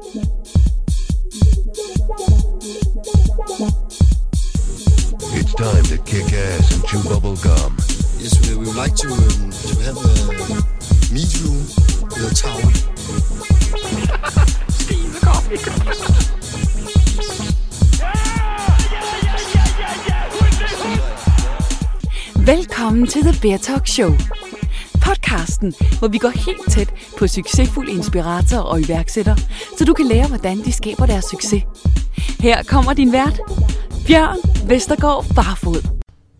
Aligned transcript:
It's 0.00 0.14
time 5.54 5.82
to 5.84 5.98
kick 6.04 6.32
ass 6.32 6.72
and 6.72 6.84
chew 6.86 7.02
bubble 7.02 7.34
gum. 7.36 7.76
Yes, 8.18 8.38
we, 8.48 8.54
we 8.56 8.66
would 8.66 8.76
like 8.76 8.94
to, 8.94 9.08
um, 9.08 9.50
to 9.50 9.74
have 9.82 9.96
a 9.96 9.98
meet 11.12 11.40
you 11.40 11.50
with 12.02 12.30
a 12.30 12.32
tower. 12.32 12.72
Velkommen 22.36 23.06
til 23.06 23.22
The 23.22 23.38
Bear 23.42 23.58
Talk 23.58 23.86
Show. 23.86 24.37
Podcasten, 25.08 25.74
hvor 25.98 26.08
vi 26.08 26.18
går 26.18 26.28
helt 26.28 26.70
tæt 26.70 26.94
på 27.18 27.26
succesfulde 27.26 27.92
inspiratorer 27.92 28.62
og 28.62 28.80
iværksættere, 28.80 29.36
så 29.78 29.84
du 29.84 29.92
kan 29.92 30.06
lære, 30.06 30.28
hvordan 30.28 30.58
de 30.58 30.72
skaber 30.72 31.06
deres 31.06 31.24
succes. 31.24 31.62
Her 32.40 32.62
kommer 32.62 32.92
din 32.92 33.12
vært, 33.12 33.40
Bjørn 34.06 34.36
Vestergaard 34.68 35.24
Barfod. 35.34 35.82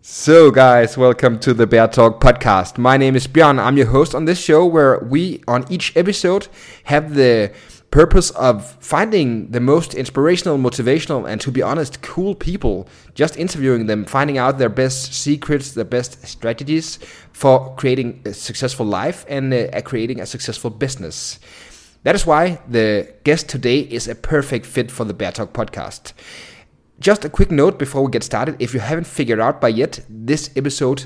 So, 0.03 0.51
guys, 0.51 0.97
welcome 0.97 1.39
to 1.39 1.53
the 1.53 1.67
Bear 1.67 1.87
Talk 1.87 2.13
podcast. 2.25 2.77
My 2.77 2.97
name 2.97 3.15
is 3.15 3.27
Björn. 3.27 3.59
I'm 3.59 3.77
your 3.77 3.89
host 3.89 4.15
on 4.15 4.25
this 4.25 4.37
show 4.37 4.75
where 4.75 4.99
we, 5.11 5.39
on 5.47 5.65
each 5.71 5.93
episode, 5.95 6.47
have 6.83 7.05
the 7.13 7.49
purpose 7.91 8.29
of 8.31 8.71
finding 8.79 9.49
the 9.51 9.59
most 9.59 9.95
inspirational, 9.95 10.57
motivational, 10.57 11.27
and 11.27 11.41
to 11.41 11.51
be 11.51 11.61
honest, 11.61 12.01
cool 12.01 12.35
people, 12.35 12.87
just 13.15 13.37
interviewing 13.37 13.87
them, 13.87 14.05
finding 14.05 14.37
out 14.37 14.57
their 14.59 14.69
best 14.69 15.13
secrets, 15.13 15.73
their 15.73 15.85
best 15.85 16.25
strategies 16.27 16.99
for 17.31 17.75
creating 17.75 18.21
a 18.25 18.33
successful 18.33 18.85
life 18.85 19.25
and 19.27 19.53
uh, 19.53 19.81
creating 19.81 20.19
a 20.19 20.25
successful 20.25 20.69
business. 20.69 21.39
That 22.03 22.15
is 22.15 22.25
why 22.25 22.59
the 22.67 23.13
guest 23.23 23.49
today 23.49 23.79
is 23.79 24.07
a 24.07 24.15
perfect 24.15 24.65
fit 24.65 24.91
for 24.91 25.03
the 25.03 25.13
Bear 25.13 25.31
Talk 25.31 25.51
podcast. 25.51 26.13
Just 26.99 27.25
a 27.25 27.29
quick 27.29 27.49
note 27.49 27.79
before 27.79 28.03
we 28.03 28.11
get 28.11 28.23
started 28.23 28.55
if 28.59 28.73
you 28.73 28.79
haven't 28.79 29.07
figured 29.07 29.39
out 29.39 29.59
by 29.59 29.69
yet, 29.69 30.01
this 30.07 30.49
episode 30.55 31.05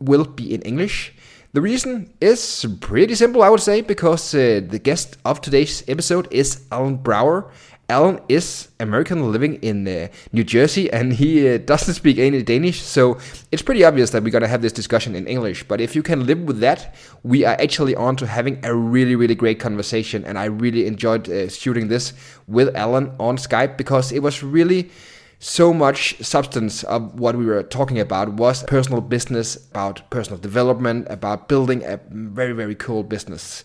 will 0.00 0.24
be 0.24 0.52
in 0.52 0.62
English. 0.62 1.14
The 1.56 1.62
reason 1.62 2.12
is 2.20 2.66
pretty 2.82 3.14
simple, 3.14 3.42
I 3.42 3.48
would 3.48 3.62
say, 3.62 3.80
because 3.80 4.34
uh, 4.34 4.60
the 4.68 4.78
guest 4.78 5.16
of 5.24 5.40
today's 5.40 5.82
episode 5.88 6.28
is 6.30 6.66
Alan 6.70 6.98
Brouwer. 6.98 7.50
Alan 7.88 8.20
is 8.28 8.68
American 8.78 9.32
living 9.32 9.54
in 9.62 9.88
uh, 9.88 10.08
New 10.34 10.44
Jersey 10.44 10.92
and 10.92 11.14
he 11.14 11.48
uh, 11.48 11.56
doesn't 11.56 11.94
speak 11.94 12.18
any 12.18 12.42
Danish, 12.42 12.82
so 12.82 13.16
it's 13.50 13.62
pretty 13.62 13.84
obvious 13.84 14.10
that 14.10 14.22
we're 14.22 14.28
gonna 14.28 14.46
have 14.46 14.60
this 14.60 14.74
discussion 14.74 15.16
in 15.16 15.26
English. 15.26 15.66
But 15.66 15.80
if 15.80 15.96
you 15.96 16.02
can 16.02 16.26
live 16.26 16.40
with 16.40 16.60
that, 16.60 16.94
we 17.22 17.46
are 17.46 17.56
actually 17.58 17.96
on 17.96 18.16
to 18.16 18.26
having 18.26 18.62
a 18.62 18.74
really, 18.74 19.16
really 19.16 19.34
great 19.34 19.58
conversation, 19.58 20.26
and 20.26 20.38
I 20.38 20.44
really 20.44 20.86
enjoyed 20.86 21.26
uh, 21.26 21.48
shooting 21.48 21.88
this 21.88 22.12
with 22.46 22.76
Alan 22.76 23.12
on 23.18 23.38
Skype 23.38 23.78
because 23.78 24.12
it 24.12 24.22
was 24.22 24.42
really 24.42 24.90
so 25.38 25.72
much 25.72 26.18
substance 26.22 26.82
of 26.84 27.18
what 27.18 27.36
we 27.36 27.44
were 27.44 27.62
talking 27.62 27.98
about 27.98 28.34
was 28.34 28.62
personal 28.64 29.00
business, 29.00 29.56
about 29.70 30.08
personal 30.10 30.38
development, 30.38 31.06
about 31.10 31.48
building 31.48 31.84
a 31.84 32.00
very, 32.08 32.52
very 32.52 32.74
cool 32.74 33.02
business. 33.02 33.62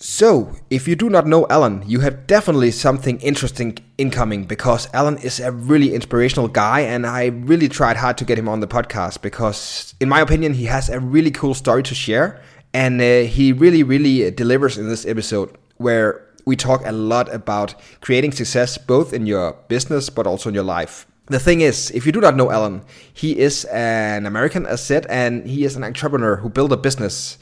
So, 0.00 0.54
if 0.70 0.86
you 0.86 0.94
do 0.94 1.10
not 1.10 1.26
know 1.26 1.44
Alan, 1.50 1.82
you 1.84 2.00
have 2.00 2.28
definitely 2.28 2.70
something 2.70 3.18
interesting 3.18 3.78
incoming 3.96 4.44
because 4.44 4.88
Alan 4.94 5.18
is 5.18 5.40
a 5.40 5.50
really 5.50 5.92
inspirational 5.92 6.46
guy, 6.46 6.80
and 6.80 7.04
I 7.04 7.26
really 7.26 7.68
tried 7.68 7.96
hard 7.96 8.16
to 8.18 8.24
get 8.24 8.38
him 8.38 8.48
on 8.48 8.60
the 8.60 8.68
podcast 8.68 9.22
because, 9.22 9.94
in 9.98 10.08
my 10.08 10.20
opinion, 10.20 10.54
he 10.54 10.66
has 10.66 10.88
a 10.88 11.00
really 11.00 11.32
cool 11.32 11.52
story 11.52 11.82
to 11.82 11.96
share, 11.96 12.40
and 12.72 13.00
uh, 13.00 13.22
he 13.22 13.52
really, 13.52 13.82
really 13.82 14.30
delivers 14.30 14.78
in 14.78 14.88
this 14.88 15.04
episode 15.04 15.58
where 15.78 16.27
we 16.48 16.56
talk 16.56 16.80
a 16.86 16.92
lot 16.92 17.32
about 17.32 17.74
creating 18.00 18.32
success 18.32 18.78
both 18.78 19.12
in 19.12 19.26
your 19.26 19.52
business 19.68 20.08
but 20.08 20.26
also 20.26 20.48
in 20.48 20.54
your 20.54 20.64
life. 20.64 21.06
The 21.26 21.38
thing 21.38 21.60
is, 21.60 21.90
if 21.90 22.06
you 22.06 22.12
do 22.12 22.22
not 22.22 22.36
know 22.36 22.50
Alan, 22.50 22.80
he 23.12 23.38
is 23.38 23.66
an 23.66 24.24
American 24.24 24.64
asset 24.64 25.04
and 25.10 25.46
he 25.46 25.64
is 25.64 25.76
an 25.76 25.84
entrepreneur 25.84 26.36
who 26.36 26.48
built 26.48 26.72
a 26.72 26.76
business 26.78 27.36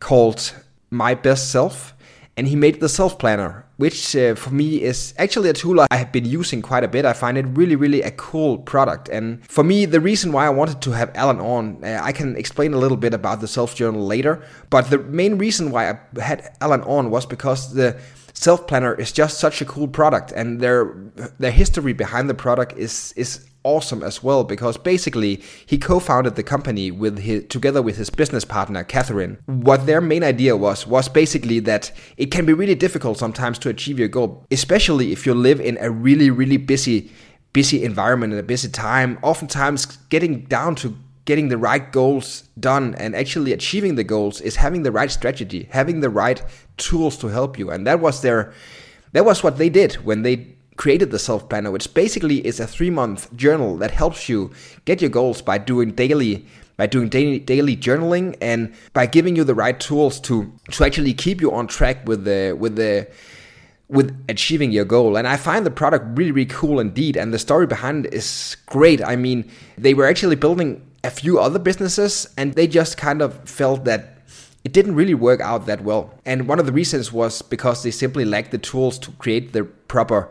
called 0.00 0.52
My 0.90 1.14
Best 1.14 1.52
Self. 1.52 1.94
And 2.36 2.48
he 2.48 2.56
made 2.56 2.80
the 2.80 2.88
Self 2.88 3.18
Planner, 3.18 3.66
which 3.76 4.16
uh, 4.16 4.34
for 4.34 4.50
me 4.50 4.80
is 4.82 5.12
actually 5.18 5.50
a 5.50 5.52
tool 5.52 5.78
I 5.90 5.96
have 5.96 6.10
been 6.10 6.24
using 6.24 6.62
quite 6.62 6.84
a 6.84 6.88
bit. 6.88 7.04
I 7.04 7.12
find 7.12 7.36
it 7.36 7.44
really, 7.48 7.76
really 7.76 8.00
a 8.02 8.10
cool 8.12 8.56
product. 8.56 9.10
And 9.10 9.44
for 9.46 9.62
me, 9.62 9.84
the 9.84 10.00
reason 10.00 10.32
why 10.32 10.46
I 10.46 10.48
wanted 10.48 10.80
to 10.82 10.92
have 10.92 11.10
Alan 11.14 11.38
on, 11.40 11.84
uh, 11.84 12.00
I 12.02 12.12
can 12.12 12.36
explain 12.36 12.72
a 12.72 12.78
little 12.78 12.96
bit 12.96 13.12
about 13.12 13.40
the 13.40 13.48
Self 13.48 13.74
Journal 13.74 14.06
later. 14.06 14.42
But 14.70 14.88
the 14.88 14.98
main 14.98 15.36
reason 15.36 15.70
why 15.70 15.90
I 15.90 16.20
had 16.20 16.56
Alan 16.62 16.82
on 16.82 17.10
was 17.10 17.26
because 17.26 17.74
the 17.74 18.00
Self 18.40 18.66
Planner 18.66 18.94
is 18.94 19.12
just 19.12 19.38
such 19.38 19.60
a 19.60 19.66
cool 19.66 19.86
product, 19.86 20.32
and 20.32 20.60
their 20.60 20.94
their 21.38 21.50
history 21.50 21.92
behind 21.92 22.30
the 22.30 22.34
product 22.34 22.72
is 22.78 23.12
is 23.14 23.44
awesome 23.64 24.02
as 24.02 24.22
well. 24.22 24.44
Because 24.44 24.78
basically, 24.78 25.42
he 25.66 25.76
co-founded 25.76 26.36
the 26.36 26.42
company 26.42 26.90
with 26.90 27.18
his 27.18 27.44
together 27.48 27.82
with 27.82 27.98
his 27.98 28.08
business 28.08 28.46
partner 28.46 28.82
Catherine. 28.82 29.36
What 29.44 29.84
their 29.84 30.00
main 30.00 30.24
idea 30.24 30.56
was 30.56 30.86
was 30.86 31.06
basically 31.06 31.60
that 31.60 31.92
it 32.16 32.30
can 32.30 32.46
be 32.46 32.54
really 32.54 32.74
difficult 32.74 33.18
sometimes 33.18 33.58
to 33.58 33.68
achieve 33.68 33.98
your 33.98 34.08
goal, 34.08 34.46
especially 34.50 35.12
if 35.12 35.26
you 35.26 35.34
live 35.34 35.60
in 35.60 35.76
a 35.78 35.90
really 35.90 36.30
really 36.30 36.56
busy 36.56 37.10
busy 37.52 37.84
environment 37.84 38.32
and 38.32 38.40
a 38.40 38.42
busy 38.54 38.70
time. 38.70 39.18
Oftentimes, 39.22 39.84
getting 40.08 40.46
down 40.46 40.76
to 40.76 40.96
getting 41.24 41.48
the 41.48 41.58
right 41.58 41.92
goals 41.92 42.44
done 42.58 42.94
and 42.96 43.14
actually 43.14 43.52
achieving 43.52 43.94
the 43.94 44.04
goals 44.04 44.40
is 44.40 44.56
having 44.56 44.82
the 44.82 44.92
right 44.92 45.10
strategy, 45.10 45.68
having 45.70 46.00
the 46.00 46.10
right 46.10 46.42
tools 46.76 47.16
to 47.18 47.28
help 47.28 47.58
you. 47.58 47.70
And 47.70 47.86
that 47.86 48.00
was 48.00 48.22
their 48.22 48.52
that 49.12 49.24
was 49.24 49.42
what 49.42 49.58
they 49.58 49.68
did 49.68 49.94
when 49.96 50.22
they 50.22 50.56
created 50.76 51.10
the 51.10 51.18
self 51.18 51.48
planner, 51.48 51.70
which 51.70 51.92
basically 51.92 52.44
is 52.46 52.58
a 52.58 52.64
3-month 52.64 53.34
journal 53.36 53.76
that 53.78 53.90
helps 53.90 54.28
you 54.28 54.50
get 54.84 55.00
your 55.00 55.10
goals 55.10 55.42
by 55.42 55.58
doing 55.58 55.90
daily 55.92 56.46
by 56.76 56.86
doing 56.86 57.10
daily, 57.10 57.38
daily 57.38 57.76
journaling 57.76 58.34
and 58.40 58.72
by 58.94 59.04
giving 59.04 59.36
you 59.36 59.44
the 59.44 59.54
right 59.54 59.78
tools 59.78 60.18
to 60.20 60.50
to 60.70 60.84
actually 60.84 61.12
keep 61.12 61.40
you 61.40 61.52
on 61.52 61.66
track 61.66 62.08
with 62.08 62.24
the 62.24 62.56
with 62.58 62.76
the 62.76 63.06
with 63.90 64.16
achieving 64.28 64.70
your 64.70 64.86
goal. 64.86 65.16
And 65.16 65.28
I 65.28 65.36
find 65.36 65.66
the 65.66 65.70
product 65.70 66.06
really, 66.16 66.30
really 66.30 66.46
cool 66.46 66.80
indeed. 66.80 67.16
And 67.16 67.34
the 67.34 67.38
story 67.38 67.66
behind 67.66 68.06
it 68.06 68.14
is 68.14 68.56
great. 68.66 69.04
I 69.04 69.16
mean, 69.16 69.50
they 69.76 69.94
were 69.94 70.06
actually 70.06 70.36
building 70.36 70.80
a 71.02 71.10
few 71.10 71.38
other 71.38 71.58
businesses 71.58 72.28
and 72.36 72.54
they 72.54 72.66
just 72.66 72.96
kind 72.96 73.22
of 73.22 73.48
felt 73.48 73.84
that 73.84 74.18
it 74.64 74.72
didn't 74.72 74.94
really 74.94 75.14
work 75.14 75.40
out 75.40 75.66
that 75.66 75.82
well. 75.82 76.12
And 76.26 76.46
one 76.46 76.58
of 76.58 76.66
the 76.66 76.72
reasons 76.72 77.12
was 77.12 77.40
because 77.42 77.82
they 77.82 77.90
simply 77.90 78.24
lacked 78.24 78.50
the 78.50 78.58
tools 78.58 78.98
to 79.00 79.10
create 79.12 79.52
the 79.52 79.64
proper 79.64 80.28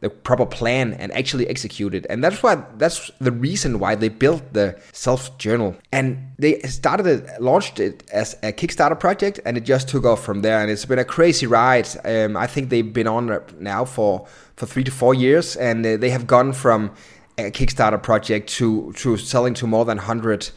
the 0.00 0.08
proper 0.08 0.46
plan 0.46 0.92
and 0.94 1.10
actually 1.12 1.48
execute 1.48 1.92
it. 1.92 2.06
And 2.08 2.22
that's 2.22 2.42
why 2.42 2.62
that's 2.76 3.10
the 3.20 3.32
reason 3.32 3.78
why 3.78 3.94
they 3.94 4.08
built 4.08 4.52
the 4.52 4.78
self 4.92 5.36
journal. 5.38 5.76
And 5.92 6.32
they 6.38 6.60
started 6.60 7.06
it, 7.06 7.42
launched 7.42 7.80
it 7.80 8.08
as 8.12 8.34
a 8.42 8.52
Kickstarter 8.52 8.98
project, 8.98 9.40
and 9.44 9.56
it 9.56 9.64
just 9.64 9.88
took 9.88 10.04
off 10.04 10.22
from 10.24 10.42
there. 10.42 10.60
And 10.60 10.70
it's 10.70 10.84
been 10.84 11.00
a 11.00 11.04
crazy 11.04 11.46
ride. 11.46 11.88
Um, 12.04 12.36
I 12.36 12.46
think 12.46 12.70
they've 12.70 12.92
been 12.92 13.08
on 13.08 13.40
now 13.58 13.84
for 13.84 14.26
for 14.56 14.66
three 14.66 14.84
to 14.84 14.90
four 14.90 15.14
years, 15.14 15.56
and 15.56 15.84
they 15.84 16.10
have 16.10 16.26
gone 16.26 16.52
from 16.52 16.92
a 17.38 17.50
Kickstarter 17.50 18.02
project 18.02 18.48
to 18.50 18.92
to 18.94 19.16
selling 19.16 19.54
to 19.54 19.66
more 19.66 19.84
than 19.84 19.98
hundred 19.98 20.50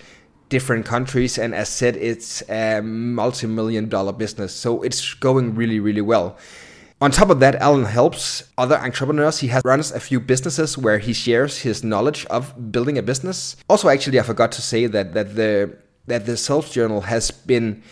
different 0.49 0.85
countries 0.85 1.37
and 1.37 1.55
as 1.55 1.69
said 1.69 1.95
it's 1.95 2.43
a 2.49 2.81
multi-million 2.81 3.87
dollar 3.87 4.11
business 4.11 4.53
so 4.53 4.81
it's 4.81 5.13
going 5.13 5.55
really 5.55 5.79
really 5.79 6.01
well. 6.01 6.37
On 6.99 7.09
top 7.09 7.29
of 7.29 7.39
that 7.39 7.55
alan 7.55 7.85
helps 7.85 8.43
other 8.57 8.77
entrepreneurs. 8.77 9.39
He 9.39 9.47
has 9.47 9.63
runs 9.65 9.91
a 9.91 9.99
few 9.99 10.19
businesses 10.19 10.77
where 10.77 10.99
he 10.99 11.13
shares 11.13 11.59
his 11.59 11.83
knowledge 11.83 12.25
of 12.25 12.71
building 12.71 12.97
a 12.97 13.01
business. 13.01 13.55
Also 13.69 13.89
actually 13.89 14.19
i 14.19 14.23
forgot 14.23 14.51
to 14.53 14.61
say 14.61 14.87
that 14.87 15.13
that 15.13 15.35
the 15.35 15.77
that 16.07 16.25
the 16.25 16.35
self 16.35 16.71
journal 16.71 17.01
has 17.01 17.31
been 17.31 17.83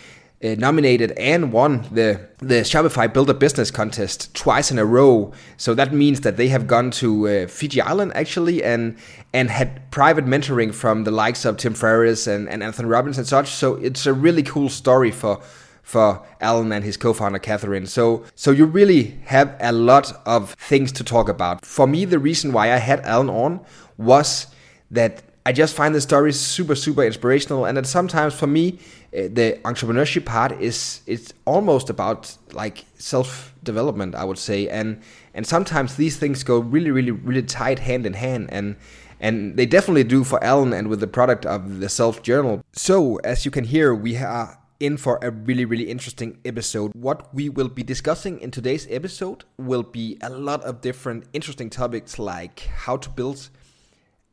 uh, 0.42 0.54
nominated 0.56 1.12
and 1.12 1.52
won 1.52 1.86
the 1.92 2.20
the 2.38 2.62
Shopify 2.62 3.12
Build 3.12 3.28
a 3.28 3.34
Business 3.34 3.70
Contest 3.70 4.34
twice 4.34 4.70
in 4.70 4.78
a 4.78 4.84
row. 4.84 5.32
So 5.58 5.74
that 5.74 5.92
means 5.92 6.20
that 6.22 6.36
they 6.36 6.48
have 6.48 6.66
gone 6.66 6.90
to 6.92 7.28
uh, 7.28 7.46
Fiji 7.46 7.80
Island 7.80 8.12
actually 8.14 8.64
and 8.64 8.96
and 9.34 9.50
had 9.50 9.90
private 9.90 10.24
mentoring 10.24 10.72
from 10.72 11.04
the 11.04 11.10
likes 11.10 11.44
of 11.44 11.56
Tim 11.56 11.74
Ferriss 11.74 12.26
and, 12.26 12.48
and 12.48 12.62
Anthony 12.62 12.88
Robbins 12.88 13.18
and 13.18 13.26
such. 13.26 13.50
So 13.50 13.74
it's 13.76 14.06
a 14.06 14.14
really 14.14 14.42
cool 14.42 14.70
story 14.70 15.10
for 15.10 15.40
for 15.82 16.22
Alan 16.40 16.72
and 16.72 16.84
his 16.84 16.96
co-founder 16.96 17.38
Catherine. 17.38 17.86
So 17.86 18.24
so 18.34 18.50
you 18.50 18.64
really 18.64 19.18
have 19.26 19.56
a 19.60 19.72
lot 19.72 20.12
of 20.24 20.54
things 20.54 20.92
to 20.92 21.04
talk 21.04 21.28
about. 21.28 21.66
For 21.66 21.86
me, 21.86 22.06
the 22.06 22.18
reason 22.18 22.52
why 22.52 22.72
I 22.72 22.78
had 22.78 23.00
Alan 23.00 23.28
on 23.28 23.60
was 23.98 24.46
that 24.90 25.22
I 25.44 25.52
just 25.52 25.74
find 25.74 25.94
the 25.94 26.00
story 26.00 26.32
super 26.32 26.74
super 26.74 27.02
inspirational, 27.02 27.64
and 27.64 27.76
that 27.76 27.86
sometimes 27.86 28.34
for 28.34 28.46
me 28.46 28.78
uh, 29.12 29.22
the 29.22 29.58
entrepreneurship 29.64 30.24
part 30.24 30.52
is 30.60 31.00
it's 31.06 31.32
almost 31.44 31.90
about 31.90 32.36
like 32.52 32.84
self 32.98 33.52
development, 33.62 34.14
I 34.14 34.24
would 34.24 34.38
say, 34.38 34.68
and 34.68 35.02
and 35.34 35.46
sometimes 35.46 35.96
these 35.96 36.16
things 36.16 36.44
go 36.44 36.58
really 36.58 36.90
really 36.90 37.10
really 37.10 37.42
tight 37.42 37.80
hand 37.80 38.06
in 38.06 38.14
hand, 38.14 38.48
and 38.52 38.76
and 39.18 39.56
they 39.56 39.66
definitely 39.66 40.04
do 40.04 40.22
for 40.22 40.42
Alan 40.42 40.72
and 40.72 40.88
with 40.88 41.00
the 41.00 41.06
product 41.06 41.44
of 41.44 41.80
the 41.80 41.88
self 41.88 42.22
journal. 42.22 42.62
So 42.72 43.16
as 43.16 43.44
you 43.44 43.50
can 43.50 43.64
hear, 43.64 43.94
we 43.94 44.16
are 44.16 44.58
in 44.80 44.96
for 44.96 45.18
a 45.22 45.30
really, 45.30 45.66
really 45.66 45.90
interesting 45.90 46.38
episode. 46.44 46.92
What 46.94 47.32
we 47.34 47.48
will 47.48 47.68
be 47.68 47.82
discussing 47.82 48.40
in 48.40 48.50
today's 48.50 48.86
episode 48.90 49.44
will 49.58 49.82
be 49.82 50.18
a 50.22 50.30
lot 50.30 50.62
of 50.62 50.80
different 50.80 51.24
interesting 51.34 51.68
topics 51.68 52.18
like 52.18 52.60
how 52.60 52.96
to 52.96 53.10
build 53.10 53.50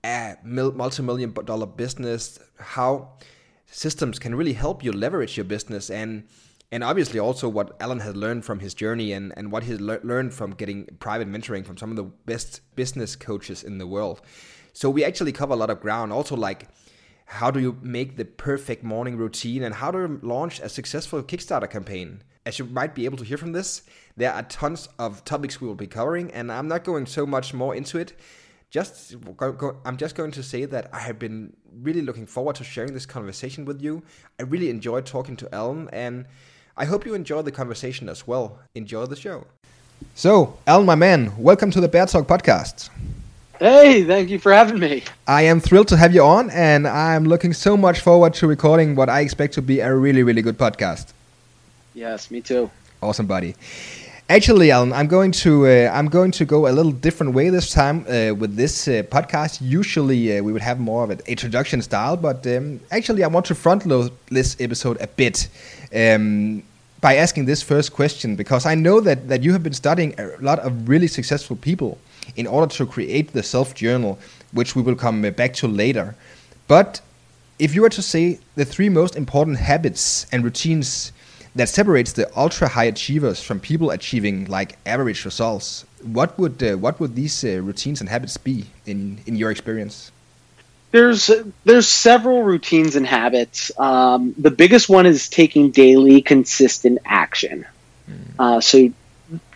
a 0.03 0.35
multi 0.43 1.03
million 1.03 1.33
dollar 1.33 1.65
business, 1.65 2.39
how 2.57 3.17
systems 3.67 4.19
can 4.19 4.35
really 4.35 4.53
help 4.53 4.83
you 4.83 4.91
leverage 4.91 5.37
your 5.37 5.43
business, 5.45 5.89
and 5.89 6.23
and 6.71 6.83
obviously 6.83 7.19
also 7.19 7.47
what 7.47 7.77
Alan 7.79 8.01
has 8.01 8.15
learned 8.15 8.43
from 8.43 8.59
his 8.59 8.73
journey 8.73 9.13
and, 9.13 9.33
and 9.37 9.51
what 9.51 9.63
he's 9.63 9.79
le- 9.79 9.99
learned 10.03 10.33
from 10.33 10.51
getting 10.51 10.85
private 10.99 11.29
mentoring 11.29 11.65
from 11.65 11.77
some 11.77 11.91
of 11.91 11.95
the 11.95 12.03
best 12.03 12.59
business 12.75 13.15
coaches 13.15 13.63
in 13.63 13.77
the 13.77 13.87
world. 13.87 14.21
So 14.73 14.89
we 14.89 15.05
actually 15.05 15.31
cover 15.31 15.53
a 15.53 15.55
lot 15.57 15.69
of 15.69 15.79
ground. 15.79 16.11
Also, 16.11 16.35
like 16.35 16.67
how 17.27 17.51
do 17.51 17.59
you 17.59 17.77
make 17.81 18.15
the 18.15 18.25
perfect 18.25 18.83
morning 18.83 19.17
routine 19.17 19.63
and 19.63 19.75
how 19.75 19.91
to 19.91 20.19
launch 20.21 20.59
a 20.61 20.69
successful 20.69 21.21
Kickstarter 21.21 21.69
campaign. 21.69 22.23
As 22.45 22.57
you 22.57 22.65
might 22.65 22.95
be 22.95 23.03
able 23.03 23.17
to 23.17 23.25
hear 23.25 23.37
from 23.37 23.51
this, 23.51 23.81
there 24.15 24.31
are 24.33 24.43
tons 24.43 24.87
of 24.97 25.25
topics 25.25 25.59
we 25.59 25.67
will 25.67 25.75
be 25.75 25.87
covering, 25.87 26.31
and 26.31 26.49
I'm 26.49 26.69
not 26.69 26.85
going 26.85 27.05
so 27.05 27.25
much 27.25 27.53
more 27.53 27.75
into 27.75 27.97
it. 27.97 28.13
Just 28.69 29.15
go, 29.37 29.53
go, 29.53 29.77
I'm 29.85 29.95
just 29.95 30.15
going 30.15 30.31
to 30.31 30.43
say 30.43 30.65
that 30.65 30.89
I 30.91 30.99
have 30.99 31.17
been 31.17 31.55
really 31.81 32.01
looking 32.01 32.25
forward 32.25 32.57
to 32.57 32.65
sharing 32.65 32.93
this 32.93 33.05
conversation 33.05 33.63
with 33.63 33.81
you. 33.81 34.03
I 34.37 34.43
really 34.43 34.69
enjoyed 34.69 35.05
talking 35.05 35.37
to 35.37 35.55
Alan, 35.55 35.89
and 35.93 36.25
I 36.75 36.83
hope 36.83 37.05
you 37.05 37.13
enjoy 37.13 37.43
the 37.43 37.51
conversation 37.51 38.09
as 38.09 38.27
well. 38.27 38.59
Enjoy 38.75 39.05
the 39.05 39.15
show. 39.15 39.45
So, 40.15 40.57
Alan, 40.67 40.85
my 40.85 40.95
man, 40.95 41.31
welcome 41.37 41.71
to 41.71 41.79
the 41.79 41.87
Bear 41.87 42.07
Talk 42.07 42.27
podcast. 42.27 42.89
Hey, 43.57 44.03
thank 44.03 44.29
you 44.29 44.37
for 44.37 44.51
having 44.51 44.79
me. 44.79 45.03
I 45.27 45.43
am 45.43 45.61
thrilled 45.61 45.87
to 45.87 45.97
have 45.97 46.13
you 46.13 46.23
on, 46.23 46.49
and 46.49 46.89
I'm 46.89 47.23
looking 47.23 47.53
so 47.53 47.77
much 47.77 48.01
forward 48.01 48.33
to 48.35 48.47
recording 48.47 48.95
what 48.95 49.07
I 49.07 49.21
expect 49.21 49.53
to 49.53 49.61
be 49.61 49.79
a 49.79 49.95
really, 49.95 50.23
really 50.23 50.41
good 50.41 50.57
podcast. 50.57 51.13
Yes, 51.93 52.29
me 52.29 52.41
too. 52.41 52.69
Awesome, 53.01 53.27
buddy. 53.27 53.55
Actually, 54.29 54.71
Alan, 54.71 54.91
I'm 54.91 55.07
going 55.07 55.31
to 55.31 55.65
uh, 55.65 55.89
I'm 55.93 56.09
going 56.09 56.31
to 56.31 56.43
go 56.43 56.67
a 56.67 56.73
little 56.73 56.91
different 56.91 57.33
way 57.33 57.49
this 57.49 57.69
time 57.69 58.01
uh, 58.09 58.33
with 58.35 58.57
this 58.57 58.85
uh, 58.89 59.03
podcast. 59.03 59.61
Usually, 59.61 60.37
uh, 60.37 60.43
we 60.43 60.51
would 60.51 60.61
have 60.61 60.81
more 60.81 61.05
of 61.05 61.11
an 61.11 61.21
introduction 61.27 61.81
style, 61.81 62.17
but 62.17 62.45
um, 62.45 62.81
actually, 62.91 63.23
I 63.23 63.27
want 63.27 63.45
to 63.45 63.55
front 63.55 63.85
load 63.85 64.11
this 64.29 64.57
episode 64.59 64.97
a 64.99 65.07
bit 65.07 65.47
um, 65.95 66.61
by 66.99 67.15
asking 67.15 67.45
this 67.45 67.61
first 67.61 67.93
question 67.93 68.35
because 68.35 68.65
I 68.65 68.75
know 68.75 68.99
that 68.99 69.29
that 69.29 69.43
you 69.43 69.53
have 69.53 69.63
been 69.63 69.71
studying 69.71 70.13
a 70.19 70.35
lot 70.41 70.59
of 70.59 70.89
really 70.89 71.07
successful 71.07 71.55
people 71.55 71.97
in 72.35 72.47
order 72.47 72.67
to 72.75 72.85
create 72.85 73.31
the 73.31 73.43
self 73.43 73.75
journal, 73.75 74.19
which 74.51 74.75
we 74.75 74.81
will 74.81 74.95
come 74.95 75.21
back 75.21 75.53
to 75.53 75.69
later. 75.69 76.15
But 76.67 76.99
if 77.59 77.73
you 77.73 77.81
were 77.81 77.95
to 77.95 78.01
say 78.01 78.39
the 78.55 78.65
three 78.65 78.89
most 78.89 79.15
important 79.15 79.55
habits 79.55 80.25
and 80.33 80.43
routines 80.43 81.13
that 81.57 81.69
separates 81.69 82.13
the 82.13 82.29
ultra 82.37 82.67
high 82.67 82.85
achievers 82.85 83.41
from 83.41 83.59
people 83.59 83.91
achieving 83.91 84.45
like 84.45 84.77
average 84.85 85.25
results, 85.25 85.85
what 86.01 86.37
would 86.39 86.61
uh, 86.63 86.77
what 86.77 86.99
would 86.99 87.15
these 87.15 87.43
uh, 87.43 87.61
routines 87.61 87.99
and 88.01 88.09
habits 88.09 88.37
be 88.37 88.65
in 88.85 89.19
in 89.25 89.35
your 89.35 89.51
experience? 89.51 90.11
There's 90.91 91.29
there's 91.65 91.87
several 91.87 92.43
routines 92.43 92.95
and 92.95 93.05
habits. 93.05 93.71
Um, 93.77 94.33
the 94.37 94.51
biggest 94.51 94.87
one 94.87 95.05
is 95.05 95.27
taking 95.29 95.71
daily 95.71 96.21
consistent 96.21 96.99
action. 97.05 97.65
Mm. 98.09 98.15
Uh, 98.39 98.61
so 98.61 98.89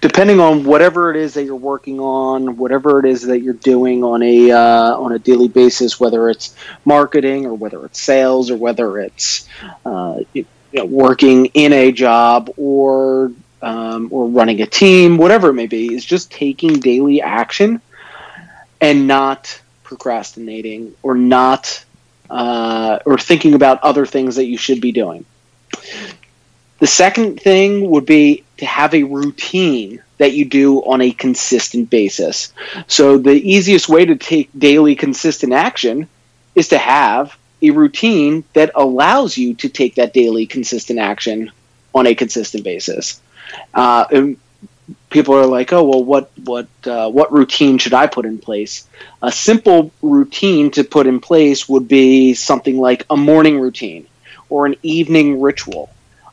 depending 0.01 0.39
on 0.39 0.65
whatever 0.65 1.12
it 1.12 1.18
is 1.18 1.36
that 1.36 1.44
you're 1.44 1.56
working 1.56 2.00
on, 2.00 2.57
whatever 2.57 3.00
it 3.00 3.06
is 3.06 3.24
that 3.24 3.39
you're 3.39 3.53
doing 3.53 4.03
on 4.03 4.21
a 4.21 4.51
uh, 4.51 4.98
on 4.98 5.12
a 5.13 5.19
daily 5.19 5.48
basis, 5.48 6.00
whether 6.00 6.30
it's 6.30 6.53
marketing 6.83 7.45
or 7.45 7.53
whether 7.53 7.86
it's 7.86 8.01
sales 8.01 8.51
or 8.51 8.57
whether 8.57 9.00
it's 9.00 9.48
uh, 9.86 10.19
you 10.72 10.80
know, 10.80 10.86
working 10.86 11.48
in 11.48 11.74
a 11.74 11.92
job 11.92 12.52
or 12.58 13.32
um, 13.62 14.08
or 14.12 14.28
running 14.28 14.62
a 14.62 14.66
team, 14.66 15.18
whatever 15.18 15.50
it 15.50 15.54
may 15.54 15.68
be, 15.68 15.94
is 15.94 16.04
just 16.04 16.32
taking 16.32 16.80
daily 16.80 17.22
action 17.22 17.80
and 18.80 19.08
not 19.08 19.62
procrastinating 19.84 20.96
or 21.04 21.16
not 21.16 21.86
uh, 22.30 23.00
or 23.06 23.18
thinking 23.18 23.54
about 23.54 23.84
other 23.84 24.06
things 24.06 24.38
that 24.38 24.46
you 24.46 24.58
should 24.58 24.82
be 24.82 24.92
doing. 24.92 25.26
The 26.80 26.88
second 26.88 27.40
thing 27.40 27.90
would 27.92 28.08
be 28.08 28.44
to 28.58 28.66
have 28.66 28.96
a 28.96 29.04
routine 29.04 30.02
that 30.18 30.34
you 30.34 30.46
do 30.46 30.80
on 30.80 31.02
a 31.02 31.12
consistent 31.12 31.90
basis. 31.90 32.54
So 32.88 33.18
the 33.18 33.34
easiest 33.34 33.90
way 33.90 34.06
to 34.06 34.16
take 34.16 34.50
daily 34.58 34.96
consistent 34.96 35.54
action 35.54 36.08
is 36.56 36.70
to 36.70 36.78
have 36.78 37.38
a 37.62 37.69
routine 37.72 38.44
that 38.54 38.72
allows 38.75 39.38
you 39.38 39.54
to 39.56 39.69
take 39.69 39.96
that 39.96 40.13
daily 40.13 40.46
consistent 40.46 41.00
action 41.00 41.52
on 41.94 42.08
a 42.08 42.16
consistent 42.16 42.63
basis. 42.63 43.22
Uh, 43.74 44.06
and 44.12 44.38
people 45.10 45.36
are 45.36 45.46
like, 45.46 45.74
"Oh, 45.74 45.84
well, 45.84 46.04
what 46.04 46.31
what 46.46 46.68
uh, 46.86 47.10
what 47.10 47.31
routine 47.31 47.78
should 47.78 47.94
I 47.94 48.08
put 48.08 48.25
in 48.25 48.40
place?" 48.40 48.88
A 49.22 49.31
simple 49.31 49.92
routine 50.02 50.72
to 50.72 50.84
put 50.84 51.08
in 51.08 51.19
place 51.19 51.69
would 51.69 51.88
be 51.88 52.34
something 52.34 52.80
like 52.80 53.06
a 53.10 53.18
morning 53.18 53.60
routine 53.60 54.08
or 54.50 54.66
an 54.66 54.75
evening 54.84 55.42
ritual 55.42 55.90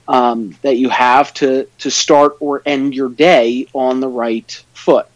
um, 0.08 0.56
that 0.62 0.76
you 0.76 0.88
have 0.88 1.34
to 1.34 1.66
to 1.78 1.90
start 1.90 2.36
or 2.40 2.62
end 2.64 2.94
your 2.94 3.08
day 3.08 3.66
on 3.75 4.00
the 4.00 4.08
right 4.08 4.64
foot. 4.75 5.06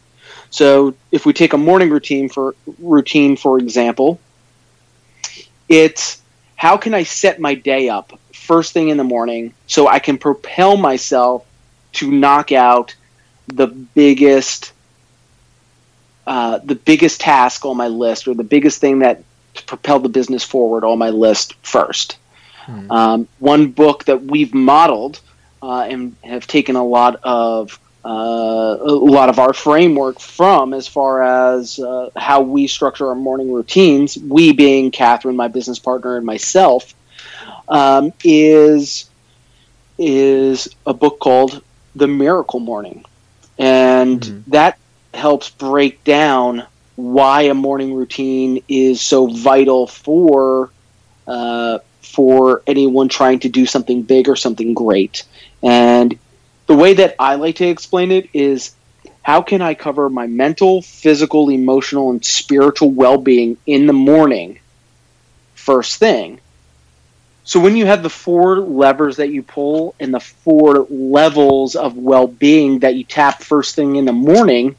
So 0.51 0.95
if 1.11 1.25
we 1.25 1.33
take 1.33 1.55
a 1.55 1.59
morning 1.59 1.91
routine 1.91 2.29
for 2.29 2.55
routine 2.79 3.37
for 3.37 3.59
example, 3.59 4.21
it's 5.69 6.23
how 6.57 6.77
can 6.77 6.95
I 6.95 7.03
set 7.03 7.41
my 7.41 7.55
day 7.55 7.89
up 7.89 8.19
first 8.33 8.73
thing 8.73 8.89
in 8.89 8.97
the 8.97 9.05
morning 9.05 9.55
so 9.67 9.87
I 9.87 9.99
can 9.99 10.19
propel 10.19 10.77
myself 10.77 11.47
to 11.93 12.11
knock 12.11 12.53
out 12.53 12.95
the 13.49 13.67
biggest 13.67 14.73
uh, 16.27 16.59
the 16.59 16.75
biggest 16.77 17.21
task 17.21 17.65
on 17.65 17.77
my 17.77 17.89
list 17.89 18.29
or 18.29 18.35
the 18.35 18.45
biggest 18.45 18.81
thing 18.81 19.01
that 19.01 19.23
to 19.55 19.65
propel 19.65 19.99
the 19.99 20.09
business 20.09 20.45
forward 20.45 20.85
on 20.85 20.99
my 20.99 21.11
list 21.11 21.55
first. 21.63 22.17
Hmm. 22.65 22.91
Um, 22.91 23.29
one 23.39 23.73
book 23.73 24.05
that 24.05 24.23
we've 24.23 24.55
modeled 24.55 25.21
uh, 25.63 25.87
and 25.89 26.17
have 26.23 26.47
taken 26.47 26.77
a 26.77 26.85
lot 26.85 27.17
of 27.25 27.79
uh, 28.05 28.79
a 28.81 28.91
lot 28.91 29.29
of 29.29 29.39
our 29.39 29.53
framework 29.53 30.19
from 30.19 30.75
as 30.75 30.89
far 30.89 31.23
as 31.23 31.79
uh, 31.79 32.11
how 32.17 32.41
we 32.41 32.67
structure 32.67 33.07
our 33.07 33.15
morning 33.15 33.53
routines. 33.53 34.19
We 34.19 34.53
being 34.53 34.91
Catherine, 34.91 35.37
my 35.37 35.49
business 35.49 35.79
partner, 35.79 36.17
and 36.17 36.27
myself, 36.27 36.95
um, 37.69 38.13
is 38.25 39.09
is 39.99 40.69
a 40.85 40.95
book 40.95 41.21
called 41.21 41.63
The 41.95 42.09
Miracle 42.09 42.59
Morning, 42.59 43.05
and 43.59 44.21
mm-hmm. 44.21 44.51
that 44.51 44.79
helps 45.15 45.51
break 45.51 46.03
down 46.03 46.67
why 46.97 47.43
a 47.43 47.55
morning 47.55 47.95
routine 47.95 48.63
is 48.69 49.01
so 49.01 49.29
vital 49.29 49.87
for 49.87 50.71
uh, 51.27 51.79
for 52.01 52.63
anyone 52.67 53.09
trying 53.09 53.39
to 53.41 53.49
do 53.49 53.65
something 53.65 54.03
big 54.03 54.29
or 54.29 54.37
something 54.37 54.75
great. 54.75 55.25
And 55.63 56.19
the 56.67 56.75
way 56.75 56.95
that 56.95 57.17
I 57.19 57.35
like 57.37 57.57
to 57.57 57.67
explain 57.67 58.13
it 58.13 58.31
is 58.33 58.75
how 59.23 59.43
can 59.43 59.63
I 59.63 59.75
cover 59.75 60.09
my 60.09 60.27
mental, 60.27 60.83
physical, 60.83 61.49
emotional, 61.49 62.11
and 62.11 62.25
spiritual 62.25 62.91
well 62.91 63.19
being 63.19 63.57
in 63.67 63.87
the 63.87 63.93
morning 63.93 64.61
first 65.55 65.99
thing? 65.99 66.41
So 67.45 67.59
when 67.61 67.77
you 67.77 67.87
have 67.87 68.03
the 68.03 68.11
four 68.11 68.61
levers 68.61 69.17
that 69.17 69.31
you 69.31 69.43
pull 69.43 69.95
and 69.99 70.15
the 70.15 70.21
four 70.21 70.87
levels 70.89 71.75
of 71.75 71.97
well 71.97 72.27
being 72.27 72.81
that 72.81 72.95
you 72.95 73.05
tap 73.05 73.43
first 73.43 73.75
thing 73.75 73.97
in 73.97 74.05
the 74.05 74.13
morning, 74.13 74.77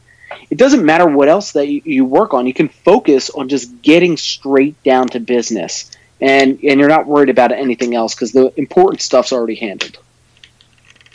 it 0.49 0.57
doesn't 0.57 0.85
matter 0.85 1.05
what 1.05 1.27
else 1.27 1.51
that 1.53 1.67
you, 1.67 1.81
you 1.83 2.05
work 2.05 2.33
on. 2.33 2.47
You 2.47 2.53
can 2.53 2.69
focus 2.69 3.29
on 3.29 3.49
just 3.49 3.81
getting 3.81 4.15
straight 4.17 4.81
down 4.83 5.07
to 5.09 5.19
business 5.19 5.91
and 6.21 6.59
and 6.63 6.79
you're 6.79 6.89
not 6.89 7.05
worried 7.05 7.29
about 7.29 7.51
anything 7.51 7.95
else 7.95 8.15
because 8.15 8.31
the 8.31 8.53
important 8.57 9.01
stuff's 9.01 9.33
already 9.33 9.55
handled. 9.55 9.97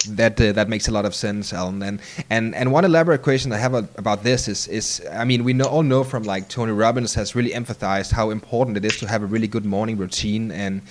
That 0.07 0.41
uh, 0.41 0.53
that 0.53 0.69
makes 0.69 0.87
a 0.87 0.93
lot 0.93 1.05
of 1.05 1.15
sense, 1.15 1.53
Alan. 1.53 1.83
And 1.83 2.01
and 2.31 2.55
and 2.55 2.73
one 2.73 2.85
elaborate 2.85 3.23
question 3.23 3.53
I 3.53 3.59
have 3.59 3.75
about 3.75 4.23
this 4.23 4.47
is 4.47 4.69
is 4.69 5.03
I 5.11 5.25
mean 5.25 5.43
we 5.43 5.53
know, 5.53 5.65
all 5.65 5.83
know 5.83 6.05
from 6.05 6.23
like 6.23 6.49
Tony 6.49 6.73
Robbins 6.73 7.15
has 7.15 7.35
really 7.35 7.53
emphasized 7.53 8.13
how 8.13 8.31
important 8.31 8.77
it 8.77 8.85
is 8.85 8.97
to 8.99 9.09
have 9.09 9.23
a 9.23 9.27
really 9.27 9.49
good 9.49 9.65
morning 9.65 9.97
routine 9.97 10.53
and. 10.53 10.83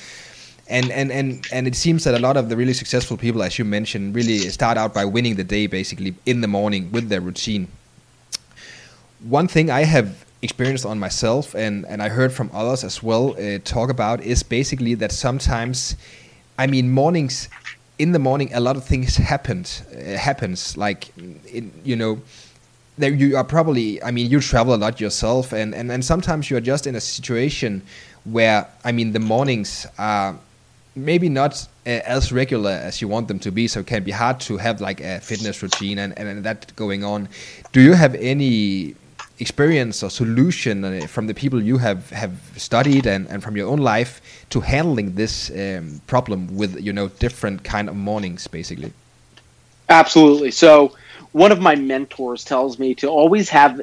And, 0.70 0.92
and, 0.92 1.14
and, 1.14 1.48
and 1.54 1.66
it 1.66 1.76
seems 1.78 2.04
that 2.04 2.14
a 2.14 2.20
lot 2.20 2.36
of 2.36 2.50
the 2.50 2.58
really 2.58 2.74
successful 2.74 3.16
people, 3.16 3.42
as 3.42 3.58
you 3.58 3.64
mentioned, 3.64 4.14
really 4.14 4.40
start 4.50 4.78
out 4.78 4.94
by 4.94 5.06
winning 5.06 5.38
the 5.38 5.44
day 5.46 5.66
basically 5.66 6.14
in 6.26 6.42
the 6.42 6.48
morning 6.50 6.92
with 6.92 7.08
their 7.08 7.22
routine. 7.22 7.70
One 9.22 9.48
thing 9.48 9.72
I 9.72 9.86
have 9.86 10.26
experienced 10.42 10.86
on 10.86 11.00
myself 11.00 11.56
and, 11.56 11.86
and 11.86 12.04
I 12.04 12.10
heard 12.10 12.34
from 12.34 12.52
others 12.54 12.84
as 12.84 13.02
well 13.02 13.34
uh, 13.40 13.60
talk 13.64 13.90
about 13.90 14.20
is 14.20 14.44
basically 14.44 14.94
that 14.96 15.14
sometimes, 15.14 15.96
I 16.60 16.68
mean, 16.68 16.92
mornings, 16.92 17.48
in 18.00 18.12
the 18.12 18.20
morning, 18.20 18.54
a 18.54 18.60
lot 18.60 18.76
of 18.78 18.84
things 18.84 19.16
happened, 19.16 19.82
uh, 19.92 20.18
happens 20.18 20.78
like, 20.78 21.12
you 21.84 21.96
know, 21.96 22.22
there 22.98 23.12
you 23.12 23.38
are 23.38 23.44
probably, 23.44 24.02
I 24.04 24.12
mean, 24.12 24.30
you 24.30 24.40
travel 24.40 24.74
a 24.74 24.78
lot 24.78 25.00
yourself 25.00 25.54
and, 25.54 25.74
and, 25.76 25.92
and 25.92 26.04
sometimes 26.04 26.50
you're 26.50 26.62
just 26.62 26.88
in 26.88 26.96
a 26.96 27.02
situation 27.02 27.82
where, 28.24 28.68
I 28.84 28.92
mean, 28.92 29.12
the 29.12 29.20
mornings 29.20 29.86
are 29.98 30.36
maybe 30.96 31.30
not 31.30 31.68
uh, 31.86 31.90
as 31.90 32.32
regular 32.32 32.72
as 32.72 33.02
you 33.02 33.08
want 33.08 33.28
them 33.28 33.40
to 33.40 33.52
be. 33.52 33.68
So 33.68 33.82
it 33.82 33.88
can 33.88 34.04
be 34.04 34.12
hard 34.12 34.40
to 34.42 34.58
have 34.58 34.82
like 34.82 35.00
a 35.00 35.20
fitness 35.20 35.62
routine 35.62 36.00
and, 36.00 36.18
and 36.18 36.44
that 36.44 36.76
going 36.76 37.04
on. 37.04 37.30
Do 37.72 37.82
you 37.82 37.94
have 37.94 38.16
any 38.16 38.96
experience 39.40 40.04
or 40.04 40.10
solution 40.10 40.84
uh, 40.84 41.08
from 41.08 41.28
the 41.28 41.34
people 41.34 41.62
you 41.62 41.78
have 41.78 42.10
have 42.10 42.34
studied 42.58 43.06
and, 43.06 43.28
and 43.30 43.44
from 43.44 43.56
your 43.56 43.68
own 43.70 43.80
life 43.80 44.22
to 44.50 44.62
handling 44.62 45.16
this 45.16 45.52
um, 45.52 46.02
problem 46.08 46.56
with 46.56 46.80
you 46.80 46.94
know 46.94 47.08
different 47.20 47.64
kind 47.64 47.90
of 47.90 47.96
mornings 47.96 48.48
basically? 48.48 48.94
Absolutely. 49.90 50.52
So 50.52 50.96
one 51.32 51.52
of 51.52 51.62
my 51.62 51.76
mentors 51.76 52.44
tells 52.44 52.80
me 52.80 52.96
to 52.96 53.08
always 53.08 53.50
have 53.50 53.82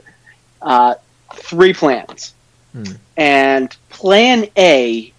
uh, 0.62 0.94
three 1.34 1.72
plans. 1.72 2.34
Hmm. 2.74 2.82
and 3.16 3.76
plan 3.88 4.46
a 4.58 5.12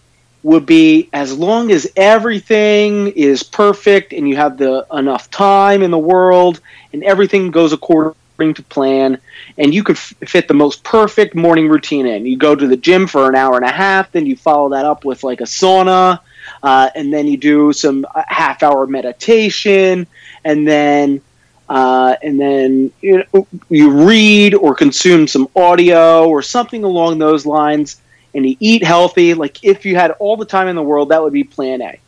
would 0.43 0.65
be 0.65 1.09
as 1.13 1.37
long 1.37 1.71
as 1.71 1.89
everything 1.95 3.07
is 3.07 3.43
perfect 3.43 4.11
and 4.11 4.27
you 4.27 4.35
have 4.35 4.57
the 4.57 4.85
enough 4.91 5.31
time 5.31 5.81
in 5.81 5.89
the 5.89 5.97
world 5.97 6.59
and 6.91 7.01
everything 7.03 7.49
goes 7.49 7.71
according 7.71 8.13
to 8.37 8.63
plan 8.63 9.19
and 9.57 9.73
you 9.73 9.83
could 9.83 9.95
f- 9.95 10.13
fit 10.25 10.47
the 10.47 10.53
most 10.53 10.83
perfect 10.83 11.35
morning 11.35 11.67
routine 11.67 12.05
in. 12.05 12.25
You 12.25 12.37
go 12.37 12.55
to 12.55 12.67
the 12.67 12.77
gym 12.77 13.07
for 13.07 13.29
an 13.29 13.35
hour 13.35 13.55
and 13.55 13.65
a 13.65 13.71
half, 13.71 14.11
then 14.11 14.25
you 14.25 14.35
follow 14.35 14.69
that 14.69 14.85
up 14.85 15.05
with 15.05 15.23
like 15.23 15.41
a 15.41 15.45
sauna, 15.45 16.19
uh, 16.61 16.89
and 16.95 17.13
then 17.13 17.27
you 17.27 17.37
do 17.37 17.71
some 17.71 18.05
uh, 18.13 18.23
half 18.27 18.61
hour 18.61 18.85
meditation, 18.87 20.05
and 20.43 20.67
then 20.67 21.21
uh, 21.69 22.15
and 22.21 22.39
then 22.39 22.91
you, 23.01 23.23
know, 23.33 23.47
you 23.69 23.89
read 24.05 24.53
or 24.53 24.75
consume 24.75 25.27
some 25.27 25.47
audio 25.55 26.27
or 26.27 26.41
something 26.41 26.83
along 26.83 27.17
those 27.17 27.45
lines, 27.45 28.01
and 28.33 28.47
you 28.47 28.57
eat 28.59 28.83
healthy. 28.83 29.33
Like 29.33 29.63
if 29.63 29.85
you 29.85 29.95
had 29.95 30.11
all 30.11 30.35
the 30.35 30.45
time 30.45 30.67
in 30.67 30.75
the 30.75 30.83
world, 30.83 31.09
that 31.09 31.23
would 31.23 31.33
be 31.33 31.45
Plan 31.45 31.81
A. 31.81 31.99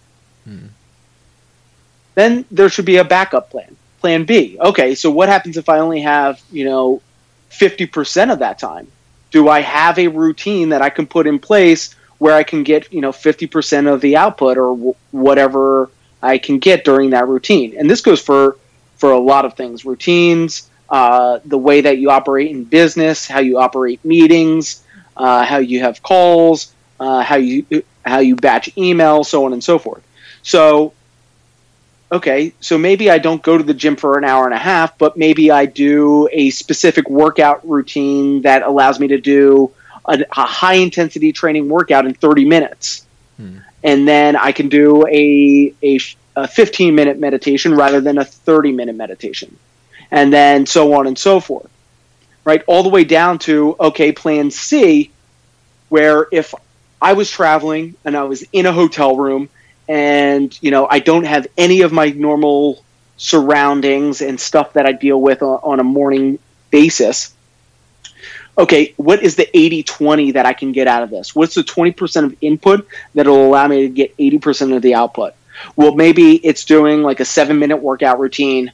Hmm. 0.44 0.68
Then 2.16 2.46
there 2.52 2.68
should 2.68 2.86
be 2.86 2.98
a 2.98 3.06
backup 3.06 3.50
plan. 3.50 3.77
Plan 4.00 4.26
B. 4.26 4.58
Okay, 4.60 4.96
so 4.96 5.10
what 5.12 5.30
happens 5.30 5.58
if 5.58 5.70
I 5.70 5.80
only 5.80 6.02
have, 6.02 6.42
you 6.52 6.66
know, 6.66 7.02
50% 7.50 8.32
of 8.32 8.40
that 8.40 8.60
time? 8.60 8.88
Do 9.32 9.50
I 9.50 9.62
have 9.62 10.00
a 10.00 10.08
routine 10.08 10.70
that 10.70 10.82
I 10.82 10.90
can 10.90 11.08
put 11.08 11.28
in 11.28 11.40
place 11.40 11.96
where 12.18 12.34
I 12.34 12.44
can 12.44 12.64
get, 12.64 12.92
you 12.94 13.02
know, 13.02 13.12
50% 13.12 13.92
of 13.92 14.02
the 14.02 14.16
output 14.18 14.58
or 14.58 14.76
w- 14.76 14.96
whatever 15.12 15.90
I 16.22 16.38
can 16.38 16.60
get 16.60 16.86
during 16.86 17.12
that 17.12 17.28
routine? 17.28 17.76
And 17.78 17.90
this 17.90 18.02
goes 18.02 18.22
for 18.22 18.58
for 18.98 19.12
a 19.12 19.20
lot 19.20 19.46
of 19.46 19.54
things, 19.54 19.86
routines, 19.86 20.68
uh, 20.90 21.40
the 21.46 21.58
way 21.58 21.82
that 21.82 22.00
you 22.00 22.10
operate 22.10 22.50
in 22.50 22.64
business, 22.64 23.28
how 23.28 23.40
you 23.40 23.60
operate 23.60 24.04
meetings, 24.04 24.84
uh, 25.16 25.44
how 25.44 25.58
you 25.58 25.82
have 25.82 26.02
calls, 26.02 26.74
uh, 27.00 27.22
how 27.22 27.36
you 27.36 27.84
how 28.06 28.20
you 28.20 28.36
batch 28.36 28.76
email, 28.78 29.24
so 29.24 29.46
on 29.46 29.54
and 29.54 29.64
so 29.64 29.78
forth. 29.78 30.04
So 30.42 30.94
okay, 32.12 32.54
so 32.60 32.78
maybe 32.78 33.10
I 33.10 33.18
don't 33.18 33.42
go 33.42 33.58
to 33.58 33.64
the 33.64 33.74
gym 33.74 33.96
for 33.96 34.18
an 34.18 34.24
hour 34.24 34.46
and 34.46 34.54
a 34.54 34.60
half, 34.60 34.98
but 34.98 35.18
maybe 35.18 35.52
I 35.52 35.66
do 35.66 36.30
a 36.32 36.50
specific 36.52 37.10
workout 37.10 37.68
routine 37.68 38.42
that 38.44 38.64
allows 38.64 39.00
me 39.00 39.08
to 39.10 39.20
do 39.20 39.72
a, 40.06 40.20
a 40.32 40.46
high 40.46 40.76
intensity 40.76 41.34
training 41.34 41.70
workout 41.70 42.06
in 42.06 42.14
30 42.14 42.46
minutes. 42.46 43.06
Hmm. 43.38 43.58
And 43.84 44.08
then 44.08 44.36
I 44.36 44.52
can 44.52 44.70
do 44.70 45.06
a, 45.08 45.74
a, 45.84 46.00
a 46.36 46.48
15 46.48 46.96
minute 46.96 47.20
meditation 47.20 47.76
rather 47.76 48.02
than 48.02 48.18
a 48.18 48.26
30 48.26 48.72
minute 48.72 48.96
meditation. 48.96 49.58
And 50.10 50.32
then 50.32 50.66
so 50.66 50.94
on 50.94 51.08
and 51.08 51.18
so 51.18 51.40
forth. 51.40 51.70
Right? 52.46 52.64
All 52.68 52.82
the 52.82 52.90
way 52.90 53.04
down 53.04 53.40
to, 53.40 53.76
okay, 53.78 54.14
plan 54.14 54.52
C, 54.52 55.12
where 55.90 56.28
if 56.32 56.54
I 57.02 57.14
was 57.14 57.30
traveling 57.30 57.96
and 58.06 58.16
I 58.16 58.24
was 58.24 58.44
in 58.54 58.66
a 58.66 58.72
hotel 58.72 59.18
room 59.18 59.50
and 59.88 60.58
you 60.62 60.72
know 60.72 60.88
I 60.90 61.00
don't 61.00 61.26
have 61.26 61.48
any 61.58 61.82
of 61.82 61.92
my 61.92 62.10
normal 62.10 62.84
surroundings 63.18 64.22
and 64.22 64.40
stuff 64.40 64.74
that 64.74 64.86
I 64.86 64.92
deal 64.92 65.20
with 65.20 65.42
on, 65.42 65.80
a 65.80 65.84
morning 65.84 66.40
basis. 66.70 67.34
Okay, 68.58 68.94
what 68.98 69.22
is 69.22 69.36
the 69.36 69.48
80-20 69.54 70.34
that 70.34 70.46
I 70.46 70.54
can 70.54 70.72
get 70.72 70.88
out 70.88 71.04
of 71.04 71.10
this? 71.10 71.36
What's 71.36 71.56
the 71.56 71.64
20% 71.64 72.26
of 72.26 72.36
input 72.42 72.88
that'll 73.14 73.46
allow 73.46 73.68
me 73.68 73.82
to 73.82 73.90
get 73.90 74.16
80% 74.18 74.76
of 74.76 74.82
the 74.82 74.96
output? 74.96 75.34
Well, 75.76 75.94
maybe 75.96 76.36
it's 76.36 76.66
doing 76.66 77.02
like 77.02 77.20
a 77.20 77.26
seven-minute 77.26 77.78
workout 77.78 78.20
routine 78.20 78.72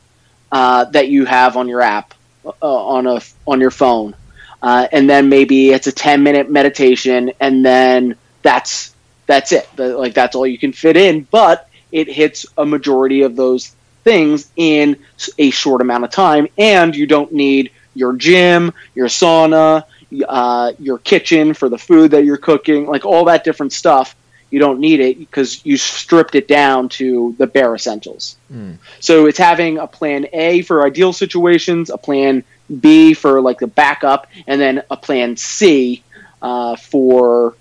uh, 0.52 0.86
that 0.86 1.08
you 1.08 1.26
have 1.26 1.58
on 1.58 1.68
your 1.68 1.82
app 1.82 2.14
uh, 2.46 2.52
on 2.62 3.08
a 3.08 3.22
on 3.48 3.62
your 3.62 3.72
phone, 3.72 4.16
uh, 4.62 4.88
and 4.92 5.10
then 5.10 5.30
maybe 5.30 5.72
it's 5.72 5.88
a 5.88 5.92
10-minute 5.94 6.50
meditation, 6.50 7.32
and 7.40 7.66
then 7.66 8.18
that's 8.42 8.93
that's 9.26 9.52
it. 9.52 9.70
The, 9.76 9.98
like 9.98 10.14
that's 10.14 10.36
all 10.36 10.48
you 10.48 10.58
can 10.58 10.74
fit 10.74 10.98
in, 10.98 11.28
but 11.32 11.70
it 11.92 12.08
hits 12.08 12.46
a 12.58 12.66
majority 12.66 13.22
of 13.22 13.36
those 13.36 13.76
things 14.04 14.52
in 14.56 14.98
a 15.38 15.50
short 15.52 15.82
amount 15.82 16.04
of 16.04 16.12
time, 16.12 16.48
and 16.58 16.96
you 16.96 17.08
don't 17.08 17.32
need 17.32 17.72
your 17.94 18.14
gym, 18.14 18.74
your 18.96 19.08
sauna, 19.08 19.84
uh, 20.28 20.74
your 20.80 20.98
kitchen 20.98 21.54
for 21.54 21.70
the 21.70 21.78
food 21.78 22.12
that 22.12 22.26
you're 22.26 22.38
cooking, 22.38 22.86
like 22.86 23.06
all 23.06 23.26
that 23.26 23.44
different 23.44 23.74
stuff. 23.74 24.16
You 24.50 24.60
don't 24.60 24.80
need 24.80 25.00
it 25.00 25.18
because 25.18 25.66
you 25.66 25.78
stripped 25.78 26.36
it 26.36 26.48
down 26.48 26.90
to 26.90 27.34
the 27.40 27.48
bare 27.48 27.74
essentials. 27.74 28.38
Mm. 28.52 28.78
So 29.00 29.26
it's 29.26 29.40
having 29.40 29.80
a 29.80 29.88
plan 29.88 30.28
A 30.32 30.62
for 30.62 30.86
ideal 30.86 31.12
situations, 31.12 31.90
a 31.90 31.98
plan 31.98 32.44
B 32.80 33.16
for 33.16 33.42
like 33.42 33.60
the 33.60 33.68
backup, 33.68 34.28
and 34.46 34.62
then 34.62 34.84
a 34.92 34.98
plan 34.98 35.38
C 35.38 36.04
uh, 36.42 36.76
for 36.76 37.56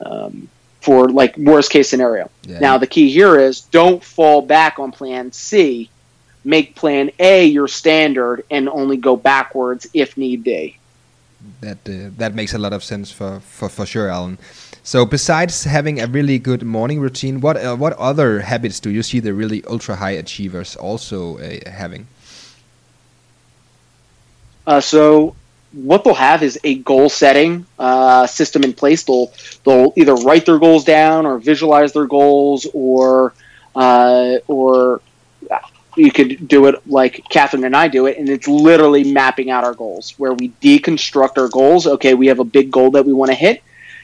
um, 0.00 0.48
for 0.80 1.08
like 1.08 1.36
worst 1.36 1.70
case 1.70 1.88
scenario. 1.88 2.30
Yeah. 2.42 2.60
Now 2.60 2.78
the 2.78 2.86
key 2.86 3.10
here 3.10 3.38
is 3.38 3.60
don't 3.60 4.02
fall 4.02 4.42
back 4.42 4.78
on 4.78 4.92
plan 4.92 5.32
C. 5.32 5.90
Make 6.44 6.74
plan 6.76 7.10
A 7.18 7.44
your 7.44 7.68
standard 7.68 8.44
and 8.50 8.68
only 8.68 8.96
go 8.96 9.16
backwards 9.16 9.86
if 9.92 10.16
need 10.16 10.44
be. 10.44 10.78
That 11.60 11.78
uh, 11.88 12.10
that 12.16 12.34
makes 12.34 12.54
a 12.54 12.58
lot 12.58 12.72
of 12.72 12.82
sense 12.82 13.10
for, 13.10 13.40
for, 13.40 13.68
for 13.68 13.86
sure, 13.86 14.08
Alan. 14.08 14.38
So 14.82 15.04
besides 15.04 15.64
having 15.64 16.00
a 16.00 16.06
really 16.06 16.38
good 16.38 16.62
morning 16.62 17.00
routine, 17.00 17.40
what 17.40 17.56
uh, 17.56 17.76
what 17.76 17.92
other 17.94 18.40
habits 18.40 18.80
do 18.80 18.90
you 18.90 19.02
see 19.02 19.20
the 19.20 19.34
really 19.34 19.62
ultra 19.64 19.96
high 19.96 20.12
achievers 20.12 20.76
also 20.76 21.38
uh, 21.38 21.70
having? 21.70 22.06
Uh, 24.66 24.80
so 24.80 25.34
what 25.72 26.04
they'll 26.04 26.14
have 26.14 26.42
is 26.42 26.58
a 26.64 26.76
goal 26.76 27.08
setting 27.08 27.66
uh, 27.78 28.26
system 28.26 28.64
in 28.64 28.72
place. 28.72 29.04
They'll 29.04 29.32
they'll 29.64 29.92
either 29.96 30.14
write 30.14 30.46
their 30.46 30.58
goals 30.58 30.84
down 30.84 31.26
or 31.26 31.38
visualize 31.38 31.92
their 31.92 32.06
goals, 32.06 32.66
or 32.72 33.34
uh, 33.74 34.36
or 34.46 35.00
you 35.96 36.10
could 36.10 36.48
do 36.48 36.66
it 36.66 36.86
like 36.86 37.24
Catherine 37.28 37.64
and 37.64 37.76
I 37.76 37.88
do 37.88 38.06
it, 38.06 38.18
and 38.18 38.28
it's 38.28 38.48
literally 38.48 39.12
mapping 39.12 39.50
out 39.50 39.64
our 39.64 39.74
goals, 39.74 40.14
where 40.18 40.32
we 40.32 40.50
deconstruct 40.62 41.38
our 41.38 41.48
goals. 41.48 41.86
Okay, 41.86 42.14
we 42.14 42.28
have 42.28 42.38
a 42.38 42.44
big 42.44 42.70
goal 42.70 42.92
that 42.92 43.04
we 43.04 43.12
want 43.12 43.30
to 43.30 43.36
hit. 43.36 43.62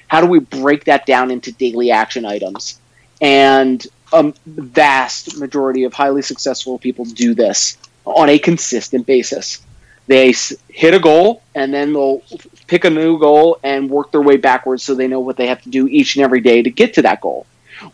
How 0.09 0.21
do 0.21 0.26
we 0.26 0.40
break 0.40 0.85
that 0.85 1.06
down 1.06 1.30
into 1.30 1.50
daily 1.52 1.90
action 1.90 2.25
items? 2.25 2.78
And 3.21 3.85
a 4.12 4.33
vast 4.47 5.38
majority 5.38 5.85
of 5.85 5.94
highly 5.94 6.21
successful 6.23 6.78
people 6.78 7.04
do 7.06 7.35
this 7.35 7.78
on 8.04 8.28
a 8.28 8.38
consistent 8.38 9.06
basis 9.06 9.63
they 10.07 10.35
hit 10.69 10.95
a 10.95 10.99
goal 10.99 11.43
and 11.55 11.73
then 11.73 11.93
they'll 11.93 12.23
pick 12.67 12.85
a 12.85 12.91
new 12.91 13.19
goal 13.19 13.59
and 13.63 13.89
work 13.89 14.13
their 14.13 14.21
way 14.21 14.37
backwards 14.37 14.83
so 14.83 14.95
they 14.95 15.09
know 15.09 15.21
what 15.21 15.37
they 15.37 15.47
have 15.47 15.63
to 15.63 15.71
do 15.71 15.87
each 15.89 16.17
and 16.17 16.25
every 16.25 16.41
day 16.41 16.63
to 16.63 16.71
get 16.71 16.95
to 16.95 17.03
that 17.03 17.21
goal. 17.21 17.47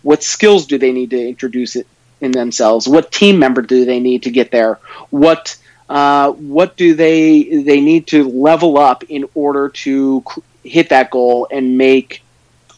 What 0.03 0.23
skills 0.23 0.67
do 0.67 0.79
they 0.79 0.93
need 0.93 1.11
to 1.11 1.29
introduce 1.29 1.77
it 1.77 1.87
in 2.21 2.33
themselves? 2.33 2.89
What 2.89 3.13
team 3.13 3.39
member 3.39 3.63
do 3.63 3.85
they 3.85 4.01
need 4.01 4.25
to 4.25 4.31
get 4.31 4.51
there? 4.51 4.79
What 5.11 5.57
uh, 5.89 6.33
what 6.33 6.77
do 6.77 6.95
they 6.95 7.63
they 7.63 7.81
need 7.81 8.07
to 8.09 8.29
level 8.29 8.79
up 8.79 9.03
in 9.05 9.29
order 9.35 9.69
to 9.69 10.25
hit 10.63 10.91
that 10.91 11.11
goal 11.11 11.49
and 11.51 11.79
make 11.79 12.23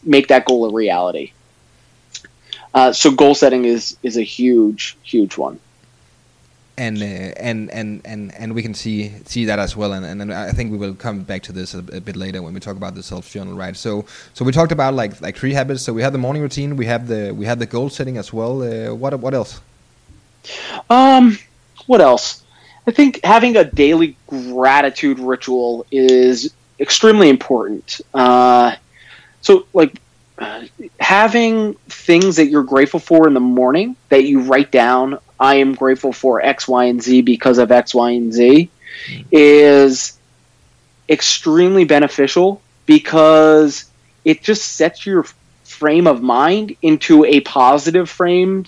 make 0.03 0.27
that 0.29 0.45
goal 0.45 0.69
a 0.69 0.73
reality? 0.73 1.33
Uh, 2.73 2.91
so 2.91 3.11
goal 3.11 3.35
setting 3.35 3.65
is 3.65 3.97
is 4.01 4.17
a 4.17 4.23
huge 4.23 4.97
huge 5.03 5.37
one 5.37 5.59
and 6.77 7.01
uh, 7.01 7.05
and 7.05 7.69
and 7.71 8.01
and 8.05 8.33
and 8.35 8.53
we 8.55 8.61
can 8.61 8.73
see 8.73 9.11
see 9.25 9.45
that 9.45 9.59
as 9.59 9.75
well. 9.75 9.93
And, 9.93 10.05
and 10.05 10.33
I 10.33 10.51
think 10.51 10.71
we 10.71 10.77
will 10.77 10.95
come 10.95 11.23
back 11.23 11.43
to 11.43 11.51
this 11.51 11.73
a, 11.73 11.79
a, 11.79 12.01
bit 12.01 12.15
later 12.15 12.41
when 12.41 12.53
we 12.53 12.59
talk 12.59 12.75
about 12.75 12.95
the 12.95 13.03
self 13.03 13.29
journal 13.31 13.55
right? 13.55 13.75
So 13.75 14.05
so 14.33 14.43
we 14.43 14.51
talked 14.51 14.71
about 14.71 14.93
like 14.93 15.21
like 15.21 15.37
three 15.37 15.53
habits 15.53 15.83
so 15.83 15.93
we 15.93 16.01
have 16.01 16.13
the 16.13 16.19
morning 16.19 16.41
routine. 16.41 16.75
We 16.75 16.85
have 16.87 17.07
the 17.07 17.31
we 17.31 17.45
have 17.45 17.59
the 17.59 17.65
goal 17.65 17.89
setting 17.89 18.17
as 18.17 18.33
well. 18.33 18.63
Uh, 18.63 18.95
what 18.95 19.19
what 19.19 19.33
else? 19.33 19.61
Um 20.89 21.37
what 21.85 22.01
else? 22.01 22.43
I 22.87 22.91
think 22.91 23.23
having 23.23 23.55
a 23.55 23.63
daily 23.63 24.17
gratitude 24.27 25.19
ritual 25.19 25.85
is 25.91 26.53
extremely 26.79 27.29
important. 27.29 28.01
Uh, 28.13 28.75
so 29.41 29.67
like 29.73 29.99
having 30.99 31.73
things 31.87 32.35
that 32.35 32.47
you're 32.47 32.63
grateful 32.63 32.99
for 32.99 33.27
in 33.27 33.33
the 33.33 33.39
morning 33.39 33.95
that 34.09 34.23
you 34.23 34.41
write 34.41 34.71
down 34.71 35.19
I 35.43 35.55
am 35.55 35.75
grateful 35.75 36.13
for 36.13 36.41
X, 36.41 36.69
Y, 36.69 36.85
and 36.85 37.03
Z 37.03 37.21
because 37.23 37.57
of 37.57 37.69
X, 37.69 37.93
Y, 37.93 38.11
and 38.11 38.31
Z 38.31 38.69
is 39.29 40.17
extremely 41.09 41.83
beneficial 41.83 42.61
because 42.85 43.83
it 44.23 44.41
just 44.41 44.63
sets 44.77 45.05
your 45.05 45.25
frame 45.65 46.07
of 46.07 46.23
mind 46.23 46.77
into 46.81 47.25
a 47.25 47.41
positive 47.41 48.09
frame 48.09 48.65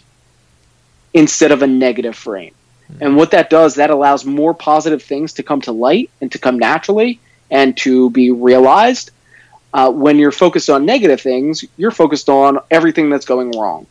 instead 1.14 1.54
of 1.54 1.62
a 1.62 1.68
negative 1.68 2.18
frame. 2.18 2.54
And 3.00 3.16
what 3.16 3.32
that 3.32 3.50
does, 3.50 3.76
that 3.76 3.90
allows 3.90 4.26
more 4.26 4.54
positive 4.54 5.02
things 5.02 5.32
to 5.34 5.44
come 5.44 5.62
to 5.62 5.72
light 5.72 6.10
and 6.20 6.30
to 6.34 6.40
come 6.40 6.60
naturally 6.60 7.22
and 7.50 7.78
to 7.78 8.10
be 8.10 8.32
realized. 8.32 9.12
Uh, 9.74 9.92
when 9.92 10.20
you're 10.20 10.34
focused 10.34 10.70
on 10.70 10.86
negative 10.86 11.22
things, 11.22 11.64
you're 11.78 11.92
focused 11.92 12.28
on 12.28 12.60
everything 12.70 13.10
that's 13.10 13.26
going 13.26 13.52
wrong. 13.52 13.88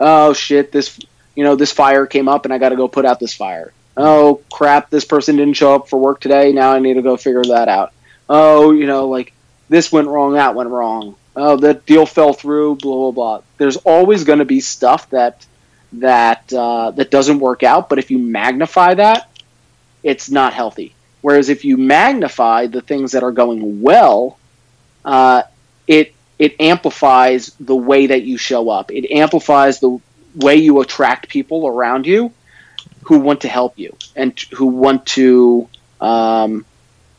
Oh 0.00 0.32
shit, 0.32 0.72
this 0.72 0.98
you 1.36 1.44
know 1.44 1.54
this 1.54 1.72
fire 1.72 2.06
came 2.06 2.28
up 2.28 2.44
and 2.44 2.52
I 2.52 2.58
got 2.58 2.70
to 2.70 2.76
go 2.76 2.88
put 2.88 3.04
out 3.04 3.20
this 3.20 3.34
fire. 3.34 3.72
Oh 3.96 4.40
crap, 4.52 4.90
this 4.90 5.04
person 5.04 5.36
didn't 5.36 5.54
show 5.54 5.74
up 5.74 5.88
for 5.88 5.98
work 5.98 6.20
today. 6.20 6.52
Now 6.52 6.72
I 6.72 6.80
need 6.80 6.94
to 6.94 7.02
go 7.02 7.16
figure 7.16 7.44
that 7.44 7.68
out. 7.68 7.92
Oh, 8.28 8.72
you 8.72 8.86
know, 8.86 9.08
like 9.08 9.32
this 9.68 9.92
went 9.92 10.08
wrong, 10.08 10.34
that 10.34 10.54
went 10.54 10.70
wrong. 10.70 11.16
Oh, 11.36 11.56
that 11.58 11.86
deal 11.86 12.06
fell 12.06 12.32
through. 12.32 12.76
Blah 12.76 12.96
blah 12.96 13.10
blah. 13.12 13.42
There's 13.58 13.76
always 13.76 14.24
going 14.24 14.40
to 14.40 14.44
be 14.44 14.60
stuff 14.60 15.08
that 15.10 15.46
that 15.94 16.52
uh, 16.52 16.90
that 16.92 17.10
doesn't 17.10 17.38
work 17.38 17.62
out. 17.62 17.88
But 17.88 17.98
if 17.98 18.10
you 18.10 18.18
magnify 18.18 18.94
that, 18.94 19.30
it's 20.02 20.30
not 20.30 20.54
healthy. 20.54 20.94
Whereas 21.20 21.48
if 21.48 21.64
you 21.64 21.76
magnify 21.76 22.68
the 22.68 22.80
things 22.80 23.12
that 23.12 23.22
are 23.22 23.32
going 23.32 23.82
well, 23.82 24.38
uh, 25.04 25.42
it 25.86 26.14
it 26.38 26.60
amplifies 26.60 27.54
the 27.58 27.76
way 27.76 28.06
that 28.06 28.22
you 28.22 28.36
show 28.36 28.68
up. 28.68 28.92
It 28.92 29.10
amplifies 29.10 29.80
the 29.80 30.00
way 30.36 30.56
you 30.56 30.80
attract 30.80 31.28
people 31.28 31.66
around 31.66 32.06
you 32.06 32.32
who 33.02 33.18
want 33.18 33.40
to 33.40 33.48
help 33.48 33.78
you 33.78 33.96
and 34.14 34.38
who 34.52 34.66
want 34.66 35.06
to 35.06 35.68
um, 36.00 36.64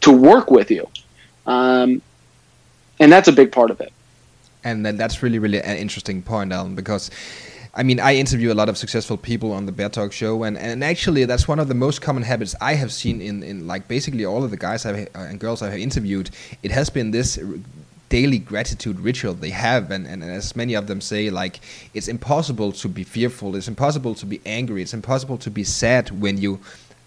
to 0.01 0.11
work 0.11 0.51
with 0.51 0.69
you, 0.69 0.87
um, 1.45 2.01
and 2.99 3.11
that's 3.11 3.27
a 3.27 3.33
big 3.33 3.51
part 3.51 3.71
of 3.71 3.81
it. 3.81 3.91
And 4.63 4.85
then 4.85 4.97
that's 4.97 5.23
really, 5.23 5.39
really 5.39 5.61
an 5.61 5.77
interesting 5.77 6.21
point, 6.21 6.51
Alan, 6.51 6.75
because 6.75 7.09
I 7.77 7.83
mean, 7.83 7.99
I 7.99 8.15
interview 8.15 8.51
a 8.51 8.55
lot 8.55 8.69
of 8.69 8.77
successful 8.77 9.17
people 9.17 9.51
on 9.51 9.67
the 9.67 9.71
Bear 9.71 9.89
Talk 9.89 10.11
show, 10.11 10.41
and, 10.41 10.57
and 10.57 10.83
actually, 10.83 11.25
that's 11.25 11.47
one 11.47 11.59
of 11.59 11.67
the 11.67 11.75
most 11.75 12.01
common 12.01 12.23
habits 12.23 12.55
I 12.59 12.73
have 12.73 12.91
seen 12.91 13.21
in, 13.21 13.43
in 13.43 13.67
like 13.67 13.87
basically 13.87 14.25
all 14.25 14.43
of 14.43 14.49
the 14.49 14.57
guys 14.57 14.83
I've, 14.83 15.07
and 15.13 15.39
girls 15.39 15.61
I 15.61 15.69
have 15.69 15.79
interviewed. 15.79 16.31
It 16.63 16.71
has 16.71 16.89
been 16.89 17.11
this 17.11 17.37
daily 18.09 18.39
gratitude 18.39 18.99
ritual 18.99 19.33
they 19.33 19.49
have, 19.49 19.91
and, 19.91 20.07
and 20.07 20.23
as 20.23 20.55
many 20.55 20.73
of 20.73 20.87
them 20.87 21.01
say, 21.01 21.29
like 21.29 21.59
it's 21.93 22.07
impossible 22.07 22.71
to 22.71 22.87
be 22.87 23.03
fearful, 23.03 23.55
it's 23.55 23.67
impossible 23.67 24.15
to 24.15 24.25
be 24.25 24.39
angry, 24.45 24.81
it's 24.81 24.93
impossible 24.93 25.37
to 25.37 25.49
be 25.49 25.63
sad 25.63 26.09
when 26.21 26.37
you 26.37 26.59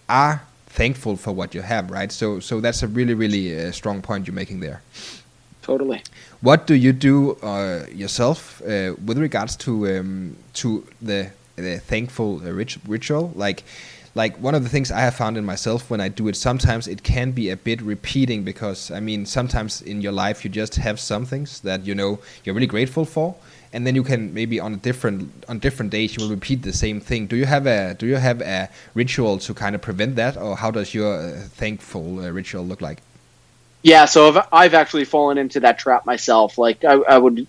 are 0.09 0.43
thankful 0.67 1.17
for 1.17 1.33
what 1.33 1.55
you 1.55 1.63
have, 1.63 1.91
right? 1.91 2.13
So, 2.13 2.41
so 2.41 2.61
that's 2.61 2.83
a 2.83 2.89
really, 2.89 3.15
really 3.15 3.59
uh, 3.59 3.73
strong 3.73 4.03
point 4.03 4.27
you're 4.27 4.35
making 4.35 4.61
there. 4.61 4.83
Totally. 5.63 6.03
What 6.41 6.67
do 6.67 6.75
you 6.75 6.93
do 6.93 7.33
uh, 7.43 7.87
yourself 7.93 8.63
uh, 8.63 8.95
with 9.05 9.19
regards 9.19 9.57
to 9.57 9.99
um, 9.99 10.37
to 10.55 10.87
the, 11.03 11.31
the 11.57 11.79
thankful 11.79 12.41
uh, 12.45 12.51
rit 12.53 12.77
ritual? 12.87 13.33
Like, 13.35 13.63
like 14.15 14.37
one 14.39 14.55
of 14.55 14.63
the 14.63 14.69
things 14.69 14.91
I 14.91 15.01
have 15.01 15.15
found 15.15 15.37
in 15.37 15.45
myself 15.45 15.89
when 15.89 16.01
I 16.01 16.09
do 16.09 16.27
it, 16.29 16.37
sometimes 16.37 16.89
it 16.89 17.03
can 17.03 17.31
be 17.31 17.51
a 17.51 17.57
bit 17.57 17.81
repeating 17.81 18.43
because 18.43 18.91
I 18.91 19.01
mean, 19.01 19.25
sometimes 19.25 19.83
in 19.83 20.01
your 20.01 20.13
life 20.13 20.45
you 20.45 20.51
just 20.51 20.77
have 20.77 20.99
some 20.99 21.25
things 21.25 21.61
that 21.61 21.85
you 21.87 21.95
know 21.95 22.19
you're 22.45 22.55
really 22.55 22.67
grateful 22.67 23.05
for, 23.05 23.37
and 23.73 23.87
then 23.87 23.95
you 23.95 24.03
can 24.03 24.35
maybe 24.35 24.59
on 24.59 24.75
a 24.75 24.77
different 24.77 25.45
on 25.49 25.61
different 25.61 25.93
days 25.93 26.17
you 26.17 26.25
will 26.25 26.31
repeat 26.31 26.63
the 26.63 26.73
same 26.73 27.01
thing. 27.01 27.27
Do 27.27 27.37
you 27.37 27.47
have 27.47 27.67
a 27.67 27.95
do 27.95 28.07
you 28.07 28.17
have 28.17 28.41
a 28.41 28.69
ritual 28.95 29.39
to 29.39 29.55
kind 29.55 29.75
of 29.75 29.83
prevent 29.83 30.17
that, 30.17 30.37
or 30.37 30.57
how 30.57 30.71
does 30.71 30.93
your 30.93 31.15
uh, 31.15 31.43
thankful 31.49 32.21
uh, 32.21 32.31
ritual 32.31 32.65
look 32.65 32.81
like? 32.81 32.99
Yeah, 33.83 34.05
so 34.05 34.29
I've, 34.29 34.49
I've 34.53 34.75
actually 34.75 35.05
fallen 35.05 35.39
into 35.39 35.61
that 35.61 35.79
trap 35.79 36.05
myself. 36.05 36.59
Like 36.59 36.85
I, 36.85 36.95
I 36.95 37.17
would 37.17 37.47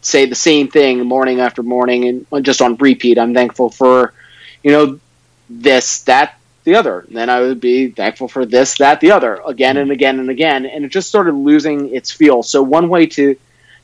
say 0.00 0.26
the 0.26 0.34
same 0.34 0.68
thing 0.68 1.04
morning 1.04 1.40
after 1.40 1.62
morning 1.62 2.24
and 2.30 2.44
just 2.44 2.62
on 2.62 2.76
repeat. 2.76 3.18
I'm 3.18 3.34
thankful 3.34 3.70
for, 3.70 4.14
you 4.62 4.70
know, 4.70 5.00
this, 5.48 6.00
that, 6.02 6.38
the 6.64 6.74
other. 6.74 7.00
And 7.00 7.16
then 7.16 7.30
I 7.30 7.40
would 7.40 7.60
be 7.60 7.88
thankful 7.88 8.28
for 8.28 8.44
this, 8.44 8.76
that, 8.78 9.00
the 9.00 9.12
other, 9.12 9.40
again 9.46 9.76
and 9.76 9.90
again 9.90 10.20
and 10.20 10.30
again. 10.30 10.66
And 10.66 10.84
it 10.84 10.88
just 10.92 11.08
started 11.08 11.32
losing 11.32 11.94
its 11.94 12.10
feel. 12.10 12.42
So 12.42 12.62
one 12.62 12.88
way 12.88 13.06
to 13.06 13.36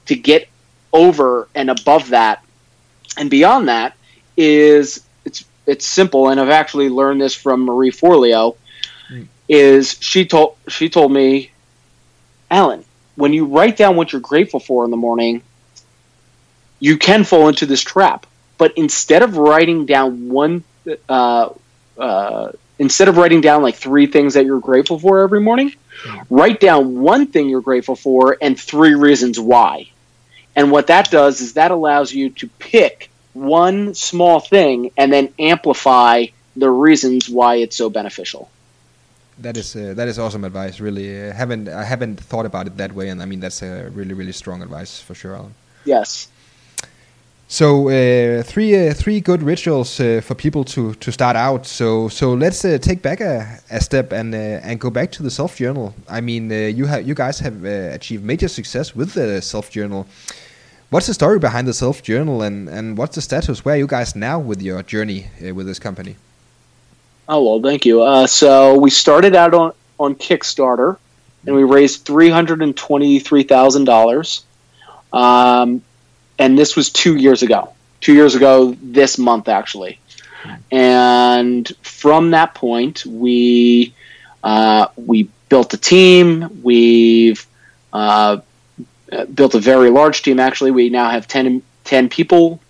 to 0.07 0.15
get 0.15 0.49
over 0.93 1.49
and 1.55 1.71
above 1.71 2.11
that 2.11 2.45
and 3.17 3.31
beyond 3.31 3.69
that 3.69 3.97
is 4.37 5.03
it's 5.25 5.45
it's 5.67 5.87
simple. 5.87 6.29
And 6.29 6.41
I've 6.41 6.51
actually 6.51 6.89
learned 6.89 7.21
this 7.21 7.35
from 7.35 7.65
Marie 7.65 7.91
Forleo. 7.91 8.57
Is 9.49 9.97
she 10.01 10.25
told 10.25 10.57
she 10.69 10.89
told 10.89 11.13
me 11.13 11.51
Alan, 12.51 12.85
when 13.17 13.33
you 13.33 13.47
write 13.47 13.77
down 13.77 13.97
what 13.97 14.13
you're 14.13 14.21
grateful 14.21 14.61
for 14.61 14.85
in 14.85 14.91
the 14.91 14.97
morning, 14.97 15.43
you 16.81 16.99
can 16.99 17.25
fall 17.25 17.49
into 17.49 17.67
this 17.67 17.83
trap. 17.83 18.27
But 18.59 18.73
instead 18.77 19.23
of 19.23 19.37
writing 19.37 19.87
down 19.87 20.31
one, 20.31 20.65
uh, 21.09 21.51
uh, 21.99 22.53
instead 22.79 23.09
of 23.09 23.17
writing 23.17 23.41
down 23.41 23.63
like 23.63 23.77
three 23.77 24.07
things 24.07 24.35
that 24.35 24.45
you're 24.45 24.61
grateful 24.61 24.99
for 24.99 25.21
every 25.21 25.41
morning, 25.41 25.73
write 26.31 26.61
down 26.61 27.01
one 27.01 27.27
thing 27.27 27.49
you're 27.49 27.61
grateful 27.61 27.97
for 27.97 28.37
and 28.41 28.59
three 28.59 28.95
reasons 28.95 29.39
why. 29.39 29.89
And 30.57 30.71
what 30.71 30.87
that 30.89 31.11
does 31.11 31.41
is 31.41 31.55
that 31.55 31.71
allows 31.71 32.13
you 32.13 32.31
to 32.31 32.49
pick 32.59 33.11
one 33.33 33.95
small 33.95 34.41
thing 34.41 34.93
and 34.97 35.13
then 35.13 35.33
amplify 35.39 36.27
the 36.57 36.71
reasons 36.71 37.29
why 37.29 37.57
it's 37.57 37.77
so 37.77 37.91
beneficial 37.91 38.49
that 39.39 39.57
is 39.57 39.75
uh, 39.75 39.95
that 39.95 40.09
is 40.09 40.19
awesome 40.19 40.45
advice. 40.45 40.81
Really, 40.81 41.29
uh, 41.29 41.33
haven't 41.33 41.69
I 41.69 41.85
haven't 41.85 42.21
thought 42.21 42.47
about 42.47 42.67
it 42.67 42.77
that 42.77 42.93
way, 42.93 43.09
and 43.09 43.23
I 43.23 43.27
mean 43.27 43.41
that's 43.41 43.63
a 43.63 43.91
really 43.91 44.15
really 44.15 44.33
strong 44.33 44.63
advice 44.63 45.01
for 45.01 45.15
sure, 45.15 45.35
Alan. 45.35 45.55
Yes. 45.85 46.29
So 47.49 47.89
uh, 47.89 48.43
three 48.43 48.89
uh, 48.89 48.95
three 48.95 49.21
good 49.21 49.43
rituals 49.43 50.01
uh, 50.01 50.21
for 50.25 50.35
people 50.35 50.65
to, 50.65 50.95
to 50.95 51.13
start 51.13 51.37
out. 51.37 51.67
So 51.67 52.09
so 52.09 52.35
let's 52.35 52.65
uh, 52.65 52.79
take 52.79 53.03
back 53.03 53.21
a, 53.21 53.61
a 53.71 53.81
step 53.81 54.13
and 54.13 54.35
and 54.35 54.81
go 54.81 54.91
back 54.91 55.13
to 55.13 55.23
the 55.23 55.31
self 55.31 55.57
journal. 55.57 55.95
I 56.09 56.21
mean 56.21 56.51
you 56.51 56.87
have 56.87 57.07
you 57.07 57.15
guys 57.15 57.39
have 57.41 57.65
achieved 57.65 58.25
major 58.25 58.49
success 58.49 58.97
with 58.97 59.13
the 59.13 59.41
self 59.43 59.71
journal. 59.71 60.07
What's 60.91 61.07
the 61.07 61.15
story 61.15 61.39
behind 61.39 61.67
the 61.67 61.75
self 61.75 62.03
journal, 62.03 62.43
and, 62.43 62.69
and 62.69 62.97
what's 62.97 63.17
the 63.17 63.23
status? 63.23 63.65
Where 63.65 63.75
are 63.75 63.79
you 63.79 63.87
guys 63.87 64.15
now 64.15 64.39
with 64.39 64.63
your 64.63 64.83
journey 64.83 65.27
with 65.41 65.67
this 65.67 65.79
company? 65.79 66.17
Oh 67.29 67.43
well, 67.43 67.61
thank 67.63 67.85
you. 67.85 68.03
Uh, 68.03 68.27
so 68.27 68.79
we 68.79 68.91
started 68.91 69.35
out 69.35 69.55
on 69.55 69.73
on 69.99 70.15
Kickstarter, 70.15 70.99
and 71.47 71.55
we 71.55 71.65
raised 71.65 72.05
three 72.05 72.31
hundred 72.31 72.63
and 72.63 72.77
twenty 72.77 73.19
three 73.19 73.43
thousand 73.43 73.83
um, 73.83 73.85
dollars, 73.85 74.45
and 76.39 76.59
this 76.59 76.77
was 76.77 76.91
two 76.91 77.17
years 77.17 77.43
ago. 77.43 77.73
Two 78.01 78.15
years 78.15 78.35
ago, 78.35 78.77
this 78.83 79.17
month 79.19 79.49
actually, 79.49 79.99
and 80.71 81.71
from 81.83 82.33
that 82.33 82.55
point, 82.55 83.07
we 83.07 83.95
uh, 84.43 84.89
we 84.97 85.31
built 85.49 85.73
a 85.73 85.79
team. 85.79 86.61
We've 86.63 87.47
uh, 87.93 88.39
built 89.35 89.55
a 89.55 89.61
very 89.61 89.91
large 89.91 90.23
team. 90.23 90.41
Actually, 90.41 90.73
we 90.73 90.91
now 90.91 91.11
have 91.11 91.27
10, 91.29 91.63
10 91.85 92.09
people 92.09 92.61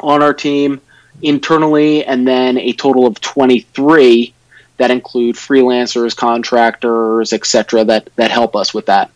on 0.00 0.22
our 0.22 0.34
team 0.34 0.80
internally, 1.22 2.04
and 2.04 2.26
then 2.26 2.58
a 2.58 2.72
total 2.72 3.06
of 3.06 3.20
23 3.20 4.32
that 4.78 4.90
include 4.90 5.36
freelancers, 5.36 6.14
contractors, 6.14 7.32
etc. 7.32 7.84
that 7.84 8.10
that 8.16 8.30
help 8.30 8.54
us 8.54 8.74
with 8.74 8.86
that. 8.86 9.10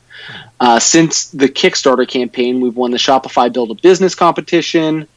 Uh, 0.61 0.79
since 0.79 1.31
the 1.31 1.49
Kickstarter 1.49 2.07
campaign, 2.07 2.61
we've 2.61 2.77
won 2.77 2.91
the 2.91 2.99
Shopify 2.99 3.51
Build 3.51 3.71
a 3.71 3.75
Business 3.75 4.15
competition. 4.15 5.09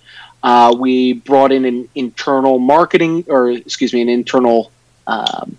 Uh, 0.41 0.73
we 0.77 1.13
brought 1.13 1.51
in 1.51 1.65
an 1.65 1.89
internal 1.95 2.59
marketing, 2.59 3.25
or 3.27 3.51
excuse 3.51 3.93
me, 3.93 4.01
an 4.01 4.09
internal 4.09 4.71
um, 5.05 5.57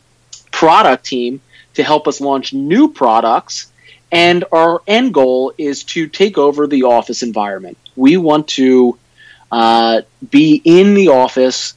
product 0.51 1.05
team 1.05 1.41
to 1.75 1.83
help 1.83 2.09
us 2.09 2.21
launch 2.21 2.55
new 2.55 2.89
products. 2.89 3.71
And 4.11 4.45
our 4.53 4.81
end 4.87 5.13
goal 5.13 5.53
is 5.59 5.85
to 5.85 6.07
take 6.07 6.39
over 6.39 6.67
the 6.67 6.85
office 6.85 7.23
environment. 7.23 7.77
We 7.97 8.17
want 8.17 8.49
to 8.49 8.97
uh, 9.53 10.03
be 10.31 10.63
in 10.65 10.95
the 10.95 11.09
office 11.09 11.75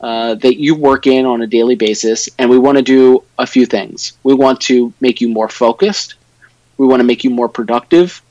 uh, 0.00 0.34
that 0.34 0.60
you 0.60 0.74
work 0.74 1.06
in 1.06 1.24
on 1.24 1.40
a 1.40 1.46
daily 1.46 1.74
basis, 1.74 2.28
and 2.38 2.50
we 2.50 2.58
want 2.58 2.76
to 2.76 2.82
do 2.82 3.22
a 3.38 3.46
few 3.46 3.64
things. 3.64 4.12
We 4.24 4.34
want 4.34 4.60
to 4.62 4.92
make 5.00 5.20
you 5.20 5.28
more 5.28 5.48
focused, 5.48 6.16
we 6.78 6.86
want 6.86 7.00
to 7.00 7.04
make 7.04 7.24
you 7.24 7.30
more 7.30 7.48
productive, 7.48 8.22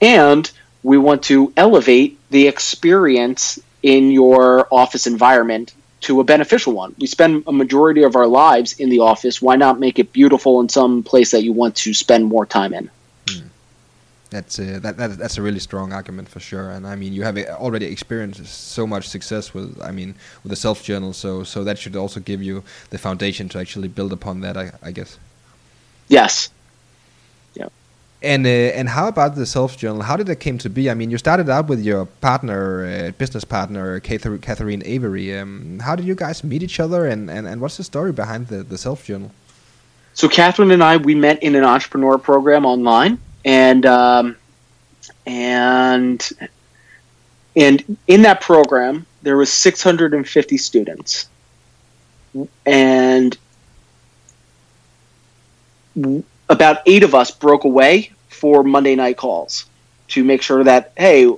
and 0.00 0.50
we 0.82 0.98
want 0.98 1.24
to 1.24 1.52
elevate 1.56 2.18
the 2.30 2.46
experience 2.46 3.58
in 3.82 4.10
your 4.10 4.66
office 4.72 5.06
environment 5.06 5.74
to 6.00 6.20
a 6.20 6.24
beneficial 6.24 6.72
one. 6.72 6.94
We 6.98 7.06
spend 7.06 7.44
a 7.46 7.52
majority 7.52 8.02
of 8.02 8.16
our 8.16 8.26
lives 8.26 8.78
in 8.78 8.90
the 8.90 9.00
office. 9.00 9.40
Why 9.40 9.56
not 9.56 9.80
make 9.80 9.98
it 9.98 10.12
beautiful 10.12 10.60
in 10.60 10.68
some 10.68 11.02
place 11.02 11.30
that 11.30 11.42
you 11.42 11.52
want 11.52 11.76
to 11.76 11.94
spend 11.94 12.26
more 12.26 12.46
time 12.46 12.74
in? 12.74 12.90
Hmm. 13.28 13.46
That's 14.30 14.58
a, 14.58 14.80
that, 14.80 14.96
that 14.96 15.18
that's 15.18 15.38
a 15.38 15.42
really 15.42 15.58
strong 15.58 15.92
argument 15.92 16.28
for 16.28 16.40
sure. 16.40 16.70
And 16.70 16.86
I 16.86 16.96
mean, 16.96 17.12
you 17.12 17.22
have 17.22 17.36
uh, 17.38 17.56
already 17.58 17.86
experienced 17.86 18.46
so 18.46 18.86
much 18.86 19.08
success 19.08 19.54
with, 19.54 19.80
I 19.82 19.90
mean, 19.90 20.14
with 20.42 20.50
the 20.50 20.56
self 20.56 20.82
journal. 20.84 21.12
So 21.12 21.42
so 21.44 21.64
that 21.64 21.78
should 21.78 21.96
also 21.96 22.20
give 22.20 22.42
you 22.42 22.62
the 22.90 22.98
foundation 22.98 23.48
to 23.50 23.58
actually 23.58 23.88
build 23.88 24.12
upon 24.12 24.40
that. 24.40 24.56
I, 24.56 24.72
I 24.82 24.92
guess. 24.92 25.18
Yes. 26.08 26.50
And 28.22 28.46
uh, 28.46 28.48
and 28.48 28.88
how 28.88 29.08
about 29.08 29.34
the 29.34 29.44
self 29.44 29.76
journal? 29.76 30.02
How 30.02 30.16
did 30.16 30.28
it 30.28 30.40
came 30.40 30.56
to 30.58 30.70
be? 30.70 30.90
I 30.90 30.94
mean, 30.94 31.10
you 31.10 31.18
started 31.18 31.50
out 31.50 31.68
with 31.68 31.82
your 31.82 32.06
partner, 32.06 32.86
uh, 32.86 33.10
business 33.12 33.44
partner, 33.44 34.00
Catherine 34.00 34.80
Lavery. 34.80 35.38
Um, 35.38 35.78
how 35.80 35.94
did 35.94 36.06
you 36.06 36.14
guys 36.14 36.42
meet 36.42 36.62
each 36.62 36.80
other, 36.80 37.06
and, 37.06 37.30
and, 37.30 37.46
and 37.46 37.60
what's 37.60 37.76
the 37.76 37.84
story 37.84 38.12
behind 38.12 38.48
the, 38.48 38.62
the 38.62 38.78
self 38.78 39.04
journal? 39.04 39.32
So 40.14 40.30
Catherine 40.30 40.70
and 40.70 40.82
I 40.82 40.96
we 40.96 41.14
met 41.14 41.42
in 41.42 41.54
an 41.54 41.64
entrepreneur 41.64 42.16
program 42.16 42.64
online, 42.64 43.18
and 43.44 43.84
um, 43.84 44.36
and 45.26 46.26
and 47.54 47.98
in 48.06 48.22
that 48.22 48.40
program 48.40 49.04
there 49.22 49.36
was 49.36 49.52
650 49.52 50.56
students, 50.56 51.28
and 52.64 53.36
about 56.48 56.78
eight 56.86 57.02
of 57.02 57.14
us 57.14 57.30
broke 57.30 57.64
away 57.64 58.10
for 58.28 58.62
Monday 58.62 58.94
night 58.94 59.16
calls 59.16 59.66
to 60.08 60.24
make 60.24 60.42
sure 60.42 60.64
that 60.64 60.92
hey. 60.96 61.30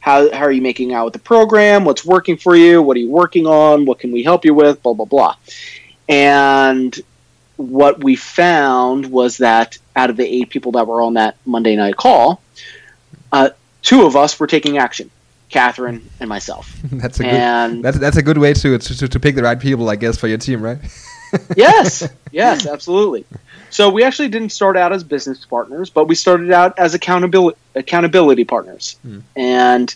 How, 0.00 0.32
how 0.32 0.42
are 0.42 0.50
you 0.50 0.62
making 0.62 0.92
out 0.92 1.04
with 1.04 1.12
the 1.12 1.20
program? 1.20 1.84
What's 1.84 2.04
working 2.04 2.36
for 2.36 2.56
you? 2.56 2.82
What 2.82 2.96
are 2.96 3.00
you 3.00 3.08
working 3.08 3.46
on? 3.46 3.84
What 3.84 4.00
can 4.00 4.10
we 4.10 4.24
help 4.24 4.44
you 4.44 4.52
with? 4.52 4.82
Blah, 4.82 4.94
blah, 4.94 5.04
blah. 5.04 5.36
And 6.08 6.98
what 7.56 8.02
we 8.02 8.16
found 8.16 9.06
was 9.06 9.36
that 9.38 9.78
out 9.94 10.10
of 10.10 10.16
the 10.16 10.24
eight 10.26 10.50
people 10.50 10.72
that 10.72 10.88
were 10.88 11.00
on 11.00 11.14
that 11.14 11.36
Monday 11.46 11.76
night 11.76 11.96
call, 11.96 12.42
uh, 13.30 13.50
two 13.82 14.04
of 14.04 14.16
us 14.16 14.40
were 14.40 14.48
taking 14.48 14.76
action. 14.76 15.08
Catherine 15.50 16.08
and 16.18 16.28
myself. 16.28 16.74
that's 16.84 17.20
a 17.20 17.22
good. 17.22 17.32
And- 17.32 17.84
That's 17.84 17.98
that's 17.98 18.16
a 18.16 18.22
good 18.22 18.38
way 18.38 18.54
to, 18.54 18.78
to 18.78 19.08
to 19.08 19.20
pick 19.20 19.36
the 19.36 19.42
right 19.44 19.60
people, 19.60 19.88
I 19.88 19.94
guess, 19.94 20.16
for 20.18 20.26
your 20.26 20.38
team, 20.38 20.62
right? 20.62 20.78
yes, 21.56 22.08
yes, 22.30 22.66
absolutely. 22.66 23.24
So 23.70 23.88
we 23.88 24.04
actually 24.04 24.28
didn't 24.28 24.50
start 24.50 24.76
out 24.76 24.92
as 24.92 25.02
business 25.02 25.44
partners, 25.44 25.88
but 25.90 26.06
we 26.06 26.14
started 26.14 26.50
out 26.50 26.78
as 26.78 26.94
accountability 26.94 27.58
accountability 27.74 28.44
partners. 28.44 28.96
And 29.34 29.94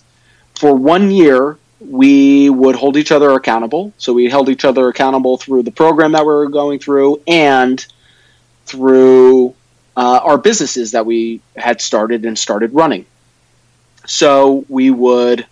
for 0.54 0.74
one 0.74 1.10
year, 1.10 1.58
we 1.80 2.48
would 2.48 2.74
hold 2.74 2.96
each 2.96 3.12
other 3.12 3.30
accountable. 3.32 3.92
So 3.98 4.12
we 4.12 4.30
held 4.30 4.48
each 4.48 4.64
other 4.64 4.88
accountable 4.88 5.36
through 5.36 5.64
the 5.64 5.70
program 5.70 6.12
that 6.12 6.22
we 6.22 6.32
were 6.32 6.48
going 6.48 6.78
through 6.78 7.20
and 7.26 7.84
through 8.64 9.54
uh, 9.96 10.20
our 10.22 10.38
businesses 10.38 10.92
that 10.92 11.06
we 11.06 11.40
had 11.56 11.80
started 11.80 12.24
and 12.24 12.38
started 12.38 12.72
running. 12.74 13.04
So 14.06 14.64
we 14.68 14.90
would 14.90 15.46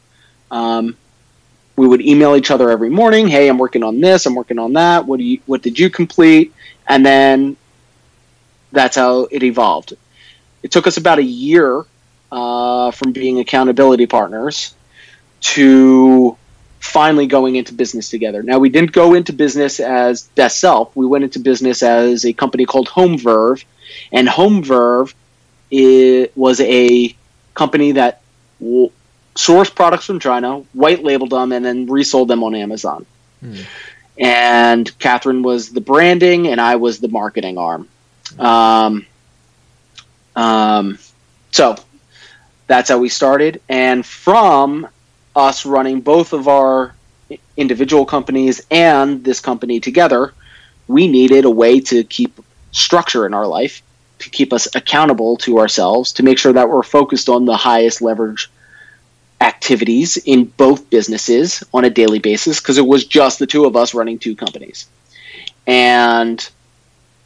um, 0.51 0.97
we 1.77 1.87
would 1.87 2.01
email 2.01 2.37
each 2.37 2.51
other 2.51 2.71
every 2.71 2.91
morning. 2.91 3.27
Hey, 3.27 3.49
I'm 3.49 3.59
working 3.59 3.83
on 3.83 4.01
this. 4.01 4.27
I'm 4.27 4.35
working 4.35 4.59
on 4.59 4.75
that. 4.75 5.07
What 5.07 5.19
do 5.19 5.25
you? 5.25 5.41
What 5.47 5.63
did 5.63 5.79
you 5.79 5.91
complete? 5.91 6.53
And 6.87 7.05
then 7.05 7.57
that's 8.73 8.97
how 8.97 9.29
it 9.31 9.43
evolved. 9.43 9.95
It 10.63 10.71
took 10.71 10.87
us 10.87 10.97
about 10.97 11.19
a 11.19 11.25
year 11.25 11.85
uh, 12.31 12.91
from 12.91 13.13
being 13.13 13.41
accountability 13.41 14.07
partners 14.07 14.75
to 15.41 16.37
finally 16.81 17.27
going 17.27 17.57
into 17.57 17.73
business 17.73 18.11
together. 18.11 18.43
Now 18.43 18.59
we 18.59 18.69
didn't 18.69 18.93
go 18.93 19.15
into 19.15 19.33
business 19.33 19.81
as 19.81 20.25
Best 20.35 20.61
Self. 20.61 20.95
We 20.95 21.07
went 21.07 21.25
into 21.25 21.39
business 21.39 21.83
as 21.83 22.25
a 22.25 22.33
company 22.33 22.67
called 22.67 22.89
Home 22.89 23.19
Verve, 23.19 23.65
and 24.13 24.29
Home 24.29 24.63
Verve 24.63 25.15
it 25.71 26.37
was 26.37 26.61
a 26.61 27.17
company 27.55 27.93
that 27.93 28.21
sourced 29.35 29.75
products 29.75 30.07
from 30.07 30.21
China, 30.21 30.61
white 30.73 31.03
labeled 31.03 31.31
them, 31.31 31.53
and 31.53 31.65
then 31.65 31.87
resold 31.87 32.29
them 32.29 32.43
on 32.43 32.55
Amazon. 32.55 33.07
And 34.19 34.99
Catherine 34.99 35.43
was 35.43 35.71
the 35.71 35.81
branding, 35.81 36.47
and 36.49 36.61
I 36.61 36.77
was 36.77 37.01
the 37.01 37.09
marketing 37.09 37.59
arm. 37.59 37.89
Um, 38.39 39.07
um, 40.37 40.99
so 41.51 41.77
that's 42.67 42.89
how 42.89 42.99
we 42.99 43.09
started. 43.09 43.61
And 43.69 44.07
from 44.07 44.89
us 45.35 45.67
running 45.67 46.01
both 46.01 46.33
of 46.33 46.47
our 46.49 46.95
individual 47.57 48.07
companies 48.07 48.65
and 48.71 49.25
this 49.25 49.41
company 49.41 49.81
together, 49.81 50.33
we 50.87 51.09
needed 51.09 51.45
a 51.45 51.51
way 51.51 51.81
to 51.81 52.05
keep 52.05 52.39
structure 52.71 53.27
in 53.27 53.35
our 53.35 53.47
life, 53.47 53.83
to 54.21 54.31
keep 54.31 54.53
us 54.53 54.69
accountable 54.75 55.37
to 55.39 55.59
ourselves, 55.59 56.13
to 56.15 56.23
make 56.23 56.39
sure 56.39 56.53
that 56.53 56.69
we're 56.69 56.83
focused 56.83 57.29
on 57.29 57.47
the 57.47 57.57
highest 57.57 58.01
leverage 58.01 58.51
activities 59.45 60.17
in 60.17 60.47
both 60.47 60.89
businesses 60.89 61.63
on 61.75 61.85
a 61.85 61.91
daily 61.91 62.19
basis 62.19 62.61
because 62.61 62.79
it 62.79 62.87
was 62.87 63.05
just 63.05 63.39
the 63.39 63.47
two 63.47 63.67
of 63.67 63.77
us 63.77 63.93
running 63.95 64.19
two 64.19 64.35
companies. 64.35 64.87
And 65.67 66.49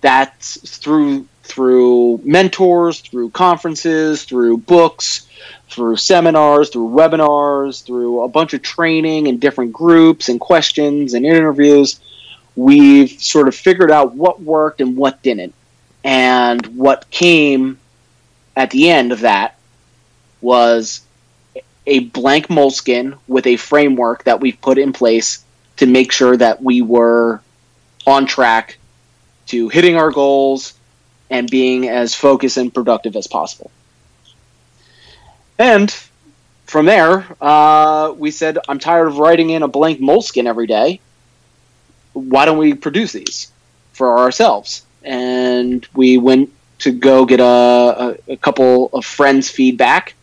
that's 0.00 0.78
through 0.78 1.26
through 1.44 2.20
mentors, 2.24 3.00
through 3.00 3.31
conferences, 3.31 4.24
through 4.24 4.59
books, 4.59 5.26
through 5.70 5.96
seminars, 5.96 6.68
through 6.68 6.90
webinars, 6.90 7.83
through 7.85 8.20
a 8.20 8.28
bunch 8.28 8.52
of 8.52 8.61
training 8.61 9.28
and 9.28 9.40
different 9.40 9.72
groups 9.72 10.28
and 10.28 10.40
questions 10.40 11.14
and 11.14 11.24
interviews, 11.24 12.00
we've 12.54 13.11
sort 13.22 13.48
of 13.48 13.54
figured 13.54 13.90
out 13.90 14.14
what 14.14 14.42
worked 14.42 14.83
and 14.83 14.96
what 14.96 15.22
didn't. 15.22 15.54
And 16.04 16.66
what 16.76 17.09
came 17.11 17.78
at 18.54 18.70
the 18.70 18.90
end 18.90 19.12
of 19.12 19.20
that 19.20 19.57
was 20.42 21.00
a 21.88 22.01
blank 22.01 22.51
moleskin 22.51 23.16
with 23.27 23.46
a 23.46 23.57
framework 23.57 24.24
that 24.24 24.40
we've 24.40 24.61
put 24.61 24.79
in 24.79 24.92
place 24.92 25.42
to 25.79 25.87
make 25.87 26.12
sure 26.12 26.37
that 26.37 26.62
we 26.62 26.83
were 26.83 27.40
on 28.07 28.27
track 28.27 28.79
to 29.46 29.68
hitting 29.68 29.96
our 29.96 30.11
goals 30.11 30.74
and 31.31 31.51
being 31.51 31.88
as 31.88 32.14
focused 32.14 32.59
and 32.59 32.72
productive 32.72 33.16
as 33.16 33.27
possible. 33.27 33.70
And 35.59 35.90
from 36.66 36.87
there, 36.87 37.27
uh, 37.40 38.12
we 38.16 38.31
said, 38.31 38.59
I'm 38.68 38.79
tired 38.79 39.09
of 39.09 39.18
writing 39.18 39.51
in 39.51 39.62
a 39.62 39.68
blank 39.68 40.01
moleskin 40.01 40.46
every 40.46 40.66
day. 40.66 41.01
Why 42.12 42.44
don't 42.44 42.59
we 42.59 42.74
produce 42.74 43.12
these 43.12 43.51
for 43.92 44.18
ourselves? 44.18 44.85
And 45.03 45.87
we 45.94 46.18
went 46.18 46.53
to 46.81 46.92
go 46.92 47.24
get 47.24 47.40
a, 47.40 47.44
a, 48.29 48.33
a 48.33 48.37
couple 48.37 48.90
of 48.92 49.05
friends' 49.05 49.51
feedback 49.51 50.14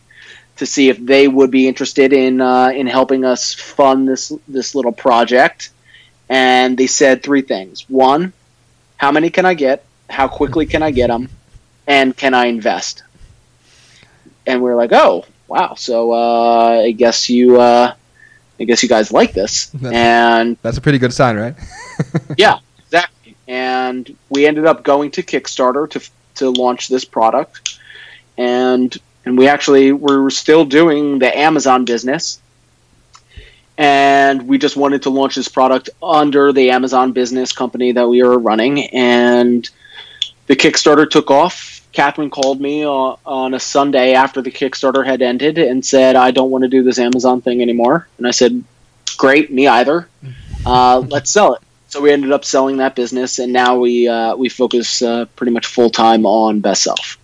to 0.56 0.66
see 0.66 0.88
if 0.88 0.98
they 1.04 1.28
would 1.28 1.50
be 1.50 1.68
interested 1.68 2.12
in 2.12 2.40
uh, 2.40 2.68
in 2.68 2.86
helping 2.86 3.24
us 3.24 3.54
fund 3.54 4.08
this 4.08 4.32
this 4.48 4.74
little 4.74 4.92
project. 4.92 5.70
And 6.28 6.76
they 6.76 6.86
said 6.86 7.22
three 7.22 7.42
things: 7.42 7.84
one, 7.88 8.32
how 8.96 9.12
many 9.12 9.30
can 9.30 9.44
I 9.46 9.54
get? 9.54 9.84
How 10.10 10.28
quickly 10.28 10.66
can 10.66 10.82
I 10.82 10.90
get 10.90 11.08
them? 11.08 11.28
And 11.86 12.16
can 12.16 12.34
I 12.34 12.46
invest? 12.46 13.02
And 14.46 14.62
we 14.62 14.70
are 14.70 14.76
like, 14.76 14.92
oh 14.92 15.24
wow! 15.48 15.74
So 15.74 16.12
uh, 16.12 16.82
I 16.84 16.92
guess 16.92 17.28
you 17.30 17.60
uh, 17.60 17.94
I 18.58 18.64
guess 18.64 18.82
you 18.82 18.88
guys 18.88 19.12
like 19.12 19.32
this. 19.34 19.66
That's- 19.74 19.92
and 19.94 20.56
That's 20.62 20.78
a 20.78 20.80
pretty 20.80 20.98
good 20.98 21.12
sign, 21.12 21.36
right? 21.36 21.54
yeah, 22.36 22.58
exactly. 22.78 23.36
And 23.48 24.16
we 24.30 24.46
ended 24.46 24.66
up 24.66 24.82
going 24.82 25.10
to 25.12 25.22
Kickstarter 25.22 25.88
to 25.90 26.00
to 26.36 26.50
launch 26.50 26.88
this 26.88 27.04
product, 27.04 27.78
and 28.36 28.96
and 29.26 29.36
we 29.36 29.48
actually 29.48 29.92
were 29.92 30.30
still 30.30 30.64
doing 30.64 31.18
the 31.18 31.36
Amazon 31.36 31.84
business, 31.84 32.40
and 33.76 34.46
we 34.48 34.56
just 34.56 34.76
wanted 34.76 35.02
to 35.02 35.10
launch 35.10 35.34
this 35.34 35.48
product 35.48 35.90
under 36.02 36.52
the 36.52 36.70
Amazon 36.70 37.12
business 37.12 37.52
company 37.52 37.92
that 37.92 38.08
we 38.08 38.22
were 38.22 38.38
running, 38.38 38.84
and 38.84 39.68
the 40.46 40.56
Kickstarter 40.56 41.10
took 41.10 41.30
off. 41.30 41.82
Catherine 41.92 42.30
called 42.30 42.60
me 42.60 42.86
on, 42.86 43.18
on 43.26 43.54
a 43.54 43.60
Sunday 43.60 44.12
after 44.14 44.42
the 44.42 44.50
Kickstarter 44.50 45.04
had 45.04 45.20
ended 45.20 45.58
and 45.58 45.84
said, 45.84 46.14
"I 46.14 46.30
don't 46.30 46.50
want 46.50 46.62
to 46.62 46.68
do 46.68 46.84
this 46.84 46.98
Amazon 46.98 47.42
thing 47.42 47.60
anymore," 47.60 48.06
and 48.18 48.26
I 48.26 48.30
said, 48.30 48.62
"Great, 49.18 49.52
me 49.52 49.66
either." 49.66 50.08
uh, 50.64 50.98
let's 51.08 51.30
sell 51.30 51.54
it. 51.54 51.62
So 51.88 52.00
we 52.00 52.12
ended 52.12 52.32
up 52.32 52.44
selling 52.44 52.78
that 52.78 52.94
business, 52.94 53.38
and 53.38 53.52
now 53.52 53.78
we 53.78 54.06
uh, 54.08 54.36
we 54.36 54.48
focus 54.48 55.02
uh, 55.02 55.24
pretty 55.36 55.52
much 55.52 55.66
full 55.66 55.90
time 55.90 56.26
on 56.26 56.60
Best 56.60 56.82
Self. 56.82 57.18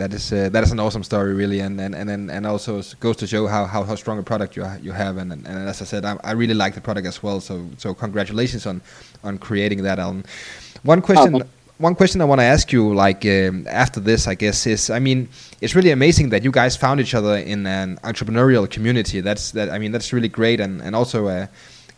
That 0.00 0.14
is 0.14 0.32
uh, 0.32 0.48
that 0.48 0.62
is 0.62 0.72
an 0.72 0.80
awesome 0.80 1.04
story, 1.04 1.34
really, 1.34 1.60
and 1.60 1.80
and 1.80 1.94
and 1.94 2.30
and, 2.30 2.46
also 2.46 2.82
goes 3.00 3.16
to 3.16 3.26
show 3.26 3.46
how, 3.46 3.66
how, 3.66 3.84
how 3.84 3.96
strong 3.96 4.18
a 4.18 4.22
product 4.22 4.56
you 4.56 4.64
ha- 4.64 4.78
you 4.82 4.92
have, 4.92 5.18
and, 5.18 5.32
and, 5.32 5.46
and 5.46 5.68
as 5.68 5.82
I 5.82 5.84
said, 5.84 6.04
I, 6.04 6.16
I 6.24 6.32
really 6.32 6.54
like 6.54 6.74
the 6.74 6.80
product 6.80 7.06
as 7.06 7.22
well. 7.22 7.40
So 7.40 7.66
so 7.76 7.94
congratulations 7.94 8.66
on 8.66 8.80
on 9.22 9.38
creating 9.38 9.82
that, 9.82 9.98
Alan. 9.98 10.24
One 10.82 11.02
question. 11.02 11.34
Okay. 11.36 11.48
One 11.78 11.94
question 11.94 12.20
I 12.20 12.26
want 12.26 12.40
to 12.40 12.44
ask 12.44 12.72
you, 12.72 12.94
like 12.94 13.24
um, 13.24 13.66
after 13.66 14.00
this, 14.00 14.26
I 14.26 14.34
guess, 14.34 14.66
is 14.66 14.90
I 14.90 14.98
mean, 14.98 15.28
it's 15.60 15.74
really 15.74 15.92
amazing 15.92 16.30
that 16.30 16.44
you 16.44 16.50
guys 16.50 16.76
found 16.76 17.00
each 17.00 17.14
other 17.14 17.36
in 17.36 17.66
an 17.66 17.98
entrepreneurial 18.02 18.68
community. 18.68 19.20
That's 19.20 19.52
that. 19.52 19.70
I 19.70 19.78
mean, 19.78 19.92
that's 19.92 20.12
really 20.12 20.28
great, 20.28 20.60
and 20.60 20.82
and 20.82 20.94
also 20.96 21.28
uh, 21.28 21.46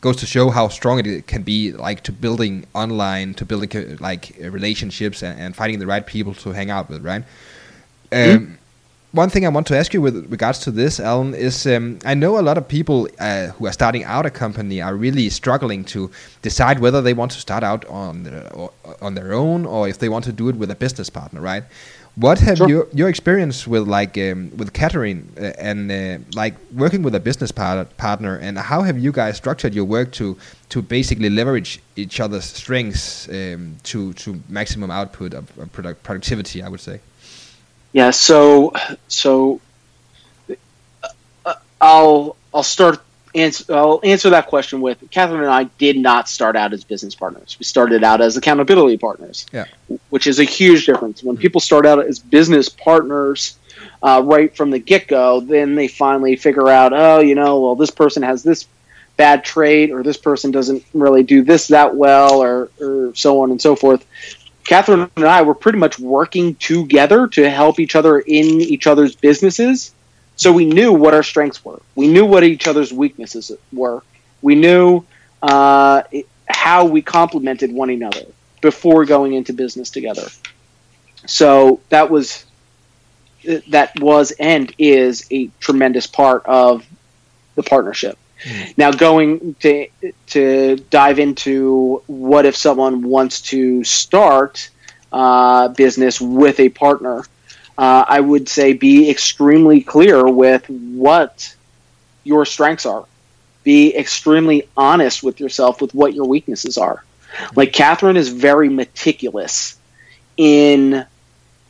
goes 0.03 0.17
to 0.17 0.27
show 0.27 0.51
how 0.51 0.69
strong 0.69 0.99
it 1.07 1.27
can 1.27 1.43
be, 1.43 1.73
like 1.73 2.03
to 2.03 2.13
building 2.13 2.67
online, 2.75 3.35
to 3.35 3.45
building 3.45 3.71
uh, 3.77 3.97
like 4.01 4.33
relationships 4.41 5.23
and, 5.23 5.41
and 5.41 5.57
finding 5.57 5.79
the 5.79 5.87
right 5.87 6.07
people 6.07 6.35
to 6.35 6.51
hang 6.51 6.71
out 6.71 6.91
with, 6.91 7.05
right? 7.05 7.23
Um, 8.13 8.59
One 9.15 9.29
thing 9.29 9.45
I 9.45 9.51
want 9.51 9.67
to 9.67 9.77
ask 9.77 9.93
you 9.93 10.01
with 10.01 10.17
regards 10.33 10.59
to 10.61 10.71
this, 10.71 10.99
Alan, 10.99 11.35
is 11.35 11.67
um, 11.67 11.99
I 12.03 12.15
know 12.15 12.39
a 12.39 12.45
lot 12.49 12.57
of 12.57 12.67
people 12.67 13.09
uh, 13.21 13.49
who 13.49 13.67
are 13.67 13.73
starting 13.73 14.05
out 14.05 14.25
a 14.25 14.31
company 14.31 14.81
are 14.81 14.95
really 14.97 15.29
struggling 15.29 15.85
to 15.87 16.11
decide 16.41 16.79
whether 16.81 17.03
they 17.03 17.13
want 17.13 17.31
to 17.33 17.39
start 17.39 17.63
out 17.63 17.85
on 17.91 18.23
their, 18.23 18.51
or, 18.55 18.71
on 19.03 19.15
their 19.15 19.35
own 19.35 19.67
or 19.67 19.87
if 19.87 19.99
they 19.99 20.09
want 20.09 20.25
to 20.25 20.33
do 20.33 20.49
it 20.49 20.57
with 20.57 20.71
a 20.71 20.75
business 20.75 21.11
partner, 21.11 21.43
right? 21.43 21.65
What 22.17 22.39
have 22.41 22.57
Sure. 22.59 22.69
your 22.69 22.87
your 22.95 23.09
experience 23.09 23.67
with 23.67 23.87
like 23.87 24.17
um, 24.19 24.51
with 24.57 24.73
Catherine 24.73 25.29
uh, 25.39 25.69
and 25.69 25.91
uh, 25.91 26.19
like 26.35 26.55
working 26.75 27.03
with 27.05 27.15
a 27.15 27.21
business 27.21 27.53
par- 27.53 27.87
partner, 27.99 28.37
and 28.37 28.59
how 28.59 28.83
have 28.83 28.99
you 28.99 29.13
guys 29.13 29.37
structured 29.37 29.75
your 29.75 29.87
work 29.87 30.13
to 30.13 30.37
to 30.71 30.83
basically 30.83 31.31
leverage 31.31 31.81
each 31.97 32.21
other's 32.21 32.45
strengths 32.45 33.29
um, 33.29 33.77
to 33.85 34.13
to 34.25 34.41
maximum 34.49 34.91
output 34.91 35.35
of, 35.35 35.45
of 35.59 35.71
product 35.73 36.03
productivity? 36.03 36.63
I 36.63 36.69
would 36.69 36.81
say. 36.81 37.01
Yeah, 37.93 38.11
so 38.11 38.73
so 39.09 39.61
uh, 41.45 41.55
I'll 41.81 42.37
I'll 42.55 42.63
start 42.63 43.03
answer 43.35 43.75
I'll 43.75 44.01
answer 44.03 44.31
that 44.31 44.47
question 44.47 44.81
with 44.81 45.03
Catherine 45.11 45.41
and 45.41 45.51
I 45.51 45.65
did 45.65 45.97
not 45.97 46.29
start 46.29 46.57
out 46.57 46.73
as 46.73 46.85
business 46.85 47.15
partners. 47.15 47.57
We 47.59 47.65
started 47.65 48.05
out 48.05 48.21
as 48.21 48.37
accountability 48.37 48.99
partners. 48.99 49.47
Yeah. 49.53 49.67
Which 50.11 50.27
is 50.27 50.39
a 50.39 50.45
huge 50.45 50.87
difference. 50.87 51.23
When 51.23 51.37
people 51.37 51.61
start 51.61 51.87
out 51.87 52.05
as 52.05 52.19
business 52.19 52.69
partners 52.69 53.59
uh, 54.03 54.23
right 54.25 54.55
from 54.55 54.71
the 54.71 54.79
get 54.79 55.09
go, 55.09 55.41
then 55.41 55.75
they 55.75 55.89
finally 55.89 56.37
figure 56.37 56.69
out, 56.69 56.93
oh, 56.93 57.21
you 57.21 57.35
know, 57.35 57.61
well, 57.61 57.75
this 57.75 57.91
person 57.91 58.23
has 58.23 58.43
this 58.43 58.67
bad 59.17 59.45
trait, 59.45 59.91
or 59.91 60.03
this 60.03 60.17
person 60.17 60.51
doesn't 60.51 60.85
really 60.95 61.23
do 61.23 61.43
this 61.43 61.69
that 61.69 61.95
well, 61.95 62.43
or, 62.43 62.71
or 62.81 63.15
so 63.15 63.43
on 63.43 63.51
and 63.51 63.61
so 63.61 63.77
forth. 63.77 64.05
Catherine 64.65 65.11
and 65.17 65.25
I 65.25 65.43
were 65.43 65.55
pretty 65.55 65.79
much 65.79 65.99
working 65.99 66.55
together 66.57 67.27
to 67.29 67.51
help 67.51 67.81
each 67.81 67.97
other 67.97 68.21
in 68.21 68.61
each 68.61 68.87
other's 68.87 69.15
businesses. 69.17 69.93
So 70.37 70.53
we 70.53 70.65
knew 70.65 70.93
what 70.93 71.15
our 71.15 71.23
strengths 71.23 71.65
were. 71.65 71.81
We 71.95 72.09
knew 72.09 72.25
what 72.25 72.45
each 72.45 72.67
other's 72.67 72.93
weaknesses 72.93 73.53
were. 73.73 74.03
We 74.41 74.55
knew 74.55 75.05
uh, 75.43 76.03
how 76.47 76.85
we 76.85 77.03
complemented 77.03 77.73
one 77.73 77.91
another 77.91 78.27
before 78.61 79.05
going 79.05 79.35
into 79.35 79.53
business 79.53 79.91
together. 79.91 80.29
So 81.27 81.81
that 81.89 82.11
was 82.11 82.45
that 83.69 83.99
was 83.99 84.31
and 84.33 84.73
is 84.79 85.27
a 85.31 85.51
tremendous 85.59 86.07
part 86.07 86.47
of 86.47 86.87
the 87.57 87.63
partnership. 87.63 88.17
Now, 88.77 88.91
going 88.91 89.55
to 89.61 89.89
to 90.29 90.77
dive 90.91 91.19
into 91.19 92.03
what 92.07 92.47
if 92.47 92.57
someone 92.57 93.03
wants 93.03 93.41
to 93.43 93.85
start 93.85 94.71
uh, 95.13 95.69
business 95.69 96.21
with 96.21 96.59
a 96.61 96.69
partner, 96.69 97.25
uh, 97.79 98.05
I 98.07 98.21
would 98.21 98.49
say 98.49 98.73
be 98.73 99.11
extremely 99.11 99.81
clear 99.81 100.27
with 100.27 100.69
what 100.69 101.55
your 102.25 102.45
strengths 102.45 102.87
are. 102.87 103.05
Be 103.65 103.97
extremely 103.97 104.69
honest 104.77 105.23
with 105.23 105.39
yourself 105.39 105.81
with 105.81 105.95
what 105.95 106.15
your 106.15 106.27
weaknesses 106.27 106.79
are. 106.79 107.05
Like 107.55 107.73
Catherine 107.73 108.17
is 108.17 108.29
very 108.29 108.69
meticulous 108.69 109.77
in 110.37 111.07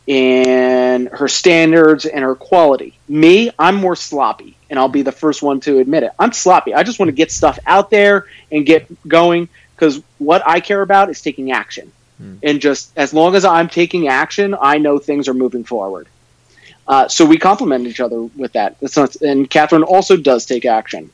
in 0.07 1.07
her 1.13 1.29
standards 1.29 2.07
and 2.07 2.25
her 2.25 2.35
quality. 2.35 2.99
Me, 3.09 3.51
I'm 3.59 3.77
more 3.77 3.95
sloppy, 3.95 4.57
and 4.73 4.79
I'll 4.79 4.89
be 4.89 5.03
the 5.03 5.13
first 5.13 5.43
one 5.43 5.61
to 5.61 5.81
admit 5.81 6.03
it. 6.03 6.13
I'm 6.19 6.33
sloppy. 6.33 6.73
I 6.73 6.83
just 6.83 6.99
want 6.99 7.09
to 7.09 7.13
get 7.13 7.31
stuff 7.31 7.59
out 7.67 7.91
there 7.91 8.27
and 8.51 8.65
get 8.65 8.89
going 9.07 9.51
because 9.77 10.03
what 10.17 10.43
I 10.47 10.61
care 10.61 10.81
about 10.81 11.11
is 11.11 11.21
taking 11.21 11.53
action. 11.53 11.93
And 12.43 12.61
just 12.61 12.91
as 12.97 13.13
long 13.13 13.35
as 13.35 13.45
I'm 13.45 13.69
taking 13.69 14.09
action, 14.09 14.57
I 14.59 14.79
know 14.79 14.99
things 14.99 15.29
are 15.29 15.35
moving 15.35 15.63
forward. 15.63 16.09
Uh, 16.89 17.07
so 17.07 17.27
we 17.27 17.37
complement 17.37 17.87
each 17.87 18.01
other 18.01 18.23
with 18.23 18.55
that. 18.55 18.81
That's 18.81 18.97
not, 18.97 19.15
and 19.17 19.49
Catherine 19.51 19.83
also 19.83 20.17
does 20.17 20.47
take 20.47 20.65
action. 20.65 21.11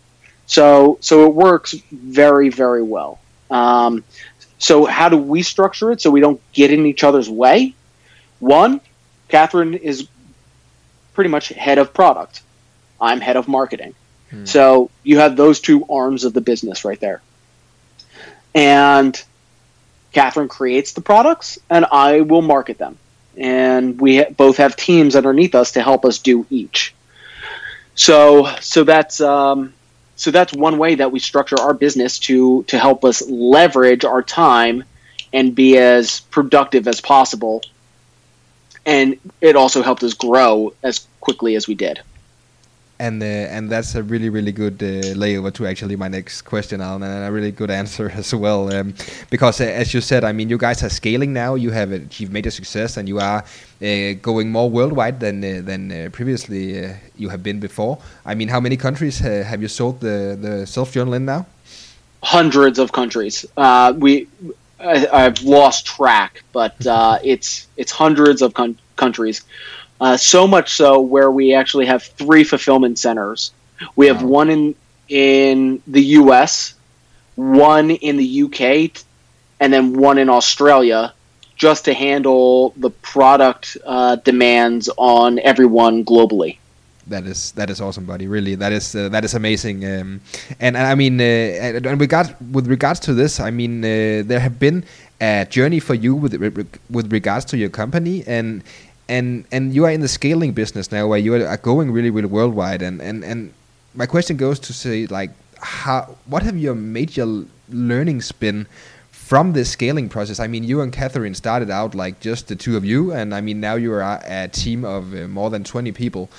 So 0.47 0.99
so 1.01 1.27
it 1.27 1.35
works 1.35 1.73
very 1.91 2.51
very 2.51 2.83
well. 2.83 3.19
Um, 3.51 4.05
so 4.59 4.85
how 4.85 5.09
do 5.09 5.17
we 5.17 5.43
structure 5.43 5.91
it 5.91 6.01
so 6.01 6.11
we 6.11 6.21
don't 6.21 6.41
get 6.53 6.73
in 6.73 6.87
each 6.87 7.03
other's 7.03 7.29
way? 7.29 7.75
One, 8.39 8.81
Catherine 9.29 9.75
is 9.75 10.07
pretty 11.15 11.31
much 11.31 11.49
head 11.49 11.79
of 11.79 11.93
product. 11.93 12.43
I'm 13.01 13.21
head 13.21 13.37
of 13.37 13.49
marketing. 13.49 13.95
So 14.45 14.91
you 15.03 15.19
have 15.19 15.37
those 15.37 15.61
two 15.61 15.87
arms 15.89 16.25
of 16.25 16.35
the 16.35 16.41
business 16.41 16.85
right 16.85 17.01
there. 17.01 17.23
And 18.55 19.21
Catherine 20.13 20.49
creates 20.49 20.93
the 20.93 21.01
products, 21.01 21.59
and 21.71 21.87
I 21.91 22.21
will 22.23 22.43
market 22.43 22.79
them. 22.79 22.99
And 23.37 24.01
we 24.01 24.19
ha- 24.19 24.31
both 24.37 24.57
have 24.57 24.77
teams 24.77 25.15
underneath 25.17 25.55
us 25.55 25.73
to 25.73 25.83
help 25.83 26.05
us 26.05 26.19
do 26.19 26.47
each. 26.51 26.95
So, 27.95 28.53
so 28.61 28.85
that's 28.85 29.21
um, 29.21 29.73
so 30.17 30.31
that's 30.31 30.53
one 30.53 30.79
way 30.79 30.97
that 30.97 31.13
we 31.13 31.21
structure 31.21 31.59
our 31.61 31.75
business 31.75 32.19
to 32.21 32.65
to 32.65 32.79
help 32.79 33.05
us 33.05 33.23
leverage 33.29 34.05
our 34.05 34.23
time 34.23 34.85
and 35.33 35.55
be 35.55 35.79
as 35.79 36.21
productive 36.21 36.89
as 36.89 37.01
possible. 37.01 37.63
And 38.85 39.19
it 39.41 39.57
also 39.57 39.83
helped 39.83 40.03
us 40.03 40.15
grow 40.15 40.75
as 40.83 41.07
quickly 41.21 41.55
as 41.55 41.69
we 41.69 41.75
did. 41.75 42.01
And 42.99 43.23
uh, 43.23 43.27
and 43.27 43.71
that's 43.71 43.95
a 43.95 44.03
really 44.03 44.29
really 44.29 44.53
good 44.53 44.83
uh, 44.83 45.15
layover 45.15 45.53
to 45.55 45.67
actually 45.67 45.97
my 45.97 46.09
next 46.09 46.43
question, 46.43 46.81
Alan, 46.81 47.03
and 47.03 47.25
a 47.25 47.33
really 47.33 47.53
good 47.53 47.71
answer 47.83 48.11
as 48.11 48.35
well. 48.35 48.73
Um, 48.73 48.95
because 49.31 49.61
uh, 49.61 49.65
as 49.65 49.95
you 49.95 50.01
said, 50.01 50.25
I 50.25 50.33
mean, 50.33 50.49
you 50.49 50.59
guys 50.59 50.83
are 50.83 50.91
scaling 50.91 51.33
now. 51.33 51.55
You 51.55 51.71
have 51.71 51.93
achieved 51.93 52.33
major 52.33 52.51
success, 52.51 52.97
and 52.97 53.09
you 53.09 53.19
are 53.19 53.45
uh, 53.83 54.13
going 54.23 54.51
more 54.51 54.71
worldwide 54.71 55.21
than 55.21 55.45
uh, 55.45 55.63
than 55.63 55.93
uh, 55.93 56.09
previously 56.13 56.85
uh, 56.85 56.95
you 57.17 57.29
have 57.29 57.43
been 57.43 57.61
before. 57.61 57.99
I 58.25 58.35
mean, 58.35 58.49
how 58.49 58.61
many 58.61 58.77
countries 58.77 59.21
uh, 59.23 59.45
have 59.47 59.63
you 59.63 59.69
sold 59.69 60.01
the 60.01 60.39
the 60.41 60.67
self 60.67 60.93
journal 60.93 61.15
in 61.15 61.25
now? 61.25 61.47
hundreds 62.23 62.79
of 62.79 62.93
countries. 62.93 63.45
Uh, 63.57 63.93
we, 63.97 64.29
I, 64.81 65.07
I've 65.07 65.43
lost 65.43 65.87
track, 65.87 66.43
but 66.53 66.87
uh, 66.87 67.19
it's 67.25 67.67
it's 67.77 67.93
hundreds 67.93 68.43
of 68.43 68.55
con- 68.55 68.79
countries. 68.97 69.43
Uh, 70.01 70.17
so 70.17 70.47
much 70.47 70.73
so 70.73 71.01
where 71.01 71.31
we 71.31 71.55
actually 71.55 71.87
have 71.87 72.03
three 72.03 72.45
fulfillment 72.45 72.99
centers. 72.99 73.51
We 73.97 74.07
have 74.07 74.23
Wow. 74.23 74.29
one 74.29 74.51
in 74.51 74.75
in 75.09 75.83
the 75.87 76.03
U.S., 76.21 76.75
one 77.37 77.91
in 77.91 78.17
the 78.19 78.25
U.K., 78.25 78.93
and 79.61 79.73
then 79.73 79.95
one 79.95 80.19
in 80.19 80.29
Australia, 80.29 81.13
just 81.57 81.85
to 81.87 81.95
handle 81.95 82.75
the 82.77 82.91
product 82.91 83.77
uh, 83.87 84.17
demands 84.17 84.91
on 84.99 85.39
everyone 85.41 86.05
globally. 86.05 86.59
That 87.07 87.25
is 87.25 87.53
that 87.53 87.71
is 87.71 87.81
awesome, 87.81 88.05
buddy. 88.05 88.27
Really, 88.29 88.55
that 88.57 88.71
is 88.73 88.95
uh, 88.95 89.09
that 89.09 89.25
is 89.25 89.33
amazing. 89.35 89.83
Um, 89.83 90.21
and, 90.61 90.77
and 90.77 90.87
I 90.87 90.95
mean, 90.95 91.19
uh, 91.21 91.25
and, 91.25 91.87
and 91.87 92.01
regard 92.01 92.35
with 92.53 92.67
regards 92.67 93.01
to 93.01 93.15
this, 93.15 93.41
I 93.41 93.51
mean, 93.51 93.83
uh, 93.83 94.23
there 94.27 94.41
have 94.41 94.59
been 94.59 94.85
a 95.21 95.47
journey 95.49 95.81
for 95.81 95.95
you 95.95 96.15
with 96.15 96.35
with 96.91 97.11
regards 97.11 97.47
to 97.47 97.57
your 97.57 97.71
company, 97.71 98.25
and 98.27 98.63
and 99.09 99.45
and 99.51 99.75
you 99.75 99.85
are 99.85 99.91
in 99.91 100.01
the 100.01 100.09
scaling 100.09 100.53
business 100.53 100.93
now, 100.93 101.07
where 101.07 101.19
you 101.19 101.35
are 101.35 101.57
going 101.57 101.91
really 101.91 102.11
really 102.11 102.29
worldwide. 102.29 102.83
And 102.83 103.01
and 103.01 103.25
and 103.25 103.53
my 103.95 104.07
question 104.07 104.37
goes 104.37 104.59
to 104.61 104.73
say, 104.73 105.07
like, 105.07 105.31
how 105.61 106.17
what 106.27 106.43
have 106.43 106.57
your 106.57 106.75
major 106.75 107.27
learnings 107.69 108.33
been? 108.33 108.67
From 109.11 109.53
this 109.53 109.69
scaling 109.69 110.09
process, 110.09 110.41
I 110.41 110.47
mean, 110.47 110.65
you 110.65 110.81
and 110.81 110.91
Catherine 110.91 111.35
started 111.35 111.69
out 111.69 111.95
like 111.95 112.19
just 112.19 112.49
the 112.49 112.57
two 112.57 112.79
of 112.79 112.85
you, 112.87 113.13
and 113.13 113.35
I 113.35 113.43
mean, 113.43 113.61
now 113.61 113.75
you 113.75 113.93
are 113.93 114.23
a 114.25 114.49
team 114.49 114.87
of 114.87 115.15
uh, 115.15 115.29
more 115.29 115.51
than 115.51 115.65
20 115.65 115.93
people. 115.93 116.31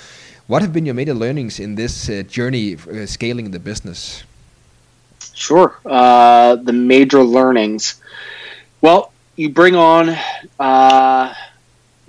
What 0.48 0.60
have 0.62 0.72
been 0.72 0.86
your 0.86 0.96
major 0.96 1.14
learnings 1.14 1.60
in 1.60 1.76
this 1.76 2.10
uh, 2.10 2.24
journey 2.26 2.74
uh, 2.74 3.06
scaling 3.06 3.52
the 3.52 3.60
business? 3.60 4.24
Sure. 5.34 5.78
Uh, 5.86 6.56
the 6.56 6.72
major 6.72 7.22
learnings. 7.22 8.00
Well, 8.80 9.12
you 9.36 9.50
bring 9.50 9.76
on 9.76 10.16
uh, 10.58 11.34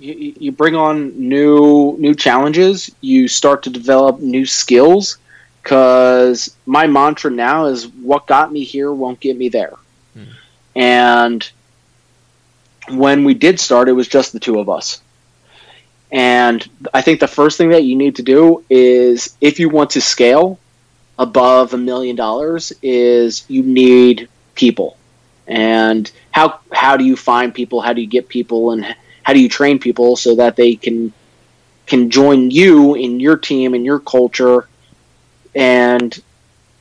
you, 0.02 0.34
you 0.38 0.52
bring 0.52 0.74
on 0.74 1.28
new 1.28 1.96
new 1.98 2.14
challenges. 2.14 2.90
You 3.00 3.28
start 3.28 3.62
to 3.64 3.70
develop 3.70 4.20
new 4.20 4.46
skills. 4.46 5.18
Because 5.62 6.56
my 6.66 6.88
mantra 6.88 7.30
now 7.30 7.66
is, 7.66 7.86
"What 7.86 8.26
got 8.26 8.52
me 8.52 8.64
here 8.64 8.92
won't 8.92 9.20
get 9.20 9.36
me 9.36 9.48
there." 9.48 9.74
Hmm. 10.14 10.24
And 10.74 11.50
when 12.88 13.22
we 13.22 13.34
did 13.34 13.60
start, 13.60 13.88
it 13.88 13.92
was 13.92 14.08
just 14.08 14.32
the 14.32 14.40
two 14.40 14.58
of 14.58 14.68
us. 14.68 15.00
And 16.10 16.68
I 16.92 17.00
think 17.00 17.20
the 17.20 17.28
first 17.28 17.58
thing 17.58 17.70
that 17.70 17.84
you 17.84 17.94
need 17.94 18.16
to 18.16 18.22
do 18.22 18.64
is, 18.68 19.36
if 19.40 19.60
you 19.60 19.68
want 19.68 19.90
to 19.90 20.00
scale, 20.00 20.58
above 21.18 21.74
a 21.74 21.78
million 21.78 22.16
dollars 22.16 22.72
is 22.82 23.44
you 23.48 23.62
need 23.62 24.28
people 24.54 24.96
and 25.46 26.10
how 26.30 26.58
how 26.72 26.96
do 26.96 27.04
you 27.04 27.16
find 27.16 27.54
people 27.54 27.80
how 27.80 27.92
do 27.92 28.00
you 28.00 28.06
get 28.06 28.28
people 28.28 28.70
and 28.72 28.96
how 29.22 29.32
do 29.32 29.40
you 29.40 29.48
train 29.48 29.78
people 29.78 30.16
so 30.16 30.36
that 30.36 30.56
they 30.56 30.74
can 30.74 31.12
can 31.86 32.10
join 32.10 32.50
you 32.50 32.94
in 32.94 33.20
your 33.20 33.36
team 33.36 33.74
and 33.74 33.84
your 33.84 33.98
culture 33.98 34.68
and 35.54 36.22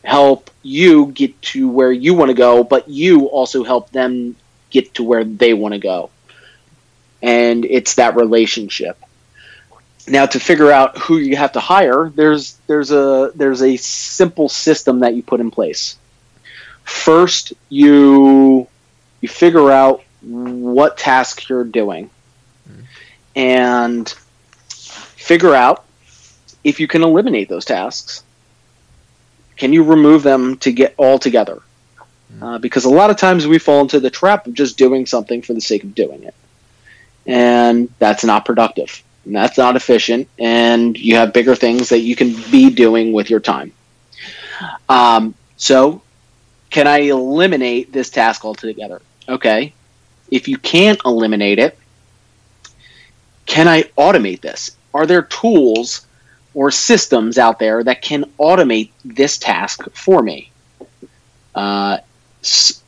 help 0.04 0.50
you 0.64 1.08
get 1.08 1.40
to 1.42 1.70
where 1.70 1.92
you 1.92 2.14
want 2.14 2.30
to 2.30 2.36
go 2.36 2.64
but 2.64 2.88
you 2.88 3.26
also 3.26 3.64
help 3.64 3.90
them 3.92 4.36
get 4.72 4.96
to 4.96 5.04
where 5.04 5.24
they 5.24 5.54
want 5.54 5.74
to 5.74 5.80
go. 5.80 6.10
And 7.22 7.66
it's 7.66 7.96
that 7.96 8.16
relationship. 8.16 8.98
Now 10.08 10.26
to 10.26 10.40
figure 10.40 10.72
out 10.72 10.98
who 10.98 11.18
you 11.18 11.36
have 11.36 11.52
to 11.52 11.60
hire 11.60 12.10
there's 12.10 12.58
there's 12.66 12.92
a 12.92 13.32
there's 13.36 13.62
a 13.62 13.78
simple 13.78 14.50
system 14.50 15.02
that 15.02 15.14
you 15.14 15.22
put 15.22 15.40
in 15.40 15.52
place. 15.52 15.96
First 16.84 17.54
you 17.70 18.68
you 19.22 19.30
figure 19.30 19.70
out 19.70 20.02
what 20.22 20.98
task 20.98 21.48
you're 21.50 21.64
doing 21.64 22.10
and 23.36 24.14
figure 24.70 25.54
out 25.54 25.86
if 26.64 26.80
you 26.80 26.88
can 26.88 27.04
eliminate 27.04 27.50
those 27.50 27.66
tasks. 27.66 28.24
Can 29.58 29.74
you 29.74 29.84
remove 29.84 30.24
them 30.24 30.58
to 30.58 30.72
get 30.72 30.94
all 30.98 31.20
together? 31.20 31.62
Uh, 32.42 32.58
because 32.58 32.86
a 32.86 32.90
lot 32.90 33.10
of 33.10 33.18
times 33.18 33.46
we 33.46 33.60
fall 33.60 33.82
into 33.82 34.00
the 34.00 34.10
trap 34.10 34.48
of 34.48 34.54
just 34.54 34.78
doing 34.78 35.06
something 35.06 35.42
for 35.42 35.54
the 35.54 35.62
sake 35.62 35.84
of 35.84 35.94
doing 35.94 36.24
it. 36.24 36.34
And 37.28 37.90
that's 38.00 38.24
not 38.24 38.46
productive. 38.46 39.04
And 39.26 39.36
that's 39.36 39.58
not 39.58 39.76
efficient. 39.76 40.28
And 40.40 40.98
you 40.98 41.16
have 41.16 41.34
bigger 41.34 41.56
things 41.56 41.90
that 41.90 42.00
you 42.00 42.16
can 42.16 42.34
be 42.50 42.70
doing 42.70 43.12
with 43.12 43.30
your 43.30 43.40
time. 43.40 43.74
Um, 44.90 45.36
so, 45.58 46.02
can 46.70 46.88
I 46.88 47.00
eliminate 47.00 47.92
this 47.92 48.10
task 48.10 48.46
altogether? 48.46 49.02
Okay. 49.28 49.74
If 50.32 50.48
you 50.48 50.58
can't 50.58 51.00
eliminate 51.06 51.60
it, 51.60 51.78
can 53.46 53.68
I 53.68 53.84
automate 53.98 54.42
this? 54.42 54.76
Are 54.94 55.06
there 55.06 55.24
tools 55.24 56.06
or 56.54 56.72
systems 56.72 57.38
out 57.38 57.60
there 57.60 57.84
that 57.84 58.02
can 58.02 58.26
automate 58.40 58.92
this 59.04 59.38
task 59.38 59.84
for 59.94 60.22
me? 60.22 60.52
Uh, 61.56 61.98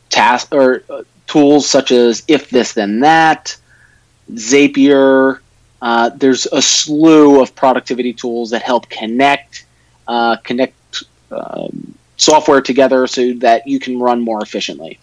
task 0.09 0.53
or 0.53 0.83
uh, 0.89 1.03
tools 1.27 1.69
such 1.69 1.91
as 1.91 2.23
if 2.27 2.49
this 2.49 2.73
then 2.73 2.99
that, 3.01 3.55
Zapier. 4.31 5.39
Uh, 5.81 6.09
there's 6.09 6.45
a 6.47 6.61
slew 6.61 7.41
of 7.41 7.53
productivity 7.55 8.13
tools 8.13 8.51
that 8.51 8.61
help 8.61 8.87
connect 8.87 9.65
uh, 10.07 10.37
connect 10.37 11.03
um, 11.31 11.93
software 12.17 12.61
together 12.61 13.07
so 13.07 13.33
that 13.33 13.67
you 13.67 13.79
can 13.79 13.99
run 13.99 14.21
more 14.21 14.41
efficiently. 14.41 14.99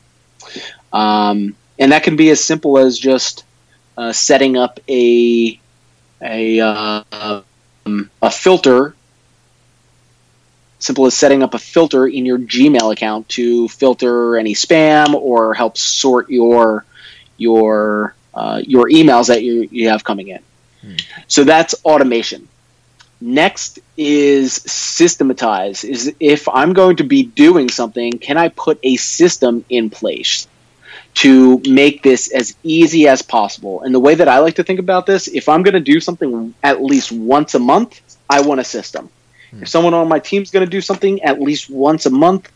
Um, 0.93 1.55
and 1.79 1.93
that 1.93 2.03
can 2.03 2.17
be 2.17 2.31
as 2.31 2.43
simple 2.43 2.79
as 2.79 2.99
just 2.99 3.45
uh, 4.01 4.13
setting 4.15 4.57
up 4.57 4.81
a 4.89 5.61
a 6.23 6.61
uh, 6.61 7.43
um, 7.85 8.11
a 8.23 8.31
filter. 8.31 8.95
Simple 10.79 11.05
as 11.05 11.13
setting 11.13 11.43
up 11.43 11.53
a 11.53 11.59
filter 11.59 12.07
in 12.07 12.25
your 12.25 12.39
Gmail 12.39 12.91
account 12.91 13.29
to 13.31 13.69
filter 13.69 14.39
any 14.39 14.55
spam 14.55 15.13
or 15.13 15.53
help 15.53 15.77
sort 15.77 16.31
your 16.31 16.87
your 17.37 18.15
uh, 18.33 18.63
your 18.65 18.89
emails 18.89 19.27
that 19.27 19.43
you, 19.43 19.69
you 19.71 19.91
have 19.91 20.03
coming 20.03 20.29
in. 20.29 20.43
So 21.29 21.45
that's 21.45 21.75
automation. 21.85 22.49
Next 23.21 23.81
is 23.99 24.55
systematize. 24.65 25.85
Is 25.85 26.15
if 26.19 26.49
I'm 26.49 26.73
going 26.73 26.97
to 26.97 27.05
be 27.05 27.25
doing 27.25 27.69
something, 27.69 28.13
can 28.19 28.39
I 28.39 28.49
put 28.49 28.79
a 28.83 28.97
system 28.97 29.63
in 29.69 29.91
place 29.91 30.49
to 31.14 31.61
make 31.68 32.03
this 32.03 32.31
as 32.33 32.55
easy 32.62 33.09
as 33.09 33.23
possible? 33.23 33.83
And 33.83 33.94
the 33.94 34.01
way 34.01 34.14
that 34.14 34.29
I 34.29 34.38
like 34.38 34.57
to 34.57 34.64
think 34.64 34.81
about 34.81 35.07
this, 35.07 35.29
if 35.29 35.49
I'm 35.49 35.62
going 35.62 35.75
to 35.75 35.81
do 35.81 36.01
something 36.01 36.55
at 36.62 36.83
least 36.83 37.12
once 37.12 37.55
a 37.55 37.59
month, 37.59 38.01
I 38.29 38.40
want 38.42 38.61
a 38.61 38.64
system. 38.64 39.11
If 39.53 39.68
someone 39.68 39.94
on 39.94 40.09
my 40.09 40.20
team 40.20 40.42
is 40.42 40.51
going 40.51 40.64
to 40.64 40.70
do 40.70 40.81
something 40.81 41.23
at 41.23 41.40
least 41.40 41.68
once 41.68 42.07
a 42.07 42.11
month, 42.11 42.51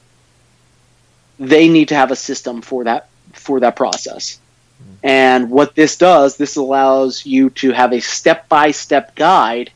they 1.40 1.68
need 1.68 1.88
to 1.88 1.96
have 1.96 2.12
a 2.12 2.16
system 2.16 2.62
for 2.62 2.84
that 2.84 3.08
for 3.32 3.58
that 3.60 3.74
process. 3.74 4.38
Hmm. 4.78 4.94
And 5.02 5.50
what 5.50 5.74
this 5.74 5.96
does, 5.96 6.36
this 6.36 6.54
allows 6.54 7.26
you 7.26 7.50
to 7.50 7.72
have 7.72 7.92
a 7.92 8.00
step 8.00 8.48
by 8.48 8.70
step 8.70 9.16
guide 9.16 9.72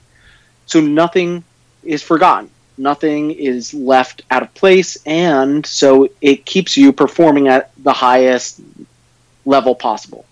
so 0.67 0.81
nothing 0.81 1.45
is 1.83 2.03
forgotten, 2.03 2.51
nothing 2.79 3.31
is 3.31 3.75
left 3.75 4.23
out 4.31 4.43
of 4.43 4.53
place, 4.55 4.99
and 5.07 5.65
so 5.65 6.09
it 6.21 6.45
keeps 6.45 6.77
you 6.77 6.93
performing 6.93 7.49
at 7.49 7.71
the 7.83 7.93
highest 7.93 8.61
level 9.45 9.75
possible. 9.75 10.25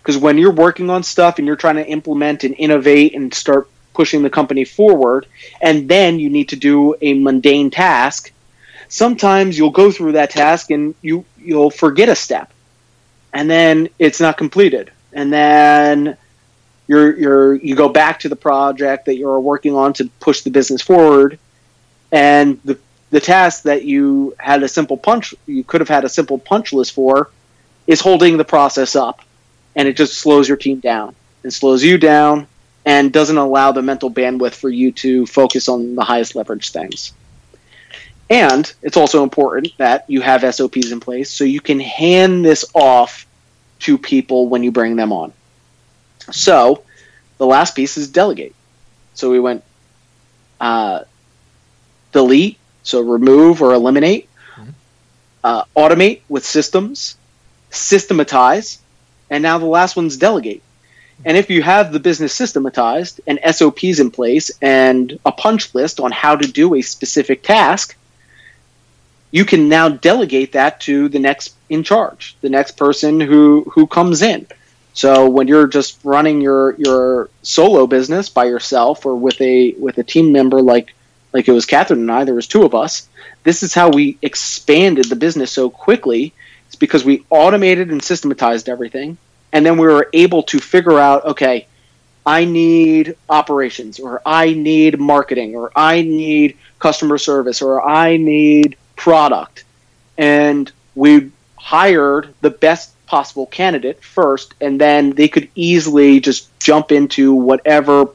Because 0.00 0.16
when 0.16 0.38
you're 0.38 0.52
working 0.52 0.90
on 0.90 1.02
stuff 1.02 1.38
and 1.38 1.46
you're 1.46 1.56
trying 1.56 1.76
to 1.76 1.86
implement 1.86 2.44
and 2.44 2.54
innovate 2.58 3.14
and 3.14 3.32
start 3.32 3.68
pushing 3.94 4.22
the 4.22 4.30
company 4.30 4.64
forward, 4.64 5.26
and 5.60 5.88
then 5.88 6.18
you 6.18 6.30
need 6.30 6.48
to 6.48 6.56
do 6.56 6.94
a 7.00 7.14
mundane 7.14 7.70
task, 7.70 8.32
sometimes 8.88 9.56
you'll 9.56 9.70
go 9.70 9.90
through 9.90 10.12
that 10.12 10.30
task 10.30 10.70
and 10.70 10.94
you 11.00 11.24
you'll 11.38 11.70
forget 11.70 12.08
a 12.08 12.14
step 12.14 12.52
and 13.32 13.50
then 13.50 13.88
it's 13.98 14.20
not 14.20 14.36
completed 14.36 14.90
and 15.12 15.32
then 15.32 16.16
you're 16.86 17.18
you're 17.18 17.54
you 17.54 17.74
go 17.74 17.88
back 17.88 18.20
to 18.20 18.28
the 18.28 18.36
project 18.36 19.06
that 19.06 19.16
you're 19.16 19.40
working 19.40 19.74
on 19.74 19.92
to 19.94 20.10
push 20.20 20.42
the 20.42 20.50
business 20.50 20.82
forward 20.82 21.38
and 22.12 22.60
the 22.64 22.78
the 23.10 23.20
task 23.20 23.64
that 23.64 23.84
you 23.84 24.34
had 24.38 24.62
a 24.62 24.68
simple 24.68 24.96
punch 24.96 25.34
you 25.46 25.64
could 25.64 25.80
have 25.80 25.88
had 25.88 26.04
a 26.04 26.08
simple 26.08 26.38
punch 26.38 26.72
list 26.72 26.92
for 26.92 27.30
is 27.86 28.00
holding 28.00 28.36
the 28.36 28.44
process 28.44 28.94
up 28.94 29.20
and 29.74 29.88
it 29.88 29.96
just 29.96 30.14
slows 30.14 30.46
your 30.46 30.56
team 30.56 30.78
down 30.78 31.14
and 31.42 31.52
slows 31.52 31.82
you 31.82 31.98
down 31.98 32.46
and 32.84 33.12
doesn't 33.12 33.38
allow 33.38 33.72
the 33.72 33.82
mental 33.82 34.10
bandwidth 34.10 34.54
for 34.54 34.68
you 34.68 34.92
to 34.92 35.26
focus 35.26 35.68
on 35.68 35.94
the 35.94 36.04
highest 36.04 36.36
leverage 36.36 36.70
things 36.70 37.12
and 38.32 38.72
it's 38.80 38.96
also 38.96 39.22
important 39.22 39.76
that 39.76 40.08
you 40.08 40.22
have 40.22 40.54
SOPs 40.54 40.90
in 40.90 41.00
place 41.00 41.30
so 41.30 41.44
you 41.44 41.60
can 41.60 41.78
hand 41.78 42.42
this 42.44 42.64
off 42.72 43.26
to 43.80 43.98
people 43.98 44.48
when 44.48 44.62
you 44.62 44.72
bring 44.72 44.96
them 44.96 45.12
on. 45.12 45.34
So 46.30 46.82
the 47.36 47.44
last 47.44 47.76
piece 47.76 47.98
is 47.98 48.08
delegate. 48.08 48.54
So 49.12 49.30
we 49.30 49.38
went 49.38 49.64
uh, 50.60 51.00
delete, 52.12 52.58
so 52.82 53.00
remove 53.00 53.62
or 53.62 53.72
eliminate, 53.72 54.28
uh, 55.44 55.64
automate 55.76 56.20
with 56.28 56.44
systems, 56.44 57.16
systematize, 57.70 58.78
and 59.30 59.42
now 59.42 59.58
the 59.58 59.66
last 59.66 59.96
one's 59.96 60.16
delegate. 60.16 60.62
And 61.24 61.36
if 61.36 61.50
you 61.50 61.62
have 61.62 61.92
the 61.92 62.00
business 62.00 62.34
systematized 62.34 63.20
and 63.26 63.38
SOPs 63.48 64.00
in 64.00 64.10
place 64.10 64.50
and 64.60 65.18
a 65.24 65.32
punch 65.32 65.74
list 65.74 66.00
on 66.00 66.10
how 66.10 66.36
to 66.36 66.50
do 66.50 66.74
a 66.74 66.82
specific 66.82 67.42
task, 67.42 67.96
you 69.30 69.44
can 69.44 69.68
now 69.68 69.88
delegate 69.88 70.52
that 70.52 70.80
to 70.82 71.08
the 71.08 71.18
next 71.18 71.54
in 71.68 71.82
charge, 71.82 72.36
the 72.40 72.50
next 72.50 72.76
person 72.76 73.20
who 73.20 73.64
who 73.72 73.86
comes 73.86 74.20
in. 74.20 74.46
So 74.94 75.28
when 75.28 75.48
you're 75.48 75.66
just 75.66 75.98
running 76.04 76.40
your 76.40 76.74
your 76.74 77.30
solo 77.42 77.86
business 77.86 78.28
by 78.28 78.44
yourself 78.44 79.06
or 79.06 79.16
with 79.16 79.40
a 79.40 79.72
with 79.78 79.96
a 79.98 80.04
team 80.04 80.32
member 80.32 80.60
like 80.60 80.94
like 81.32 81.48
it 81.48 81.52
was 81.52 81.66
Catherine 81.66 82.00
and 82.00 82.10
I, 82.10 82.24
there 82.24 82.34
was 82.34 82.46
two 82.46 82.64
of 82.64 82.74
us. 82.74 83.08
This 83.44 83.62
is 83.62 83.74
how 83.74 83.90
we 83.90 84.18
expanded 84.22 85.06
the 85.06 85.16
business 85.16 85.50
so 85.50 85.70
quickly. 85.70 86.32
It's 86.66 86.76
because 86.76 87.04
we 87.04 87.24
automated 87.30 87.90
and 87.90 88.02
systematized 88.02 88.68
everything, 88.68 89.18
and 89.52 89.64
then 89.64 89.76
we 89.76 89.86
were 89.86 90.08
able 90.12 90.42
to 90.44 90.58
figure 90.58 90.98
out, 90.98 91.24
okay, 91.24 91.66
I 92.24 92.44
need 92.44 93.16
operations, 93.28 93.98
or 93.98 94.22
I 94.24 94.54
need 94.54 94.98
marketing, 94.98 95.54
or 95.54 95.72
I 95.74 96.02
need 96.02 96.56
customer 96.78 97.18
service, 97.18 97.60
or 97.60 97.86
I 97.86 98.16
need 98.16 98.76
product, 98.96 99.64
and 100.16 100.70
we 100.94 101.30
hired 101.56 102.34
the 102.40 102.50
best 102.50 102.92
possible 103.06 103.46
candidate 103.46 104.02
first, 104.02 104.54
and 104.60 104.80
then 104.80 105.10
they 105.10 105.28
could 105.28 105.48
easily 105.54 106.20
just 106.20 106.48
jump 106.58 106.92
into 106.92 107.34
whatever 107.34 108.08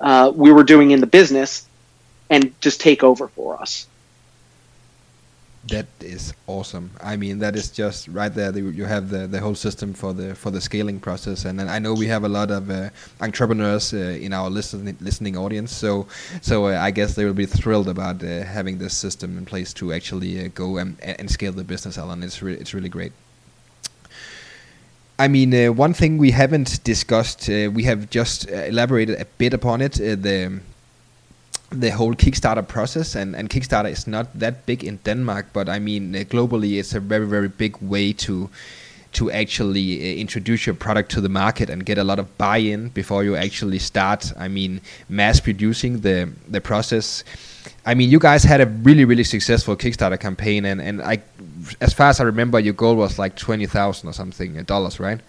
uh, 0.00 0.32
we 0.34 0.50
were 0.52 0.64
doing 0.64 0.90
in 0.90 1.00
the 1.00 1.06
business 1.06 1.68
and 2.32 2.54
just 2.62 2.80
take 2.80 3.04
over 3.04 3.28
for 3.28 3.60
us. 3.62 3.86
That 5.68 5.86
is 6.00 6.34
awesome. 6.48 6.90
I 7.00 7.16
mean, 7.16 7.38
that 7.38 7.54
is 7.54 7.70
just 7.70 8.08
right 8.08 8.34
there. 8.34 8.56
You 8.58 8.84
have 8.84 9.10
the, 9.10 9.28
the 9.28 9.40
whole 9.40 9.54
system 9.54 9.94
for 9.94 10.12
the 10.12 10.34
for 10.34 10.50
the 10.50 10.60
scaling 10.60 10.98
process, 10.98 11.44
and, 11.44 11.60
and 11.60 11.70
I 11.70 11.78
know 11.78 11.94
we 11.94 12.08
have 12.08 12.24
a 12.24 12.28
lot 12.28 12.50
of 12.50 12.68
uh, 12.68 12.90
entrepreneurs 13.20 13.94
uh, 13.94 13.98
in 13.98 14.32
our 14.32 14.50
listening 14.50 14.96
listening 15.00 15.36
audience. 15.36 15.70
So 15.72 16.08
so 16.40 16.66
uh, 16.66 16.78
I 16.80 16.90
guess 16.90 17.14
they 17.14 17.24
will 17.24 17.34
be 17.34 17.46
thrilled 17.46 17.88
about 17.88 18.24
uh, 18.24 18.42
having 18.42 18.78
this 18.78 18.96
system 18.96 19.38
in 19.38 19.44
place 19.44 19.72
to 19.74 19.92
actually 19.92 20.44
uh, 20.44 20.48
go 20.54 20.78
and, 20.78 21.00
and 21.00 21.30
scale 21.30 21.52
the 21.52 21.64
business, 21.64 21.96
Alan. 21.96 22.24
It's 22.24 22.42
re- 22.42 22.56
it's 22.56 22.74
really 22.74 22.88
great. 22.88 23.12
I 25.18 25.28
mean, 25.28 25.54
uh, 25.54 25.72
one 25.72 25.94
thing 25.94 26.18
we 26.18 26.32
haven't 26.32 26.82
discussed, 26.82 27.48
uh, 27.48 27.70
we 27.72 27.84
have 27.84 28.10
just 28.10 28.50
uh, 28.50 28.54
elaborated 28.54 29.20
a 29.20 29.26
bit 29.38 29.54
upon 29.54 29.80
it. 29.80 30.00
Uh, 30.00 30.16
the 30.16 30.60
the 31.72 31.90
whole 31.90 32.14
Kickstarter 32.14 32.66
process, 32.66 33.14
and, 33.14 33.34
and 33.34 33.48
Kickstarter 33.48 33.90
is 33.90 34.06
not 34.06 34.38
that 34.38 34.66
big 34.66 34.84
in 34.84 34.98
Denmark, 34.98 35.46
but 35.52 35.68
I 35.68 35.78
mean 35.78 36.14
uh, 36.14 36.20
globally, 36.20 36.78
it's 36.78 36.94
a 36.94 37.00
very 37.00 37.26
very 37.26 37.48
big 37.48 37.76
way 37.80 38.12
to 38.12 38.50
to 39.12 39.30
actually 39.30 40.00
uh, 40.00 40.16
introduce 40.16 40.66
your 40.66 40.74
product 40.74 41.10
to 41.12 41.20
the 41.20 41.28
market 41.28 41.68
and 41.68 41.84
get 41.84 41.98
a 41.98 42.04
lot 42.04 42.18
of 42.18 42.38
buy-in 42.38 42.88
before 42.88 43.24
you 43.24 43.36
actually 43.36 43.78
start. 43.78 44.32
I 44.38 44.48
mean, 44.48 44.80
mass 45.08 45.40
producing 45.40 46.00
the 46.00 46.32
the 46.48 46.60
process. 46.60 47.24
I 47.86 47.94
mean, 47.94 48.10
you 48.10 48.18
guys 48.18 48.44
had 48.44 48.60
a 48.60 48.66
really 48.66 49.04
really 49.04 49.24
successful 49.24 49.76
Kickstarter 49.76 50.18
campaign, 50.18 50.64
and 50.64 50.80
and 50.80 51.02
I, 51.02 51.22
as 51.80 51.92
far 51.92 52.08
as 52.08 52.20
I 52.20 52.24
remember, 52.24 52.58
your 52.60 52.74
goal 52.74 52.96
was 52.96 53.18
like 53.18 53.36
twenty 53.36 53.66
thousand 53.66 54.08
or 54.08 54.12
something 54.12 54.58
uh, 54.58 54.62
dollars, 54.62 55.00
right? 55.00 55.20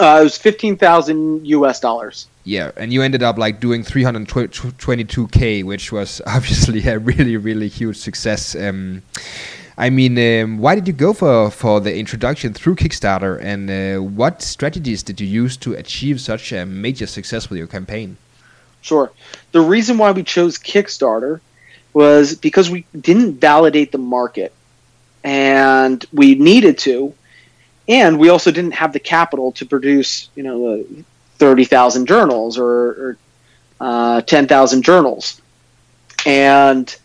Uh, 0.00 0.18
it 0.20 0.24
was 0.24 0.38
fifteen 0.38 0.76
thousand 0.76 1.46
U.S. 1.46 1.80
dollars. 1.80 2.28
Yeah, 2.48 2.70
and 2.78 2.94
you 2.94 3.02
ended 3.02 3.22
up 3.22 3.36
like 3.36 3.60
doing 3.60 3.84
322k, 3.84 5.64
which 5.64 5.92
was 5.92 6.22
obviously 6.26 6.88
a 6.88 6.98
really, 6.98 7.36
really 7.36 7.68
huge 7.68 7.98
success. 7.98 8.56
Um, 8.56 9.02
I 9.76 9.90
mean, 9.90 10.18
um, 10.18 10.56
why 10.56 10.74
did 10.74 10.88
you 10.88 10.94
go 10.94 11.12
for 11.12 11.50
for 11.50 11.78
the 11.78 11.94
introduction 11.94 12.54
through 12.54 12.76
Kickstarter, 12.76 13.38
and 13.42 13.68
uh, 13.70 14.02
what 14.02 14.40
strategies 14.40 15.02
did 15.02 15.20
you 15.20 15.26
use 15.26 15.58
to 15.58 15.74
achieve 15.74 16.22
such 16.22 16.50
a 16.52 16.64
major 16.64 17.06
success 17.06 17.50
with 17.50 17.58
your 17.58 17.66
campaign? 17.66 18.16
Sure. 18.80 19.12
The 19.52 19.60
reason 19.60 19.98
why 19.98 20.12
we 20.12 20.22
chose 20.22 20.56
Kickstarter 20.56 21.40
was 21.92 22.34
because 22.34 22.70
we 22.70 22.86
didn't 22.98 23.40
validate 23.40 23.92
the 23.92 23.98
market, 23.98 24.54
and 25.22 26.02
we 26.14 26.34
needed 26.34 26.78
to, 26.78 27.12
and 27.88 28.18
we 28.18 28.30
also 28.30 28.50
didn't 28.50 28.72
have 28.72 28.94
the 28.94 29.00
capital 29.00 29.52
to 29.52 29.66
produce, 29.66 30.30
you 30.34 30.42
know, 30.42 30.86
uh, 31.38 31.48
thirty 31.48 31.64
thousand 31.64 32.06
journals 32.06 32.58
or, 32.58 32.66
or 32.66 33.16
uh, 33.80 34.20
ten 34.22 34.46
thousand 34.46 34.82
journals, 34.82 35.40
and 36.26 36.96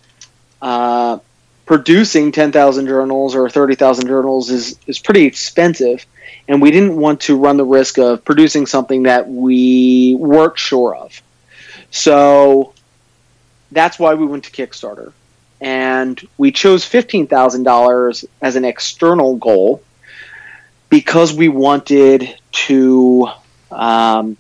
uh, 0.62 1.20
producing 1.66 2.32
ten 2.32 2.52
thousand 2.52 2.88
journals 2.88 3.36
or 3.36 3.50
thirty 3.50 3.76
thousand 3.76 4.08
journals 4.08 4.50
is 4.50 4.78
is 4.88 5.00
pretty 5.00 5.26
expensive, 5.26 6.06
and 6.48 6.62
we 6.62 6.72
didn't 6.72 6.96
want 6.96 7.22
to 7.22 7.38
run 7.38 7.58
the 7.58 7.66
risk 7.66 7.98
of 7.98 8.24
producing 8.26 8.66
something 8.66 9.04
that 9.04 9.30
we 9.30 10.16
weren't 10.20 10.58
sure 10.58 10.96
of. 10.96 11.22
So 11.92 12.74
that's 13.72 14.00
why 14.00 14.16
we 14.16 14.26
went 14.26 14.46
to 14.46 14.52
Kickstarter. 14.52 15.14
And 15.62 16.20
we 16.38 16.52
chose 16.52 16.84
$15,000 16.84 18.26
as 18.42 18.56
an 18.56 18.66
external 18.66 19.38
goal 19.38 19.82
because 20.90 21.34
we 21.34 21.48
wanted 21.48 22.38
to 22.52 23.30
um, 23.74 24.38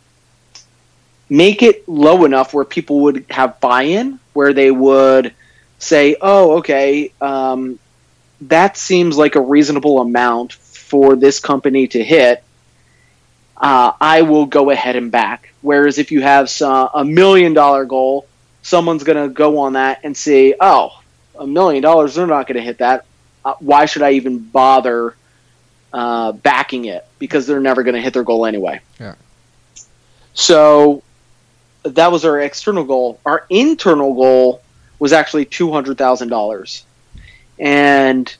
make 1.30 1.64
it 1.64 1.88
low 1.88 2.26
enough 2.26 2.54
where 2.54 2.66
people 2.66 3.02
would 3.02 3.26
have 3.30 3.60
buy 3.60 3.84
in, 3.84 4.20
where 4.34 4.54
they 4.54 4.72
would 4.72 5.34
say, 5.80 6.16
oh, 6.22 6.58
okay, 6.58 7.12
um, 7.22 7.80
that 8.42 8.78
seems 8.78 9.18
like 9.18 9.36
a 9.36 9.42
reasonable 9.42 10.00
amount 10.00 10.54
for 10.54 11.16
this 11.16 11.40
company 11.40 11.88
to 11.88 12.04
hit. 12.04 12.44
Uh, 13.58 13.94
I 14.00 14.24
will 14.24 14.46
go 14.46 14.70
ahead 14.70 14.96
and 14.96 15.12
back. 15.12 15.54
Whereas 15.62 15.98
if 15.98 16.12
you 16.12 16.22
have 16.22 16.50
some, 16.50 16.90
a 16.94 17.06
million 17.06 17.54
dollar 17.54 17.86
goal, 17.86 18.28
someone's 18.62 19.04
going 19.04 19.28
to 19.28 19.34
go 19.34 19.60
on 19.60 19.74
that 19.74 20.02
and 20.04 20.16
say, 20.16 20.56
oh, 20.60 21.02
a 21.40 21.48
million 21.48 21.82
dollars, 21.82 22.16
they're 22.16 22.28
not 22.28 22.48
going 22.48 22.58
to 22.58 22.64
hit 22.64 22.80
that. 22.80 23.06
Uh, 23.46 23.56
why 23.60 23.86
should 23.86 24.02
I 24.02 24.12
even 24.12 24.40
bother 24.40 25.16
uh, 25.92 26.32
backing 26.34 26.86
it? 26.86 27.06
Because 27.20 27.48
they're 27.48 27.60
never 27.60 27.84
going 27.84 27.96
to 27.96 28.02
hit 28.02 28.14
their 28.14 28.24
goal 28.24 28.46
anyway. 28.46 28.82
Yeah. 29.00 29.16
So 30.34 31.04
that 31.84 32.12
was 32.12 32.26
our 32.26 32.40
external 32.40 32.84
goal. 32.84 33.20
Our 33.26 33.46
internal 33.50 34.14
goal 34.14 34.62
was 35.00 35.14
actually 35.14 35.46
$200,000. 35.46 36.84
And 37.60 38.36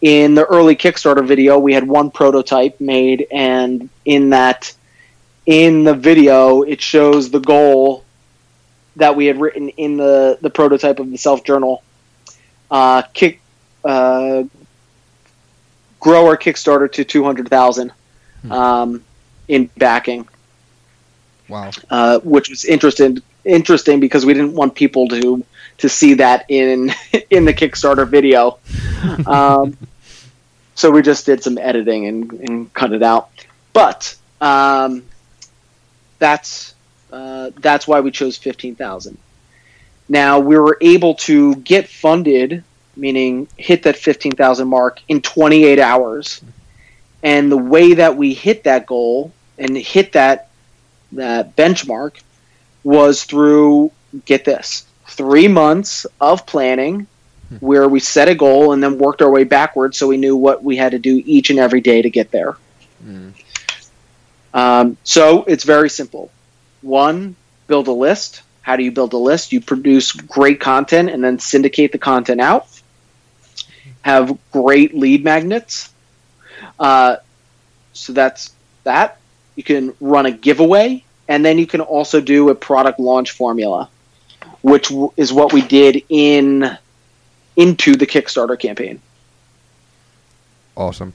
in 0.00 0.34
the 0.34 0.44
early 0.44 0.76
Kickstarter 0.76 1.26
video, 1.26 1.58
we 1.58 1.72
had 1.74 1.86
one 1.86 2.10
prototype 2.10 2.80
made, 2.80 3.26
and 3.30 3.88
in 4.04 4.30
that, 4.30 4.72
in 5.46 5.84
the 5.84 5.94
video, 5.94 6.62
it 6.62 6.80
shows 6.80 7.30
the 7.30 7.40
goal 7.40 8.04
that 8.96 9.14
we 9.14 9.26
had 9.26 9.40
written 9.40 9.68
in 9.70 9.96
the, 9.96 10.38
the 10.40 10.50
prototype 10.50 10.98
of 11.00 11.10
the 11.10 11.18
self 11.18 11.44
journal. 11.44 11.82
Uh, 12.70 13.02
kick, 13.12 13.40
uh, 13.84 14.44
grow 15.98 16.26
our 16.26 16.36
Kickstarter 16.36 16.90
to 16.92 17.04
two 17.04 17.24
hundred 17.24 17.48
thousand 17.48 17.92
um, 18.50 19.04
in 19.48 19.70
backing, 19.76 20.28
Wow. 21.50 21.70
uh, 21.90 22.20
which 22.20 22.48
was 22.48 22.64
interesting. 22.64 23.18
Interesting 23.44 24.00
because 24.00 24.24
we 24.24 24.34
didn't 24.34 24.54
want 24.54 24.74
people 24.74 25.08
to 25.08 25.44
to 25.78 25.88
see 25.88 26.14
that 26.14 26.44
in 26.48 26.92
in 27.30 27.44
the 27.44 27.54
Kickstarter 27.54 28.08
video. 28.08 28.58
Um, 29.26 29.78
so 30.74 30.90
we 30.90 31.00
just 31.00 31.24
did 31.24 31.42
some 31.42 31.56
editing 31.56 32.06
and, 32.06 32.32
and 32.32 32.74
cut 32.74 32.92
it 32.92 33.02
out. 33.02 33.30
But 33.72 34.14
um, 34.42 35.04
that's 36.18 36.74
uh, 37.10 37.50
that's 37.56 37.88
why 37.88 38.00
we 38.00 38.10
chose 38.10 38.36
fifteen 38.36 38.74
thousand. 38.74 39.16
Now 40.08 40.38
we 40.38 40.58
were 40.58 40.76
able 40.82 41.14
to 41.14 41.56
get 41.56 41.88
funded, 41.88 42.62
meaning 42.94 43.48
hit 43.56 43.84
that 43.84 43.96
fifteen 43.96 44.32
thousand 44.32 44.68
mark 44.68 45.00
in 45.08 45.22
twenty 45.22 45.64
eight 45.64 45.78
hours. 45.78 46.42
And 47.22 47.50
the 47.50 47.56
way 47.56 47.94
that 47.94 48.16
we 48.16 48.34
hit 48.34 48.64
that 48.64 48.86
goal 48.86 49.32
and 49.58 49.76
hit 49.76 50.12
that 50.12 50.49
that 51.12 51.56
benchmark 51.56 52.20
was 52.84 53.24
through 53.24 53.92
get 54.24 54.44
this 54.44 54.86
three 55.06 55.48
months 55.48 56.06
of 56.20 56.46
planning 56.46 57.06
where 57.60 57.88
we 57.88 57.98
set 58.00 58.28
a 58.28 58.34
goal 58.34 58.72
and 58.72 58.82
then 58.82 58.96
worked 58.98 59.22
our 59.22 59.30
way 59.30 59.44
backwards 59.44 59.98
so 59.98 60.06
we 60.06 60.16
knew 60.16 60.36
what 60.36 60.62
we 60.62 60.76
had 60.76 60.92
to 60.92 60.98
do 60.98 61.22
each 61.26 61.50
and 61.50 61.58
every 61.58 61.80
day 61.80 62.00
to 62.00 62.08
get 62.08 62.30
there. 62.30 62.56
Um, 64.54 64.96
so 65.04 65.44
it's 65.44 65.64
very 65.64 65.90
simple. 65.90 66.30
One, 66.82 67.34
build 67.66 67.88
a 67.88 67.92
list. 67.92 68.42
How 68.62 68.76
do 68.76 68.82
you 68.84 68.92
build 68.92 69.12
a 69.12 69.18
list? 69.18 69.52
You 69.52 69.60
produce 69.60 70.12
great 70.12 70.60
content 70.60 71.10
and 71.10 71.22
then 71.22 71.38
syndicate 71.38 71.92
the 71.92 71.98
content 71.98 72.40
out. 72.40 72.66
Have 74.02 74.38
great 74.52 74.94
lead 74.94 75.24
magnets. 75.24 75.90
Uh, 76.78 77.16
so 77.92 78.12
that's 78.12 78.52
that. 78.84 79.19
You 79.60 79.64
can 79.74 79.94
run 80.00 80.24
a 80.24 80.30
giveaway, 80.30 81.04
and 81.28 81.44
then 81.44 81.58
you 81.58 81.66
can 81.66 81.82
also 81.82 82.18
do 82.18 82.48
a 82.48 82.54
product 82.54 82.98
launch 82.98 83.32
formula, 83.32 83.90
which 84.62 84.88
w- 84.88 85.12
is 85.18 85.34
what 85.34 85.52
we 85.52 85.60
did 85.60 86.02
in 86.08 86.78
into 87.56 87.94
the 87.94 88.06
Kickstarter 88.06 88.58
campaign. 88.58 89.02
Awesome. 90.78 91.12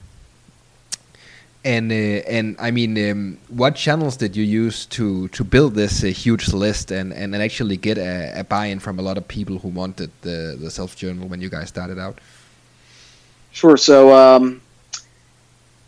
And 1.64 1.92
uh, 1.92 2.38
and 2.38 2.56
I 2.60 2.70
mean, 2.70 2.92
um, 3.10 3.40
what 3.48 3.76
channels 3.76 4.16
did 4.16 4.36
you 4.36 4.44
use 4.44 4.86
to 4.98 5.28
to 5.30 5.44
build 5.44 5.74
this 5.74 6.04
uh, 6.04 6.08
huge 6.26 6.54
list 6.54 6.92
and, 6.92 7.12
and, 7.12 7.34
and 7.34 7.42
actually 7.42 7.78
get 7.78 7.98
a, 7.98 8.42
a 8.42 8.44
buy-in 8.44 8.80
from 8.80 9.00
a 9.00 9.02
lot 9.02 9.18
of 9.18 9.28
people 9.28 9.58
who 9.58 9.70
wanted 9.70 10.12
the 10.22 10.56
the 10.64 10.70
self 10.70 10.96
journal 10.96 11.28
when 11.28 11.42
you 11.42 11.50
guys 11.50 11.68
started 11.68 11.98
out? 11.98 12.20
Sure. 13.52 13.78
So, 13.78 14.14
um, 14.14 14.62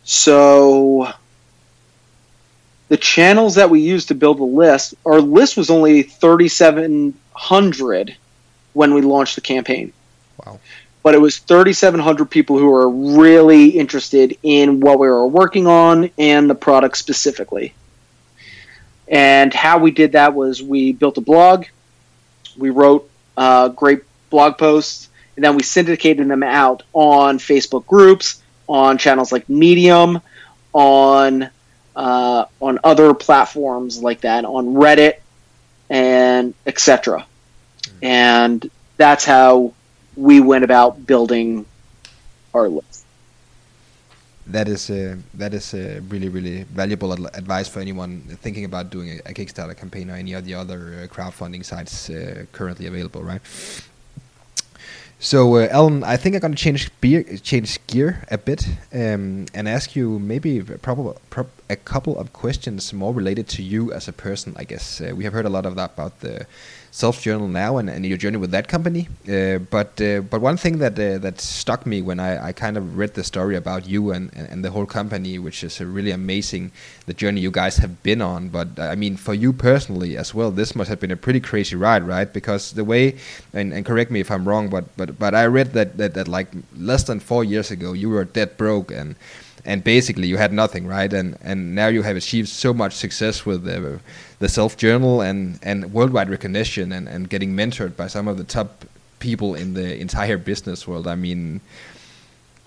so 0.02 1.12
the 2.88 2.96
channels 2.96 3.54
that 3.56 3.70
we 3.70 3.80
used 3.80 4.08
to 4.08 4.14
build 4.14 4.38
the 4.38 4.44
list, 4.44 4.94
our 5.04 5.20
list 5.20 5.56
was 5.56 5.70
only 5.70 6.02
3,700 6.02 8.16
when 8.72 8.94
we 8.94 9.02
launched 9.02 9.34
the 9.34 9.40
campaign. 9.40 9.92
Wow. 10.44 10.60
But 11.02 11.14
it 11.14 11.20
was 11.20 11.38
3,700 11.38 12.30
people 12.30 12.58
who 12.58 12.70
were 12.70 12.88
really 12.88 13.68
interested 13.68 14.36
in 14.42 14.80
what 14.80 14.98
we 14.98 15.08
were 15.08 15.26
working 15.26 15.66
on 15.66 16.10
and 16.18 16.50
the 16.50 16.54
product 16.54 16.96
specifically. 16.96 17.74
And 19.06 19.52
how 19.54 19.78
we 19.78 19.90
did 19.90 20.12
that 20.12 20.34
was 20.34 20.62
we 20.62 20.92
built 20.92 21.18
a 21.18 21.22
blog, 21.22 21.66
we 22.56 22.70
wrote 22.70 23.10
uh, 23.36 23.68
great 23.68 24.02
blog 24.30 24.56
posts, 24.58 25.10
and 25.36 25.44
then 25.44 25.56
we 25.56 25.62
syndicated 25.62 26.28
them 26.28 26.42
out 26.42 26.82
on 26.92 27.38
Facebook 27.38 27.86
groups, 27.86 28.42
on 28.66 28.98
channels 28.98 29.30
like 29.32 29.48
Medium, 29.48 30.20
on 30.72 31.48
uh, 31.98 32.46
on 32.60 32.78
other 32.84 33.12
platforms 33.12 34.02
like 34.02 34.20
that, 34.20 34.44
on 34.44 34.74
Reddit, 34.74 35.14
and 35.90 36.54
etc. 36.64 37.26
And 38.00 38.70
that's 38.96 39.24
how 39.24 39.74
we 40.16 40.40
went 40.40 40.62
about 40.62 41.06
building 41.06 41.66
our 42.54 42.68
list. 42.68 43.04
That 44.46 44.68
is 44.68 44.88
uh, 44.88 45.16
that 45.34 45.52
is 45.52 45.74
uh, 45.74 46.00
really 46.08 46.28
really 46.30 46.62
valuable 46.62 47.12
ad- 47.12 47.34
advice 47.34 47.68
for 47.68 47.80
anyone 47.80 48.22
thinking 48.40 48.64
about 48.64 48.90
doing 48.90 49.10
a, 49.10 49.30
a 49.30 49.34
Kickstarter 49.34 49.76
campaign 49.76 50.08
or 50.08 50.14
any 50.14 50.32
of 50.32 50.44
the 50.44 50.54
other 50.54 51.02
uh, 51.02 51.14
crowdfunding 51.14 51.64
sites 51.64 52.08
uh, 52.08 52.46
currently 52.52 52.86
available, 52.86 53.22
right? 53.22 53.42
So, 55.20 55.56
uh, 55.56 55.68
Alan, 55.70 56.04
I 56.04 56.16
think 56.16 56.36
I'm 56.36 56.40
going 56.40 56.54
to 56.54 56.62
change 56.62 56.87
change 57.00 57.78
gear 57.86 58.24
a 58.30 58.38
bit 58.38 58.66
um, 58.92 59.46
and 59.54 59.68
ask 59.68 59.94
you 59.94 60.18
maybe 60.18 60.60
probably 60.82 61.14
prob- 61.30 61.50
a 61.70 61.76
couple 61.76 62.18
of 62.18 62.32
questions 62.32 62.92
more 62.92 63.12
related 63.14 63.46
to 63.48 63.62
you 63.62 63.92
as 63.92 64.08
a 64.08 64.12
person. 64.12 64.54
I 64.56 64.64
guess 64.64 65.00
uh, 65.00 65.14
we 65.14 65.24
have 65.24 65.32
heard 65.32 65.46
a 65.46 65.50
lot 65.50 65.66
of 65.66 65.76
that 65.76 65.92
about 65.94 66.20
the 66.20 66.46
self 66.90 67.20
journal 67.22 67.48
now 67.48 67.76
and, 67.76 67.88
and 67.90 68.04
your 68.06 68.16
journey 68.16 68.38
with 68.38 68.50
that 68.50 68.68
company. 68.68 69.08
Uh, 69.28 69.58
but 69.58 70.00
uh, 70.00 70.20
but 70.20 70.40
one 70.40 70.56
thing 70.56 70.78
that 70.78 70.98
uh, 70.98 71.18
that 71.18 71.40
struck 71.40 71.86
me 71.86 72.02
when 72.02 72.18
I, 72.20 72.48
I 72.48 72.52
kind 72.52 72.76
of 72.76 72.96
read 72.96 73.14
the 73.14 73.24
story 73.24 73.56
about 73.56 73.86
you 73.86 74.10
and, 74.12 74.30
and, 74.34 74.48
and 74.48 74.64
the 74.64 74.70
whole 74.70 74.86
company, 74.86 75.38
which 75.38 75.62
is 75.62 75.80
uh, 75.80 75.84
really 75.84 76.10
amazing, 76.10 76.72
the 77.06 77.14
journey 77.14 77.40
you 77.40 77.50
guys 77.50 77.76
have 77.76 78.02
been 78.02 78.22
on. 78.22 78.48
But 78.48 78.78
I 78.78 78.94
mean, 78.94 79.16
for 79.16 79.34
you 79.34 79.52
personally 79.52 80.16
as 80.16 80.34
well, 80.34 80.50
this 80.50 80.74
must 80.74 80.88
have 80.88 81.00
been 81.00 81.10
a 81.10 81.16
pretty 81.16 81.40
crazy 81.40 81.76
ride, 81.76 82.04
right? 82.04 82.32
Because 82.32 82.72
the 82.72 82.84
way, 82.84 83.16
and, 83.52 83.72
and 83.72 83.84
correct 83.84 84.10
me 84.10 84.20
if 84.20 84.30
I'm 84.30 84.48
wrong, 84.48 84.68
but 84.68 84.84
but 84.96 85.18
but 85.18 85.34
I 85.34 85.46
read 85.46 85.72
that, 85.74 85.96
that 85.98 86.14
that 86.14 86.28
like 86.28 86.48
less 86.88 87.04
than 87.04 87.20
four 87.20 87.44
years 87.44 87.70
ago 87.70 87.92
you 87.92 88.08
were 88.08 88.24
dead 88.24 88.56
broke 88.56 88.90
and 88.90 89.14
and 89.68 89.84
basically 89.84 90.26
you 90.28 90.38
had 90.38 90.52
nothing, 90.52 90.86
right? 90.86 91.12
And 91.12 91.36
and 91.42 91.74
now 91.74 91.88
you 91.88 92.02
have 92.02 92.16
achieved 92.16 92.48
so 92.48 92.72
much 92.72 92.94
success 92.94 93.44
with 93.44 93.64
the, 93.64 94.00
the 94.38 94.48
self 94.48 94.76
journal 94.76 95.20
and 95.20 95.58
and 95.62 95.92
worldwide 95.92 96.30
recognition 96.30 96.92
and 96.92 97.08
and 97.08 97.28
getting 97.28 97.54
mentored 97.54 97.94
by 97.96 98.06
some 98.06 98.28
of 98.28 98.38
the 98.38 98.44
top 98.44 98.86
people 99.18 99.54
in 99.54 99.74
the 99.74 100.00
entire 100.00 100.38
business 100.38 100.88
world. 100.88 101.06
I 101.06 101.16
mean, 101.16 101.60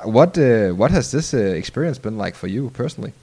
what 0.03 0.38
uh, 0.38 0.69
what 0.69 0.91
has 0.91 1.11
this 1.11 1.34
uh, 1.34 1.38
experience 1.38 1.97
been 1.97 2.17
like 2.17 2.36
for 2.36 2.47
you 2.47 2.69
personally? 2.69 3.13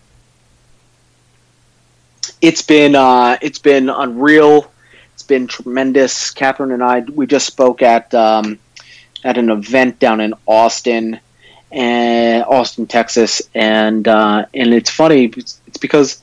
It's 2.41 2.63
been 2.63 2.95
uh, 2.97 3.39
it's 3.41 3.61
been 3.61 3.89
unreal. 3.89 4.71
It's 5.15 5.23
been 5.23 5.47
tremendous. 5.47 6.31
Catherine 6.31 6.73
and 6.73 6.83
I 6.83 7.01
we 7.01 7.27
just 7.27 7.47
spoke 7.47 7.83
at 7.83 8.13
um, 8.15 8.59
at 9.25 9.39
an 9.39 9.51
event 9.51 9.99
down 9.99 10.21
in 10.21 10.35
Austin, 10.47 11.21
and 11.71 12.45
Austin, 12.45 12.87
Texas, 12.87 13.43
and 13.55 14.07
uh, 14.09 14.47
and 14.55 14.75
it's 14.75 14.91
funny. 14.91 15.25
It's, 15.25 15.61
it's 15.67 15.79
because 15.79 16.23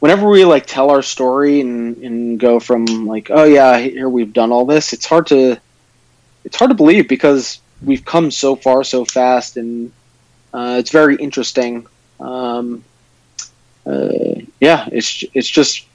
whenever 0.00 0.28
we 0.28 0.44
like 0.44 0.66
tell 0.66 0.90
our 0.90 1.02
story 1.02 1.60
and, 1.60 1.96
and 1.98 2.38
go 2.38 2.60
from 2.60 2.84
like 3.06 3.30
oh 3.30 3.44
yeah 3.44 3.78
here 3.78 4.08
we've 4.08 4.32
done 4.32 4.52
all 4.52 4.66
this 4.66 4.92
it's 4.92 5.06
hard 5.06 5.26
to 5.26 5.56
it's 6.44 6.56
hard 6.56 6.70
to 6.70 6.74
believe 6.74 7.08
because 7.08 7.60
we've 7.82 8.04
come 8.04 8.30
so 8.30 8.56
far 8.56 8.84
so 8.84 9.04
fast 9.04 9.56
and 9.56 9.92
uh, 10.54 10.76
it's 10.78 10.90
very 10.90 11.16
interesting 11.16 11.86
um, 12.20 12.84
uh, 13.86 14.34
yeah 14.60 14.88
it's 14.92 15.24
it's 15.34 15.48
just 15.48 15.86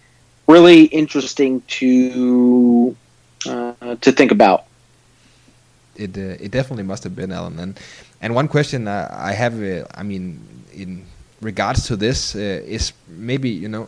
really 0.47 0.85
interesting 0.85 1.61
to 1.67 2.95
uh, 3.47 3.95
to 4.01 4.11
think 4.11 4.31
about 4.31 4.65
it 6.01 6.17
uh, 6.17 6.45
it 6.45 6.51
definitely 6.51 6.83
must 6.83 7.03
have 7.03 7.15
been 7.15 7.31
Alan. 7.31 7.59
And 7.59 7.79
and 8.21 8.35
one 8.35 8.47
question 8.47 8.87
I 8.87 9.33
have 9.33 9.61
uh, 9.61 9.85
I 9.93 10.03
mean 10.03 10.39
in 10.73 11.05
regards 11.41 11.87
to 11.87 11.95
this 11.95 12.35
uh, 12.35 12.39
is 12.39 12.93
maybe 13.07 13.49
you 13.49 13.67
know 13.67 13.87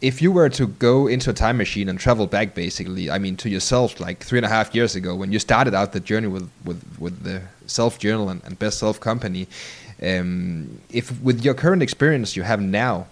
if 0.00 0.22
you 0.22 0.32
were 0.32 0.48
to 0.48 0.66
go 0.66 1.06
into 1.06 1.30
a 1.30 1.32
time 1.32 1.58
machine 1.58 1.88
and 1.88 1.98
travel 1.98 2.26
back 2.26 2.54
basically 2.54 3.10
i 3.10 3.18
mean 3.18 3.36
to 3.36 3.48
yourself 3.48 4.00
like 4.00 4.18
three 4.24 4.38
and 4.38 4.46
a 4.46 4.48
half 4.48 4.74
years 4.74 4.94
ago 4.96 5.14
when 5.14 5.32
you 5.32 5.38
started 5.38 5.74
out 5.74 5.92
the 5.92 6.00
journey 6.00 6.26
with 6.26 6.50
with, 6.64 6.82
with 6.98 7.22
the 7.22 7.42
self 7.66 7.98
journal 7.98 8.28
and, 8.30 8.42
and 8.44 8.58
best 8.58 8.78
self 8.78 9.00
company 9.00 9.46
um, 10.02 10.80
if 10.90 11.20
with 11.22 11.44
your 11.44 11.54
current 11.54 11.82
experience 11.82 12.36
you 12.36 12.42
have 12.42 12.60
now 12.60 13.06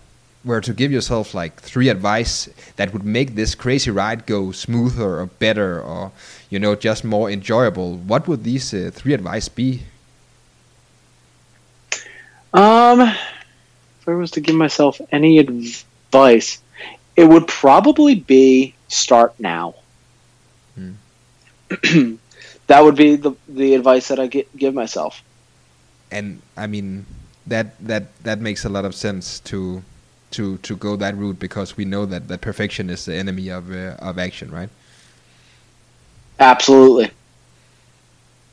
were 0.45 0.61
to 0.61 0.73
give 0.73 0.93
yourself 0.93 1.35
like 1.35 1.61
three 1.61 1.89
advice 1.89 2.49
that 2.77 2.93
would 2.93 3.05
make 3.05 3.35
this 3.35 3.55
crazy 3.55 3.91
ride 3.91 4.25
go 4.27 4.53
smoother 4.53 5.21
or 5.21 5.27
better 5.27 5.81
or 5.81 6.13
you 6.49 6.59
know 6.59 6.75
just 6.75 7.05
more 7.05 7.31
enjoyable 7.31 7.97
what 7.97 8.29
would 8.29 8.45
these 8.45 8.73
uh, 8.73 8.91
three 8.93 9.13
advice 9.13 9.49
be 9.49 9.83
um, 12.53 13.01
if 13.01 14.09
I 14.09 14.15
was 14.15 14.31
to 14.33 14.41
give 14.41 14.55
myself 14.55 15.01
any 15.13 15.39
advice, 15.39 16.63
it 17.17 17.25
would 17.25 17.47
probably 17.47 18.15
be 18.15 18.75
start 18.89 19.35
now. 19.39 19.75
Hmm. 20.75 20.93
that 22.67 22.81
would 22.81 22.97
be 22.97 23.17
the 23.17 23.33
the 23.49 23.75
advice 23.75 24.09
that 24.09 24.19
I 24.19 24.29
get, 24.29 24.55
give 24.57 24.75
myself. 24.75 25.23
And 26.11 26.41
I 26.57 26.67
mean 26.67 27.05
that 27.47 27.79
that 27.87 28.17
that 28.25 28.41
makes 28.41 28.65
a 28.65 28.69
lot 28.69 28.85
of 28.85 28.95
sense 28.95 29.41
to 29.41 29.83
to 30.31 30.59
to 30.59 30.77
go 30.77 30.97
that 30.97 31.17
route 31.17 31.39
because 31.39 31.77
we 31.77 31.85
know 31.85 32.07
that 32.07 32.29
that 32.29 32.41
perfection 32.41 32.91
is 32.91 33.05
the 33.05 33.15
enemy 33.15 33.49
of 33.49 33.73
uh, 33.73 33.97
of 33.99 34.19
action, 34.19 34.51
right? 34.51 34.69
Absolutely. 36.41 37.11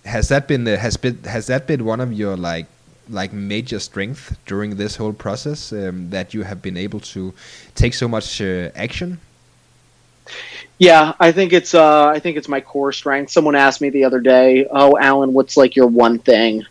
Has 0.05 0.29
that 0.29 0.47
been 0.47 0.63
the, 0.63 0.77
has 0.77 0.97
been 0.97 1.23
has 1.23 1.47
that 1.47 1.67
been 1.67 1.85
one 1.85 1.99
of 1.99 2.13
your 2.13 2.37
like 2.37 2.67
like 3.09 3.33
major 3.33 3.79
strength 3.79 4.37
during 4.45 4.77
this 4.77 4.95
whole 4.95 5.13
process 5.13 5.71
um, 5.71 6.09
that 6.09 6.33
you 6.33 6.43
have 6.43 6.61
been 6.61 6.77
able 6.77 6.99
to 6.99 7.33
take 7.75 7.93
so 7.93 8.07
much 8.07 8.41
uh, 8.41 8.69
action? 8.75 9.19
Yeah, 10.77 11.13
I 11.19 11.31
think 11.31 11.53
it's 11.53 11.73
uh, 11.73 12.07
I 12.07 12.19
think 12.19 12.37
it's 12.37 12.49
my 12.49 12.61
core 12.61 12.91
strength. 12.91 13.31
Someone 13.31 13.55
asked 13.55 13.81
me 13.81 13.89
the 13.89 14.03
other 14.03 14.19
day, 14.19 14.67
"Oh, 14.69 14.97
Alan, 14.97 15.33
what's 15.33 15.55
like 15.55 15.75
your 15.75 15.87
one 15.87 16.19
thing, 16.19 16.65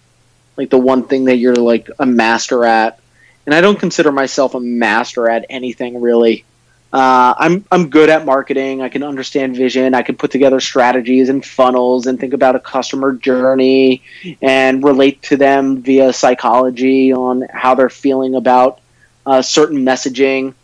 like 0.57 0.71
the 0.71 0.79
one 0.79 1.05
thing 1.05 1.25
that 1.27 1.37
you're 1.37 1.57
like 1.57 1.89
a 1.99 2.07
master 2.07 2.65
at?" 2.65 2.99
And 3.47 3.55
I 3.55 3.61
don't 3.61 3.79
consider 3.79 4.11
myself 4.11 4.55
a 4.55 4.61
master 4.61 5.29
at 5.29 5.47
anything 5.51 6.01
really. 6.01 6.45
Uh, 6.93 7.35
I'm 7.37 7.65
I'm 7.73 7.91
good 7.91 8.09
at 8.09 8.25
marketing. 8.25 8.81
I 8.81 8.89
can 8.89 9.03
understand 9.03 9.57
vision. 9.57 9.95
I 9.95 10.03
can 10.03 10.17
put 10.17 10.31
together 10.31 10.61
strategies 10.61 11.29
and 11.29 11.45
funnels 11.45 12.07
and 12.07 12.21
think 12.21 12.35
about 12.35 12.55
a 12.55 12.61
customer 12.61 13.13
journey 13.13 14.03
and 14.41 14.83
relate 14.85 15.21
to 15.23 15.37
them 15.37 15.83
via 15.83 16.13
psychology 16.13 17.13
on 17.13 17.43
how 17.53 17.75
they're 17.75 17.91
feeling 17.91 18.37
about 18.37 18.81
uh, 19.27 19.43
certain 19.43 19.79
messaging. 19.79 20.55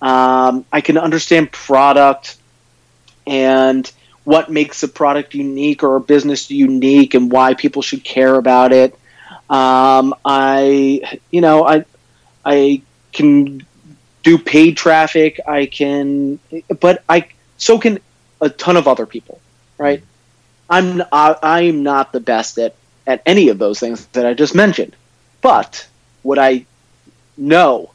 Um, 0.00 0.64
I 0.72 0.82
can 0.82 0.98
understand 0.98 1.50
product 1.50 2.36
and 3.26 3.90
what 4.22 4.50
makes 4.50 4.82
a 4.84 4.88
product 4.88 5.34
unique 5.34 5.82
or 5.82 5.96
a 5.96 6.00
business 6.00 6.48
unique 6.48 7.14
and 7.14 7.30
why 7.30 7.54
people 7.54 7.82
should 7.82 8.04
care 8.04 8.36
about 8.36 8.72
it. 8.72 8.92
Um, 9.48 10.14
I, 10.24 11.18
you 11.30 11.40
know, 11.40 11.66
I, 11.66 11.84
I 12.46 12.80
can 13.12 13.66
do 14.22 14.38
paid 14.38 14.76
traffic. 14.76 15.40
I 15.46 15.66
can, 15.66 16.38
but 16.80 17.02
I 17.08 17.28
so 17.58 17.78
can 17.78 17.98
a 18.40 18.48
ton 18.48 18.76
of 18.76 18.86
other 18.86 19.04
people, 19.04 19.40
right? 19.78 20.02
I'm 20.70 21.02
I, 21.12 21.36
I'm 21.42 21.82
not 21.82 22.12
the 22.12 22.20
best 22.20 22.58
at 22.58 22.74
at 23.06 23.22
any 23.26 23.48
of 23.48 23.58
those 23.58 23.80
things 23.80 24.06
that 24.08 24.24
I 24.24 24.34
just 24.34 24.54
mentioned, 24.54 24.94
but 25.42 25.86
what 26.22 26.38
I 26.38 26.66
know 27.36 27.90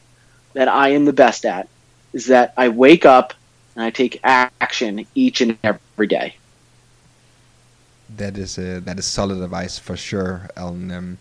that 0.53 0.67
I 0.67 0.89
am 0.89 1.05
the 1.05 1.13
best 1.13 1.45
at 1.45 1.67
is 2.13 2.27
that 2.27 2.53
I 2.57 2.69
wake 2.69 3.05
up 3.05 3.33
and 3.75 3.85
I 3.85 3.89
take 3.89 4.19
action 4.23 5.05
each 5.15 5.41
and 5.41 5.57
every 5.63 6.07
day. 6.07 6.35
That 8.17 8.37
is 8.37 8.57
a, 8.57 8.81
that 8.81 8.99
is 8.99 9.05
solid 9.05 9.41
advice 9.41 9.79
for 9.79 9.95
sure, 9.95 10.49
Alan. 10.57 10.91
Um, 10.91 11.17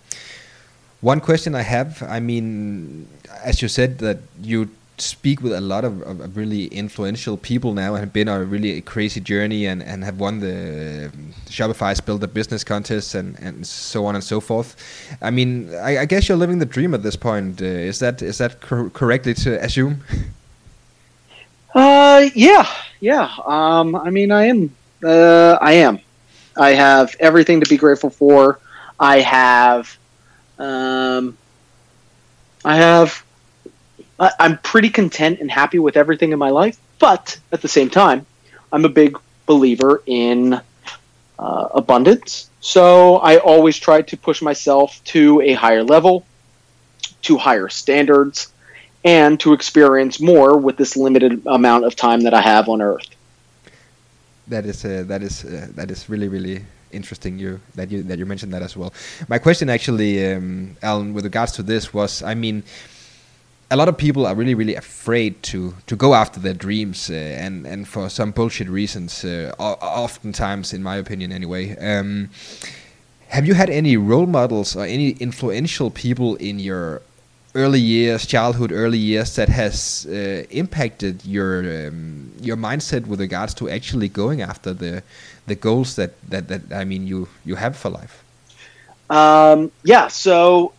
one 1.00 1.20
question 1.20 1.54
I 1.54 1.62
have, 1.62 2.02
I 2.02 2.20
mean, 2.20 3.08
as 3.42 3.62
you 3.62 3.68
said 3.68 3.98
that 3.98 4.18
you 4.42 4.68
speak 4.98 5.40
with 5.40 5.52
a 5.52 5.60
lot 5.60 5.84
of, 5.84 6.02
of, 6.02 6.36
really 6.36 6.66
influential 6.66 7.36
people 7.36 7.72
now 7.72 7.94
and 7.94 8.00
have 8.00 8.12
been 8.12 8.28
on 8.28 8.40
a 8.40 8.44
really 8.44 8.80
crazy 8.82 9.20
journey 9.20 9.66
and, 9.66 9.82
and 9.82 10.04
have 10.04 10.20
won 10.20 10.40
the 10.40 11.10
Shopify's 11.46 12.00
Build 12.00 12.22
a 12.22 12.28
Business 12.28 12.62
contest 12.64 13.14
and, 13.14 13.38
and 13.38 13.66
so 13.66 14.04
on 14.04 14.14
and 14.14 14.22
so 14.22 14.40
forth. 14.40 14.76
I 15.22 15.30
mean, 15.30 15.74
I, 15.74 16.00
I 16.00 16.04
guess 16.04 16.28
you're 16.28 16.36
living 16.38 16.58
the 16.58 16.66
dream 16.66 16.94
at 16.94 17.02
this 17.02 17.16
point. 17.16 17.62
Uh, 17.62 17.64
is 17.64 17.98
that 18.00 18.22
is 18.22 18.38
that 18.38 18.60
cor- 18.60 18.90
correctly 18.90 19.34
to 19.34 19.62
assume? 19.64 20.02
Uh, 21.72 22.28
yeah, 22.34 22.68
yeah. 22.98 23.30
Um, 23.46 23.94
I 23.94 24.10
mean, 24.10 24.32
I 24.32 24.46
am. 24.46 24.74
Uh, 25.04 25.56
I 25.60 25.74
am. 25.74 26.00
I 26.56 26.70
have 26.70 27.14
everything 27.20 27.60
to 27.60 27.68
be 27.68 27.76
grateful 27.76 28.10
for. 28.10 28.58
I 28.98 29.20
have. 29.20 29.96
Um, 30.60 31.36
I 32.64 32.76
have 32.76 33.24
I'm 34.20 34.58
pretty 34.58 34.90
content 34.90 35.40
and 35.40 35.50
happy 35.50 35.78
with 35.78 35.96
everything 35.96 36.32
in 36.32 36.38
my 36.38 36.50
life. 36.50 36.78
But 36.98 37.38
at 37.52 37.62
the 37.62 37.68
same 37.68 37.88
time, 37.88 38.26
I'm 38.70 38.84
a 38.84 38.88
big 38.88 39.18
believer 39.46 40.02
in 40.06 40.60
uh, 41.38 41.68
abundance. 41.74 42.50
So 42.60 43.16
I 43.16 43.38
always 43.38 43.78
try 43.78 44.02
to 44.02 44.16
push 44.16 44.42
myself 44.42 45.02
to 45.04 45.40
a 45.40 45.54
higher 45.54 45.82
level, 45.82 46.26
to 47.22 47.38
higher 47.38 47.70
standards, 47.70 48.52
and 49.02 49.40
to 49.40 49.54
experience 49.54 50.20
more 50.20 50.58
with 50.58 50.76
this 50.76 50.96
limited 50.96 51.42
amount 51.46 51.86
of 51.86 51.96
time 51.96 52.20
that 52.20 52.34
I 52.34 52.42
have 52.42 52.68
on 52.68 52.82
Earth. 52.82 53.08
That 54.48 54.66
is 54.66 54.84
uh, 54.84 55.04
that 55.06 55.22
is 55.22 55.44
uh, 55.44 55.68
that 55.76 55.90
is 55.90 56.10
really 56.10 56.28
really 56.28 56.64
interesting. 56.92 57.38
You 57.38 57.60
that 57.74 57.90
you 57.90 58.02
that 58.04 58.18
you 58.18 58.26
mentioned 58.26 58.52
that 58.52 58.62
as 58.62 58.76
well. 58.76 58.92
My 59.28 59.38
question 59.38 59.70
actually, 59.70 60.32
um, 60.32 60.76
Alan, 60.82 61.14
with 61.14 61.24
regards 61.24 61.52
to 61.52 61.62
this 61.62 61.94
was, 61.94 62.22
I 62.22 62.34
mean 62.34 62.64
a 63.72 63.76
lot 63.76 63.88
of 63.88 63.96
people 63.96 64.26
are 64.26 64.34
really 64.34 64.54
really 64.54 64.74
afraid 64.74 65.42
to 65.44 65.74
to 65.86 65.94
go 65.94 66.14
after 66.14 66.40
their 66.40 66.54
dreams 66.54 67.08
uh, 67.08 67.14
and 67.14 67.66
and 67.66 67.86
for 67.86 68.08
some 68.08 68.32
bullshit 68.32 68.68
reasons 68.68 69.24
uh, 69.24 69.54
oftentimes 69.60 70.72
in 70.72 70.82
my 70.82 70.96
opinion 70.96 71.30
anyway 71.30 71.76
um, 71.76 72.28
have 73.28 73.46
you 73.46 73.54
had 73.54 73.70
any 73.70 73.96
role 73.96 74.26
models 74.26 74.74
or 74.74 74.84
any 74.84 75.10
influential 75.20 75.88
people 75.90 76.34
in 76.36 76.58
your 76.58 77.00
early 77.54 77.80
years 77.80 78.26
childhood 78.26 78.70
early 78.70 78.98
years 78.98 79.34
that 79.34 79.48
has 79.48 80.06
uh, 80.08 80.44
impacted 80.50 81.24
your 81.24 81.88
um, 81.88 82.30
your 82.40 82.56
mindset 82.56 83.06
with 83.06 83.20
regards 83.20 83.54
to 83.54 83.68
actually 83.68 84.08
going 84.08 84.40
after 84.40 84.72
the 84.72 85.02
the 85.46 85.54
goals 85.54 85.96
that 85.96 86.12
that, 86.30 86.48
that 86.48 86.72
I 86.72 86.84
mean 86.84 87.06
you 87.06 87.28
you 87.44 87.56
have 87.56 87.76
for 87.76 87.90
life 87.90 88.22
um, 89.10 89.72
yeah 89.82 90.06
so 90.08 90.72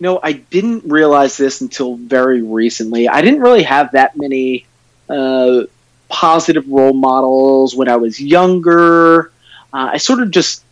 no, 0.00 0.18
I 0.22 0.32
didn't 0.32 0.84
realize 0.86 1.36
this 1.36 1.60
until 1.60 1.96
very 1.96 2.40
recently. 2.40 3.06
I 3.06 3.20
didn't 3.20 3.42
really 3.42 3.62
have 3.62 3.92
that 3.92 4.16
many 4.16 4.64
uh, 5.10 5.64
positive 6.08 6.66
role 6.68 6.94
models 6.94 7.76
when 7.76 7.88
I 7.88 7.96
was 7.96 8.18
younger. 8.18 9.30
Uh, 9.72 9.90
I 9.92 9.98
sort 9.98 10.20
of 10.20 10.30
just, 10.30 10.64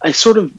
I 0.00 0.12
sort 0.12 0.38
of 0.38 0.52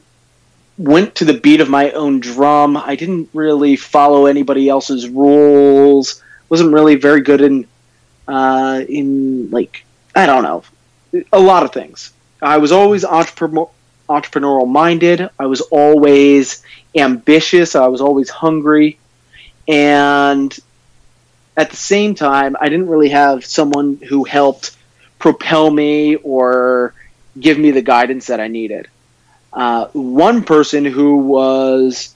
went 0.78 1.14
to 1.16 1.24
the 1.24 1.34
beat 1.34 1.60
of 1.60 1.68
my 1.68 1.90
own 1.92 2.20
drum. 2.20 2.76
I 2.76 2.96
didn't 2.96 3.28
really 3.32 3.76
follow 3.76 4.26
anybody 4.26 4.68
else's 4.68 5.08
rules. 5.08 6.22
wasn't 6.48 6.72
really 6.72 6.96
very 6.96 7.20
good 7.20 7.40
in, 7.40 7.66
uh, 8.28 8.82
in 8.88 9.50
like 9.50 9.84
I 10.14 10.26
don't 10.26 10.42
know, 10.42 10.64
a 11.32 11.40
lot 11.40 11.62
of 11.62 11.72
things. 11.72 12.12
I 12.40 12.58
was 12.58 12.72
always 12.72 13.04
entrepreneur 13.04 13.70
entrepreneurial 14.08 14.68
minded. 14.68 15.30
I 15.38 15.46
was 15.46 15.60
always 15.62 16.62
ambitious. 16.94 17.74
I 17.74 17.86
was 17.86 18.00
always 18.00 18.28
hungry. 18.28 18.98
And 19.66 20.56
at 21.56 21.70
the 21.70 21.76
same 21.76 22.14
time, 22.14 22.56
I 22.60 22.68
didn't 22.68 22.88
really 22.88 23.10
have 23.10 23.44
someone 23.44 23.98
who 24.06 24.24
helped 24.24 24.76
propel 25.18 25.70
me 25.70 26.16
or 26.16 26.94
give 27.38 27.58
me 27.58 27.70
the 27.70 27.82
guidance 27.82 28.26
that 28.26 28.40
I 28.40 28.48
needed. 28.48 28.88
Uh, 29.52 29.86
one 29.92 30.42
person 30.44 30.84
who 30.84 31.18
was 31.18 32.14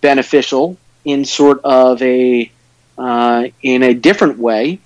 beneficial 0.00 0.76
in 1.04 1.24
sort 1.24 1.60
of 1.64 2.00
a 2.02 2.50
uh, 2.98 3.46
in 3.62 3.82
a 3.82 3.94
different 3.94 4.38
way 4.38 4.78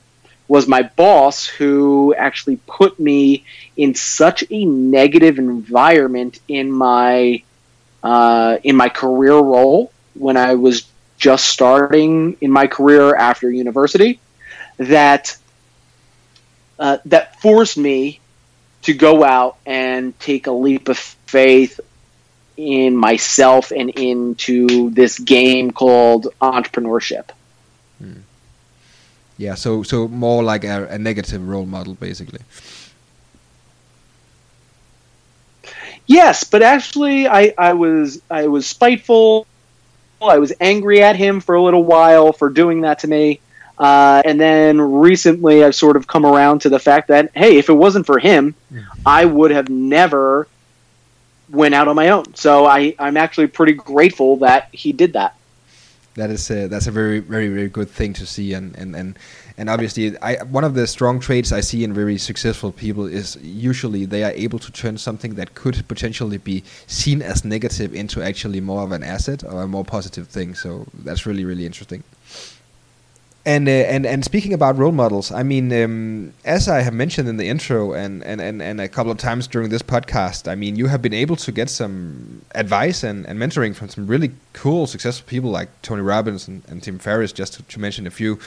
was 0.46 0.66
my 0.66 0.82
boss 0.82 1.46
who 1.46 2.14
actually 2.14 2.56
put 2.66 2.98
me 2.98 3.44
in 3.76 3.94
such 3.94 4.42
a 4.50 4.64
negative 4.64 5.38
environment 5.38 6.40
in 6.48 6.70
my 6.70 7.42
uh, 8.02 8.56
in 8.64 8.76
my 8.76 8.88
career 8.88 9.36
role 9.36 9.92
when 10.14 10.36
I 10.36 10.54
was 10.54 10.86
just 11.18 11.46
starting 11.46 12.36
in 12.40 12.50
my 12.50 12.66
career 12.66 13.14
after 13.14 13.50
university 13.50 14.20
that 14.78 15.36
uh, 16.78 16.98
that 17.06 17.40
forced 17.40 17.76
me 17.76 18.20
to 18.82 18.94
go 18.94 19.24
out 19.24 19.56
and 19.66 20.18
take 20.20 20.46
a 20.46 20.52
leap 20.52 20.88
of 20.88 20.96
faith 20.98 21.80
in 22.58 22.96
myself 22.96 23.70
and 23.70 23.88
into 23.90 24.90
this 24.90 25.18
game 25.18 25.70
called 25.70 26.26
entrepreneurship. 26.42 27.30
Yeah, 29.38 29.54
so 29.54 29.84
so 29.84 30.08
more 30.08 30.42
like 30.42 30.64
a, 30.64 30.88
a 30.88 30.98
negative 30.98 31.48
role 31.48 31.64
model, 31.64 31.94
basically. 31.94 32.40
Yes, 36.06 36.42
but 36.42 36.62
actually, 36.62 37.28
I, 37.28 37.54
I 37.56 37.72
was 37.72 38.20
I 38.28 38.48
was 38.48 38.66
spiteful. 38.66 39.46
I 40.20 40.38
was 40.38 40.52
angry 40.60 41.00
at 41.04 41.14
him 41.14 41.40
for 41.40 41.54
a 41.54 41.62
little 41.62 41.84
while 41.84 42.32
for 42.32 42.50
doing 42.50 42.80
that 42.80 42.98
to 43.00 43.06
me, 43.06 43.38
uh, 43.78 44.22
and 44.24 44.40
then 44.40 44.80
recently 44.80 45.62
I've 45.62 45.76
sort 45.76 45.96
of 45.96 46.08
come 46.08 46.26
around 46.26 46.62
to 46.62 46.68
the 46.68 46.80
fact 46.80 47.06
that 47.06 47.30
hey, 47.36 47.58
if 47.58 47.68
it 47.68 47.74
wasn't 47.74 48.06
for 48.06 48.18
him, 48.18 48.56
I 49.06 49.24
would 49.24 49.52
have 49.52 49.68
never 49.68 50.48
went 51.50 51.74
out 51.74 51.88
on 51.88 51.96
my 51.96 52.08
own. 52.08 52.34
So 52.34 52.66
I 52.66 52.94
I'm 52.98 53.16
actually 53.16 53.48
pretty 53.48 53.72
grateful 53.72 54.36
that 54.38 54.68
he 54.72 54.92
did 54.92 55.12
that. 55.14 55.34
That 56.14 56.30
is 56.30 56.50
a, 56.50 56.66
that's 56.66 56.86
a 56.86 56.90
very 56.90 57.20
very 57.20 57.48
very 57.48 57.68
good 57.68 57.88
thing 57.88 58.12
to 58.14 58.26
see, 58.26 58.52
and 58.52 58.76
and 58.76 58.96
and 58.96 59.18
and 59.58 59.68
obviously, 59.68 60.16
I 60.18 60.42
one 60.44 60.62
of 60.62 60.74
the 60.74 60.86
strong 60.86 61.18
traits 61.18 61.50
I 61.50 61.60
see 61.60 61.82
in 61.82 61.92
very 61.92 62.16
successful 62.16 62.70
people 62.70 63.06
is 63.06 63.36
usually 63.42 64.04
they 64.04 64.22
are 64.22 64.30
able 64.30 64.60
to 64.60 64.70
turn 64.70 64.98
something 64.98 65.34
that 65.34 65.54
could 65.54 65.86
potentially 65.88 66.38
be 66.38 66.62
seen 66.86 67.20
as 67.22 67.44
negative 67.44 67.92
into 67.92 68.22
actually 68.22 68.60
more 68.60 68.84
of 68.84 68.92
an 68.92 69.02
asset 69.02 69.42
or 69.42 69.62
a 69.62 69.66
more 69.68 69.84
positive 69.84 70.28
thing. 70.28 70.54
So 70.54 70.86
that's 70.94 71.26
really 71.26 71.44
really 71.44 71.66
interesting. 71.66 72.04
And 73.48 73.66
uh, 73.66 73.70
and 73.94 74.04
and 74.04 74.22
speaking 74.26 74.52
about 74.52 74.76
role 74.76 74.92
models, 74.92 75.32
I 75.32 75.42
mean, 75.42 75.72
um, 75.72 76.34
as 76.44 76.68
I 76.68 76.82
have 76.82 76.92
mentioned 76.92 77.30
in 77.30 77.38
the 77.38 77.48
intro 77.48 77.94
and, 77.94 78.22
and, 78.22 78.42
and, 78.42 78.60
and 78.60 78.78
a 78.78 78.88
couple 78.88 79.10
of 79.10 79.16
times 79.16 79.46
during 79.46 79.70
this 79.70 79.80
podcast, 79.80 80.46
I 80.52 80.54
mean, 80.54 80.76
you 80.76 80.86
have 80.88 81.00
been 81.00 81.14
able 81.14 81.36
to 81.36 81.50
get 81.50 81.70
some 81.70 82.42
advice 82.54 83.02
and, 83.02 83.24
and 83.24 83.38
mentoring 83.38 83.74
from 83.74 83.88
some 83.88 84.06
really 84.06 84.32
cool, 84.52 84.86
successful 84.86 85.26
people 85.26 85.50
like 85.50 85.70
Tony 85.80 86.02
Robbins 86.02 86.46
and, 86.46 86.62
and 86.68 86.82
Tim 86.82 86.98
Ferriss, 86.98 87.32
just 87.32 87.54
to, 87.54 87.62
to 87.62 87.80
mention 87.80 88.06
a 88.06 88.10
few. 88.10 88.38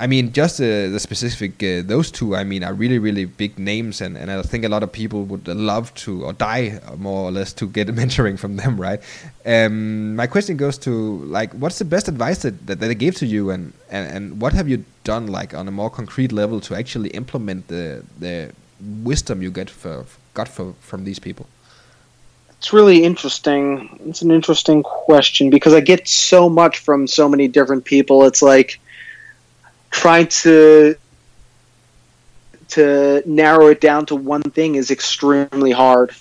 I 0.00 0.06
mean, 0.06 0.32
just 0.32 0.60
uh, 0.60 0.88
the 0.88 0.98
specific 0.98 1.62
uh, 1.62 1.82
those 1.84 2.10
two. 2.10 2.34
I 2.34 2.42
mean, 2.42 2.64
are 2.64 2.72
really 2.72 2.98
really 2.98 3.26
big 3.26 3.58
names, 3.58 4.00
and, 4.00 4.16
and 4.16 4.30
I 4.30 4.40
think 4.40 4.64
a 4.64 4.68
lot 4.68 4.82
of 4.82 4.90
people 4.90 5.24
would 5.24 5.46
love 5.46 5.92
to 6.06 6.24
or 6.24 6.32
die 6.32 6.80
more 6.96 7.28
or 7.28 7.30
less 7.30 7.52
to 7.54 7.68
get 7.68 7.86
mentoring 8.00 8.38
from 8.38 8.56
them, 8.56 8.80
right? 8.80 9.00
Um, 9.44 10.16
my 10.16 10.26
question 10.26 10.56
goes 10.56 10.78
to 10.78 10.90
like, 11.26 11.52
what's 11.52 11.78
the 11.78 11.84
best 11.84 12.08
advice 12.08 12.38
that, 12.42 12.66
that 12.66 12.80
they 12.80 12.94
gave 12.94 13.14
to 13.16 13.26
you, 13.26 13.50
and, 13.50 13.74
and, 13.90 14.10
and 14.10 14.40
what 14.40 14.54
have 14.54 14.70
you 14.70 14.84
done 15.04 15.26
like 15.26 15.52
on 15.52 15.68
a 15.68 15.70
more 15.70 15.90
concrete 15.90 16.32
level 16.32 16.60
to 16.62 16.74
actually 16.74 17.10
implement 17.10 17.68
the 17.68 18.02
the 18.18 18.52
wisdom 19.04 19.42
you 19.42 19.50
get 19.50 19.68
for, 19.68 20.06
got 20.32 20.48
for, 20.48 20.72
from 20.80 21.04
these 21.04 21.18
people? 21.18 21.46
It's 22.58 22.72
really 22.72 23.04
interesting. 23.04 24.00
It's 24.06 24.22
an 24.22 24.30
interesting 24.30 24.82
question 24.82 25.50
because 25.50 25.74
I 25.74 25.80
get 25.80 26.08
so 26.08 26.48
much 26.48 26.78
from 26.78 27.06
so 27.06 27.28
many 27.28 27.48
different 27.48 27.84
people. 27.84 28.24
It's 28.24 28.40
like 28.40 28.80
trying 29.90 30.28
to 30.28 30.96
to 32.68 33.22
narrow 33.26 33.66
it 33.66 33.80
down 33.80 34.06
to 34.06 34.14
one 34.14 34.42
thing 34.42 34.76
is 34.76 34.90
extremely 34.90 35.72
hard 35.72 36.12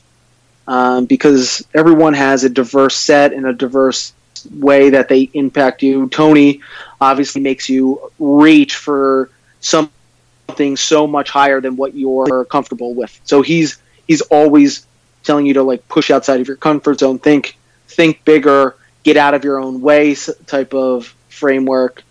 um, 0.68 1.06
because 1.06 1.66
everyone 1.74 2.14
has 2.14 2.44
a 2.44 2.50
diverse 2.50 2.98
set 2.98 3.34
and 3.34 3.46
a 3.46 3.54
diverse 3.54 4.14
way 4.52 4.90
that 4.92 5.10
they 5.10 5.30
impact 5.34 5.84
you. 5.84 6.10
Tony 6.10 6.62
obviously 7.00 7.42
makes 7.42 7.70
you 7.70 8.12
reach 8.20 8.76
for 8.76 9.30
something 9.60 10.76
so 10.76 11.06
much 11.08 11.30
higher 11.30 11.62
than 11.62 11.76
what 11.76 11.94
you're 11.94 12.46
comfortable 12.46 12.94
with. 12.94 13.20
So 13.24 13.42
he's 13.42 13.78
he's 14.08 14.22
always 14.22 14.86
telling 15.24 15.46
you 15.46 15.54
to 15.56 15.64
like 15.64 15.88
push 15.88 16.10
outside 16.10 16.40
of 16.40 16.48
your 16.48 16.58
comfort 16.58 17.00
zone, 17.00 17.20
think 17.20 17.58
think 17.88 18.24
bigger, 18.26 18.76
get 19.04 19.18
out 19.18 19.34
of 19.34 19.44
your 19.44 19.60
own 19.60 19.82
way 19.82 20.16
type 20.46 20.74
of 20.74 21.14
framework. 21.30 22.04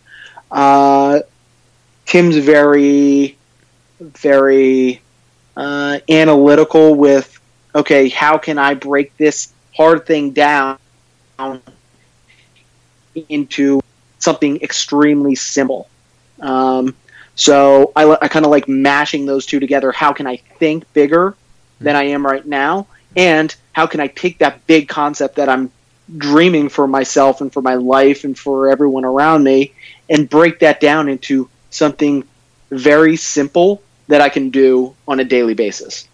Uh, 0.51 1.21
Tim's 2.09 2.39
very, 2.39 3.37
very 4.01 5.03
uh, 5.55 5.99
analytical 6.09 6.95
with, 6.95 7.39
okay, 7.75 8.09
how 8.09 8.39
can 8.39 8.59
I 8.59 8.73
break 8.73 9.15
this 9.19 9.53
hard 9.77 10.07
thing 10.07 10.31
down 10.31 10.79
into 13.29 13.83
something 14.21 14.63
extremely 14.63 15.35
simple? 15.35 15.87
Um, 16.41 16.97
so 17.35 17.93
I, 17.95 18.17
I 18.23 18.29
kind 18.29 18.47
of 18.47 18.51
like 18.51 18.69
mashing 18.69 19.27
those 19.27 19.45
two 19.45 19.61
together. 19.61 19.93
How 19.93 20.15
can 20.15 20.27
I 20.27 20.37
think 20.59 20.91
bigger 20.95 21.37
than 21.79 21.95
I 21.95 22.05
am 22.05 22.25
right 22.25 22.47
now? 22.47 22.87
And 23.17 23.55
how 23.73 23.87
can 23.87 24.01
I 24.01 24.07
take 24.07 24.39
that 24.39 24.67
big 24.67 24.89
concept 24.89 25.37
that 25.37 25.51
I'm 25.51 25.71
dreaming 26.17 26.71
for 26.71 26.87
myself 26.87 27.43
and 27.43 27.53
for 27.53 27.61
my 27.61 27.75
life 27.75 28.25
and 28.25 28.37
for 28.39 28.71
everyone 28.71 29.05
around 29.05 29.45
me 29.45 29.75
and 30.09 30.27
break 30.31 30.61
that 30.61 30.81
down 30.81 31.11
into 31.11 31.51
something 31.71 32.25
very 32.71 33.17
simple 33.17 33.83
that 34.09 34.21
I 34.21 34.29
can 34.29 34.51
do 34.51 34.95
on 35.07 35.21
a 35.21 35.25
daily 35.25 35.55
basis. 35.55 36.09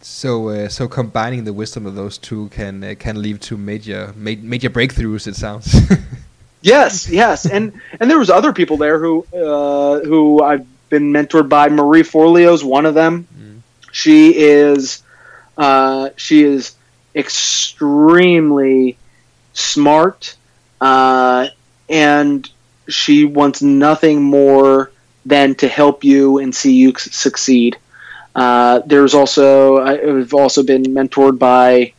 So, 0.00 0.48
uh, 0.48 0.68
so 0.68 0.88
combining 0.88 1.44
the 1.44 1.52
wisdom 1.52 1.86
of 1.86 1.94
those 1.94 2.18
two 2.18 2.48
can 2.48 2.82
uh, 2.82 2.94
can 2.98 3.22
lead 3.22 3.40
to 3.42 3.56
major 3.56 4.12
ma- 4.16 4.34
major 4.40 4.68
breakthroughs. 4.68 5.28
It 5.28 5.36
sounds. 5.36 5.74
yes, 6.62 7.08
yes, 7.08 7.46
and 7.46 7.72
and 8.00 8.10
there 8.10 8.18
was 8.18 8.28
other 8.28 8.52
people 8.52 8.76
there 8.76 8.98
who 8.98 9.24
uh, 9.32 10.00
who 10.00 10.42
I've 10.42 10.66
been 10.88 11.12
mentored 11.12 11.48
by. 11.48 11.68
Marie 11.68 12.02
Forleo's 12.02 12.64
one 12.64 12.84
of 12.84 12.94
them. 12.94 13.28
Mm. 13.38 13.60
She 13.92 14.34
is 14.36 15.04
uh, 15.56 16.10
she 16.16 16.42
is 16.42 16.74
extremely 17.14 18.96
smart, 19.52 20.34
uh, 20.80 21.46
and 21.88 22.50
she 22.88 23.24
wants 23.24 23.62
nothing 23.62 24.22
more 24.22 24.90
than 25.24 25.54
to 25.56 25.68
help 25.68 26.04
you 26.04 26.38
and 26.38 26.54
see 26.54 26.74
you 26.74 26.92
succeed. 26.96 27.76
Uh, 28.34 28.80
there's 28.86 29.14
also 29.14 29.78
I've 29.78 30.34
also 30.34 30.62
been 30.62 30.84
mentored 30.84 31.38
by 31.38 31.92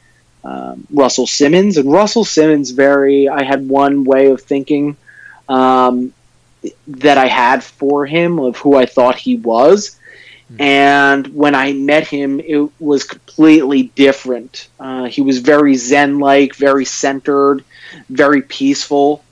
um, 0.44 0.86
Russell 0.92 1.28
Simmons, 1.28 1.78
and 1.78 1.92
Russell 1.92 2.26
Simmons 2.26 2.72
very. 2.72 3.30
I 3.30 3.44
had 3.44 3.68
one 3.68 4.04
way 4.04 4.28
of 4.28 4.42
thinking 4.42 4.98
um, 5.48 6.14
that 6.88 7.18
I 7.18 7.28
had 7.28 7.64
for 7.64 8.06
him 8.06 8.40
of 8.40 8.58
who 8.58 8.76
I 8.76 8.86
thought 8.86 9.16
he 9.16 9.38
was, 9.38 9.98
mm-hmm. 10.52 10.62
and 10.62 11.28
when 11.28 11.56
I 11.56 11.74
met 11.74 12.08
him, 12.08 12.40
it 12.40 12.70
was 12.80 13.04
completely 13.04 13.84
different. 13.96 14.68
Uh, 14.80 15.06
he 15.06 15.22
was 15.22 15.40
very 15.40 15.76
Zen-like, 15.76 16.56
very 16.56 16.86
centered, 16.86 17.64
very 18.10 18.42
peaceful, 18.42 19.24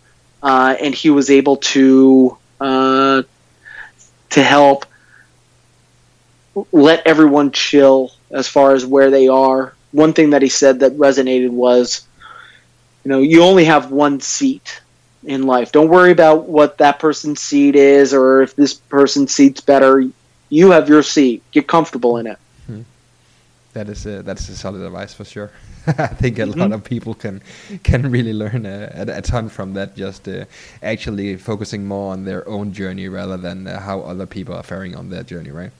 uh, 0.43 0.75
and 0.79 0.93
he 0.93 1.09
was 1.09 1.29
able 1.29 1.57
to 1.57 2.37
uh, 2.59 3.23
to 4.31 4.43
help 4.43 4.85
let 6.71 7.05
everyone 7.07 7.51
chill 7.51 8.11
as 8.31 8.47
far 8.47 8.73
as 8.73 8.85
where 8.85 9.09
they 9.09 9.27
are. 9.27 9.73
One 9.91 10.13
thing 10.13 10.31
that 10.31 10.41
he 10.41 10.49
said 10.49 10.79
that 10.81 10.93
resonated 10.97 11.49
was, 11.49 12.05
you 13.03 13.09
know, 13.09 13.19
you 13.19 13.43
only 13.43 13.65
have 13.65 13.91
one 13.91 14.19
seat 14.19 14.81
in 15.23 15.43
life. 15.45 15.71
Don't 15.71 15.89
worry 15.89 16.11
about 16.11 16.45
what 16.47 16.77
that 16.79 16.99
person's 16.99 17.41
seat 17.41 17.75
is 17.75 18.13
or 18.13 18.41
if 18.41 18.55
this 18.55 18.73
person's 18.73 19.33
seat's 19.33 19.61
better. 19.61 20.03
You 20.49 20.71
have 20.71 20.89
your 20.89 21.03
seat. 21.03 21.43
Get 21.51 21.67
comfortable 21.67 22.17
in 22.17 22.27
it. 22.27 22.37
That 23.73 23.89
is 23.89 24.05
a, 24.05 24.21
that's 24.21 24.49
a 24.49 24.55
solid 24.55 24.81
advice 24.81 25.13
for 25.13 25.23
sure. 25.25 25.51
I 25.87 26.07
think 26.07 26.39
a 26.39 26.43
mm-hmm. 26.43 26.59
lot 26.59 26.71
of 26.73 26.83
people 26.83 27.13
can 27.13 27.41
can 27.83 28.11
really 28.11 28.33
learn 28.33 28.65
a, 28.65 28.91
a, 28.93 29.17
a 29.17 29.21
ton 29.21 29.49
from 29.49 29.73
that. 29.73 29.95
Just 29.95 30.27
uh, 30.27 30.45
actually 30.83 31.37
focusing 31.37 31.85
more 31.85 32.11
on 32.13 32.25
their 32.25 32.47
own 32.47 32.73
journey 32.73 33.07
rather 33.07 33.37
than 33.37 33.67
uh, 33.67 33.79
how 33.79 34.01
other 34.01 34.25
people 34.25 34.55
are 34.55 34.63
faring 34.63 34.95
on 34.95 35.09
their 35.09 35.23
journey, 35.23 35.51
right? 35.51 35.71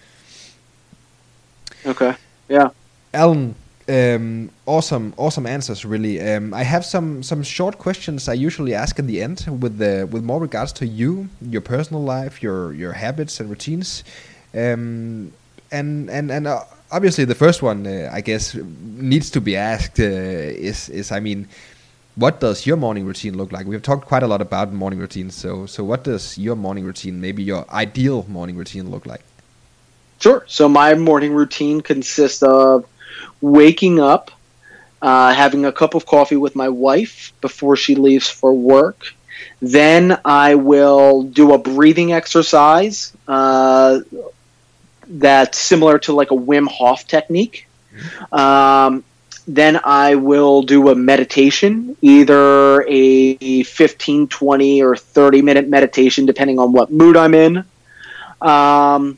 Okay. 1.86 2.16
Yeah. 2.50 2.70
Alan, 3.14 3.56
Um, 3.90 4.52
awesome, 4.66 5.14
awesome 5.18 5.46
answers. 5.46 5.84
Really, 5.84 6.22
um, 6.22 6.54
I 6.54 6.64
have 6.64 6.86
some 6.86 7.24
some 7.24 7.44
short 7.44 7.78
questions 7.78 8.30
I 8.30 8.34
usually 8.34 8.74
ask 8.74 9.00
in 9.00 9.08
the 9.08 9.22
end 9.22 9.46
with 9.60 9.80
the 9.80 10.08
with 10.10 10.24
more 10.24 10.40
regards 10.40 10.72
to 10.74 10.86
you, 10.86 11.28
your 11.42 11.62
personal 11.62 12.02
life, 12.04 12.42
your 12.44 12.74
your 12.74 12.94
habits 12.94 13.40
and 13.40 13.50
routines, 13.50 14.04
um, 14.54 15.34
and 15.72 16.10
and 16.10 16.32
and 16.32 16.48
uh, 16.48 16.64
obviously 16.92 17.26
the 17.26 17.36
first 17.36 17.62
one 17.62 17.88
uh, 17.88 18.10
I 18.12 18.22
guess 18.22 18.56
needs 18.56 19.30
to 19.32 19.42
be 19.42 19.56
asked 19.56 20.00
uh, 20.00 20.04
is 20.04 20.90
is 20.90 21.12
I 21.12 21.20
mean, 21.20 21.48
what 22.16 22.40
does 22.40 22.66
your 22.66 22.78
morning 22.78 23.06
routine 23.06 23.38
look 23.38 23.52
like? 23.52 23.66
We've 23.66 23.82
talked 23.82 24.06
quite 24.08 24.24
a 24.24 24.28
lot 24.28 24.42
about 24.42 24.74
morning 24.74 25.00
routines, 25.00 25.36
so 25.36 25.66
so 25.66 25.84
what 25.84 26.04
does 26.04 26.38
your 26.38 26.56
morning 26.56 26.84
routine, 26.84 27.22
maybe 27.22 27.44
your 27.44 27.66
ideal 27.72 28.26
morning 28.28 28.58
routine, 28.58 28.90
look 28.92 29.06
like? 29.06 29.22
Sure. 30.20 30.44
So 30.48 30.70
my 30.70 30.94
morning 30.94 31.34
routine 31.34 31.82
consists 31.82 32.44
of 32.44 32.86
waking 33.42 34.00
up, 34.00 34.30
uh, 35.02 35.34
having 35.34 35.66
a 35.66 35.72
cup 35.72 35.96
of 35.96 36.06
coffee 36.06 36.36
with 36.36 36.56
my 36.56 36.70
wife 36.70 37.34
before 37.42 37.76
she 37.76 37.96
leaves 37.96 38.30
for 38.30 38.54
work. 38.54 39.14
Then 39.62 40.20
I 40.24 40.56
will 40.56 41.24
do 41.24 41.54
a 41.54 41.58
breathing 41.58 42.14
exercise 42.14 43.12
uh, 43.28 44.02
that's 45.20 45.58
similar 45.58 46.00
to 46.00 46.14
like 46.14 46.32
a 46.32 46.36
Wim 46.36 46.68
Hof 46.68 47.08
technique. 47.08 47.68
Um, 48.32 49.04
then 49.48 49.80
I 49.84 50.16
will 50.16 50.62
do 50.62 50.90
a 50.90 50.96
meditation, 50.96 51.98
either 52.02 52.84
a 52.88 53.64
15, 53.64 54.28
20, 54.28 54.82
or 54.84 54.96
30 54.96 55.42
minute 55.42 55.68
meditation, 55.68 56.26
depending 56.26 56.60
on 56.60 56.72
what 56.72 56.92
mood 56.92 57.18
I'm 57.18 57.34
in. 57.34 57.66
Um, 58.40 59.18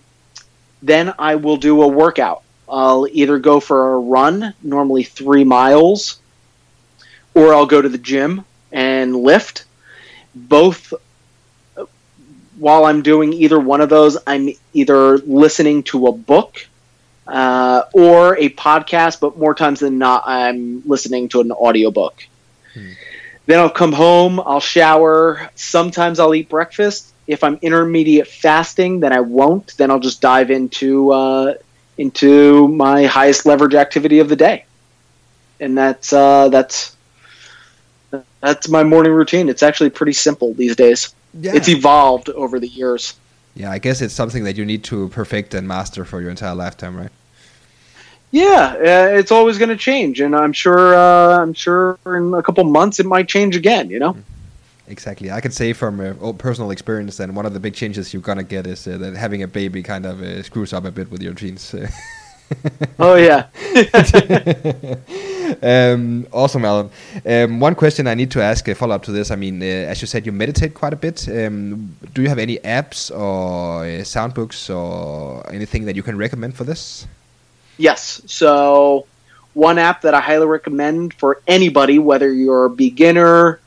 then 0.82 1.14
I 1.20 1.36
will 1.36 1.58
do 1.58 1.82
a 1.82 1.88
workout. 1.88 2.44
I'll 2.68 3.08
either 3.12 3.39
go 3.39 3.60
for 3.60 3.94
a 3.94 4.00
run, 4.00 4.54
normally 4.64 5.04
three 5.04 5.44
miles, 5.44 6.20
or 7.34 7.54
I'll 7.54 7.66
go 7.66 7.82
to 7.82 7.89
the 7.89 7.98
gym 7.98 8.46
and 8.72 9.16
lift. 9.16 9.66
Both, 10.34 10.94
while 12.58 12.86
I'm 12.86 13.01
doing 13.01 13.34
either 13.34 13.60
one 13.60 13.82
of 13.82 13.89
those, 13.89 14.18
I'm 14.28 14.49
either 14.74 15.18
listening 15.20 15.84
to 15.84 16.08
a 16.08 16.12
book 16.12 16.68
uh, 17.28 17.84
or 17.93 18.38
a 18.38 18.49
podcast, 18.49 19.20
but 19.20 19.38
more 19.38 19.56
times 19.56 19.80
than 19.80 19.97
not, 19.97 20.24
I'm 20.26 20.82
listening 20.86 21.30
to 21.30 21.41
an 21.41 21.51
audiobook. 21.51 22.24
Hmm. 22.74 22.91
Then 23.45 23.60
I'll 23.60 23.70
come 23.70 23.91
home, 23.91 24.39
I'll 24.39 24.60
shower. 24.60 25.49
Sometimes 25.56 26.20
I'll 26.20 26.34
eat 26.34 26.49
breakfast. 26.49 27.14
If 27.28 27.43
I'm 27.43 27.58
intermediate 27.62 28.28
fasting, 28.28 28.99
then 28.99 29.14
I 29.14 29.22
won't. 29.22 29.76
Then 29.78 29.91
I'll 29.91 29.99
just 29.99 30.22
dive 30.22 30.51
into 30.51 31.12
uh, 31.12 31.54
into 31.97 32.68
my 32.70 33.06
highest 33.06 33.45
leverage 33.45 33.76
activity 33.76 34.20
of 34.20 34.30
the 34.30 34.36
day, 34.36 34.66
and 35.60 35.78
that's 35.78 36.12
uh, 36.12 36.49
that's 36.49 36.95
that's 38.41 38.68
my 38.70 38.84
morning 38.84 39.14
routine. 39.14 39.49
It's 39.49 39.64
actually 39.64 39.89
pretty 39.89 40.14
simple 40.14 40.54
these 40.54 40.76
days. 40.76 41.14
Yeah. 41.34 41.56
It's 41.56 41.68
evolved 41.68 42.30
over 42.30 42.60
the 42.60 42.68
years. 42.68 43.16
Yeah, 43.56 43.72
I 43.72 43.80
guess 43.80 44.02
it's 44.02 44.14
something 44.14 44.44
that 44.46 44.58
you 44.58 44.66
need 44.66 44.84
to 44.86 45.10
perfect 45.10 45.54
and 45.54 45.68
master 45.68 46.06
for 46.06 46.22
your 46.22 46.32
entire 46.32 46.56
lifetime, 46.56 46.96
right? 46.96 47.12
Yeah, 48.32 48.76
uh, 48.78 49.18
it's 49.18 49.32
always 49.32 49.60
going 49.60 49.70
to 49.70 49.78
change, 49.78 50.20
and 50.20 50.36
I'm 50.36 50.54
sure. 50.54 50.96
Uh, 50.96 51.38
I'm 51.40 51.54
sure 51.54 52.00
in 52.08 52.34
a 52.34 52.42
couple 52.42 52.64
months 52.64 53.00
it 53.00 53.06
might 53.06 53.28
change 53.28 53.56
again. 53.56 53.92
You 53.92 54.00
know. 54.00 54.18
Exactly. 54.88 55.32
I 55.32 55.40
can 55.40 55.52
say 55.52 55.72
from 55.72 56.00
uh, 56.00 56.34
personal 56.34 56.72
experience 56.72 57.18
that 57.18 57.32
one 57.32 57.46
of 57.46 57.54
the 57.54 57.60
big 57.60 57.74
changes 57.74 58.12
you're 58.12 58.24
gonna 58.24 58.44
get 58.44 58.66
is 58.68 58.88
uh, 58.88 58.98
that 58.98 59.16
having 59.16 59.44
a 59.44 59.48
baby 59.48 59.84
kind 59.84 60.06
of 60.06 60.22
uh, 60.22 60.42
screws 60.44 60.74
up 60.74 60.84
a 60.84 60.92
bit 60.92 61.12
with 61.12 61.22
your 61.22 61.34
genes. 61.34 61.76
oh 62.99 63.16
yeah. 63.16 63.47
um, 65.64 66.28
awesome, 66.32 66.66
Alan. 66.66 66.89
Um, 67.26 67.60
one 67.60 67.76
question 67.76 68.08
I 68.08 68.14
need 68.14 68.32
to 68.32 68.41
ask, 68.41 68.68
a 68.68 68.76
follow 68.76 68.95
up 68.95 69.04
to 69.04 69.12
this. 69.12 69.32
I 69.32 69.36
mean, 69.36 69.62
uh, 69.62 69.66
as 69.66 70.01
you 70.01 70.08
said, 70.08 70.26
you 70.26 70.32
meditate 70.32 70.74
quite 70.74 70.93
a 70.93 70.95
bit. 70.95 71.28
Um, 71.30 71.95
do 72.14 72.22
you 72.22 72.30
have 72.30 72.39
any 72.39 72.58
apps 72.60 73.12
or 73.12 73.86
uh, 73.86 74.04
sound 74.04 74.34
books 74.34 74.70
or 74.70 75.49
anything 75.51 75.86
that 75.86 75.95
you 75.95 76.04
can 76.04 76.18
recommend 76.18 76.56
for 76.56 76.64
this? 76.64 77.08
Yes. 77.78 78.22
So, 78.26 79.08
one 79.54 79.78
app 79.78 80.01
that 80.01 80.14
I 80.14 80.22
highly 80.22 80.45
recommend 80.45 81.14
for 81.16 81.41
anybody, 81.47 81.99
whether 81.99 82.32
you're 82.32 82.66
a 82.66 82.70
beginner 82.70 83.60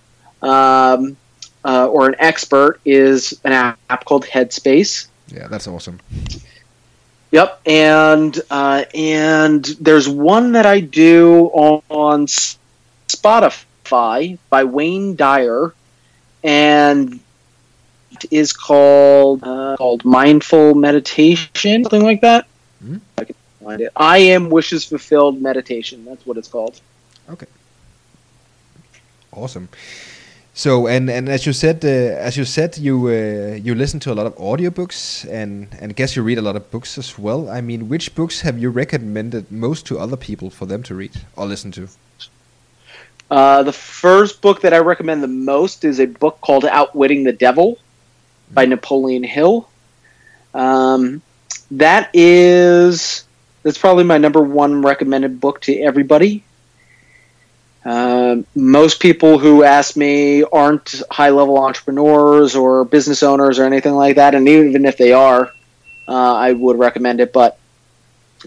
um, 0.42 1.16
uh, 1.64 1.88
or 1.88 2.08
an 2.08 2.16
expert, 2.18 2.80
is 2.84 3.38
an 3.44 3.52
app 3.52 4.04
called 4.04 4.24
Headspace. 4.24 5.08
Yeah, 5.28 5.48
that's 5.48 5.66
awesome. 5.66 6.00
Yep, 7.32 7.60
and 7.66 8.40
uh, 8.50 8.84
and 8.94 9.64
there's 9.80 10.08
one 10.08 10.52
that 10.52 10.64
I 10.64 10.80
do 10.80 11.46
on, 11.88 12.26
Spotify 13.08 14.38
by 14.48 14.64
Wayne 14.64 15.16
Dyer, 15.16 15.72
and 16.44 17.20
it 18.12 18.24
is 18.30 18.52
called 18.52 19.42
uh, 19.42 19.76
called 19.76 20.04
Mindful 20.04 20.74
Meditation, 20.74 21.82
something 21.84 22.04
like 22.04 22.20
that. 22.20 22.46
Mhm. 22.84 23.00
I 23.18 23.24
can 23.24 23.34
find 23.62 23.80
it. 23.80 23.92
I 23.96 24.18
am 24.18 24.50
wishes 24.50 24.84
fulfilled 24.84 25.40
meditation. 25.40 26.04
That's 26.04 26.24
what 26.26 26.36
it's 26.36 26.48
called. 26.48 26.80
Okay. 27.28 27.46
Awesome. 29.32 29.68
So 30.58 30.86
and 30.86 31.10
and 31.10 31.28
as 31.28 31.44
you 31.44 31.52
said, 31.52 31.84
uh, 31.84 31.88
as 32.28 32.38
you 32.38 32.46
said, 32.46 32.78
you 32.78 33.08
uh, 33.08 33.58
you 33.62 33.74
listen 33.74 34.00
to 34.00 34.12
a 34.12 34.14
lot 34.14 34.24
of 34.24 34.34
audiobooks 34.36 35.30
and 35.30 35.68
and 35.78 35.94
guess 35.94 36.16
you 36.16 36.22
read 36.22 36.38
a 36.38 36.42
lot 36.42 36.56
of 36.56 36.70
books 36.70 36.96
as 36.96 37.18
well. 37.18 37.50
I 37.50 37.60
mean, 37.60 37.90
which 37.90 38.14
books 38.14 38.40
have 38.40 38.58
you 38.58 38.70
recommended 38.70 39.52
most 39.52 39.84
to 39.88 39.98
other 39.98 40.16
people 40.16 40.48
for 40.48 40.64
them 40.64 40.82
to 40.84 40.94
read 40.94 41.12
or 41.36 41.44
listen 41.44 41.72
to? 41.72 41.88
Uh, 43.30 43.64
the 43.64 43.72
first 43.72 44.40
book 44.40 44.62
that 44.62 44.72
I 44.72 44.78
recommend 44.78 45.22
the 45.22 45.28
most 45.28 45.84
is 45.84 46.00
a 46.00 46.06
book 46.06 46.40
called 46.40 46.64
Outwitting 46.64 47.24
the 47.24 47.34
Devil 47.34 47.76
by 48.54 48.64
Napoleon 48.64 49.24
Hill. 49.24 49.68
Um, 50.54 51.20
that 51.70 52.08
is 52.14 53.26
that's 53.62 53.76
probably 53.76 54.04
my 54.04 54.16
number 54.16 54.40
one 54.40 54.80
recommended 54.80 55.38
book 55.38 55.60
to 55.62 55.78
everybody. 55.80 56.44
Um, 57.86 58.44
most 58.56 58.98
people 58.98 59.38
who 59.38 59.62
ask 59.62 59.96
me 59.96 60.42
aren't 60.42 61.02
high 61.08 61.30
level 61.30 61.56
entrepreneurs 61.56 62.56
or 62.56 62.84
business 62.84 63.22
owners 63.22 63.60
or 63.60 63.64
anything 63.64 63.94
like 63.94 64.16
that, 64.16 64.34
and 64.34 64.48
even 64.48 64.84
if 64.84 64.98
they 64.98 65.12
are, 65.12 65.52
uh, 66.08 66.34
I 66.34 66.52
would 66.52 66.78
recommend 66.80 67.20
it. 67.20 67.32
But 67.32 67.58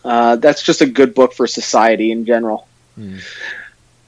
uh, 0.03 0.35
that's 0.35 0.61
just 0.61 0.81
a 0.81 0.85
good 0.85 1.15
book 1.15 1.31
for 1.33 1.47
society 1.47 2.11
in 2.11 2.25
general. 2.25 2.67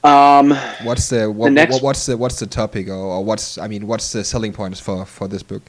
Um, 0.04 0.50
What's 0.82 1.08
the 1.08 1.30
what, 1.30 1.50
next- 1.52 1.74
what 1.74 1.82
what's 1.82 2.06
the 2.06 2.16
what's 2.18 2.38
the 2.38 2.46
topic 2.46 2.88
or, 2.88 2.92
or 2.92 3.24
what's 3.24 3.56
I 3.56 3.68
mean 3.68 3.86
what's 3.86 4.12
the 4.12 4.24
selling 4.24 4.52
points 4.52 4.80
for 4.80 5.06
for 5.06 5.28
this 5.28 5.42
book? 5.42 5.62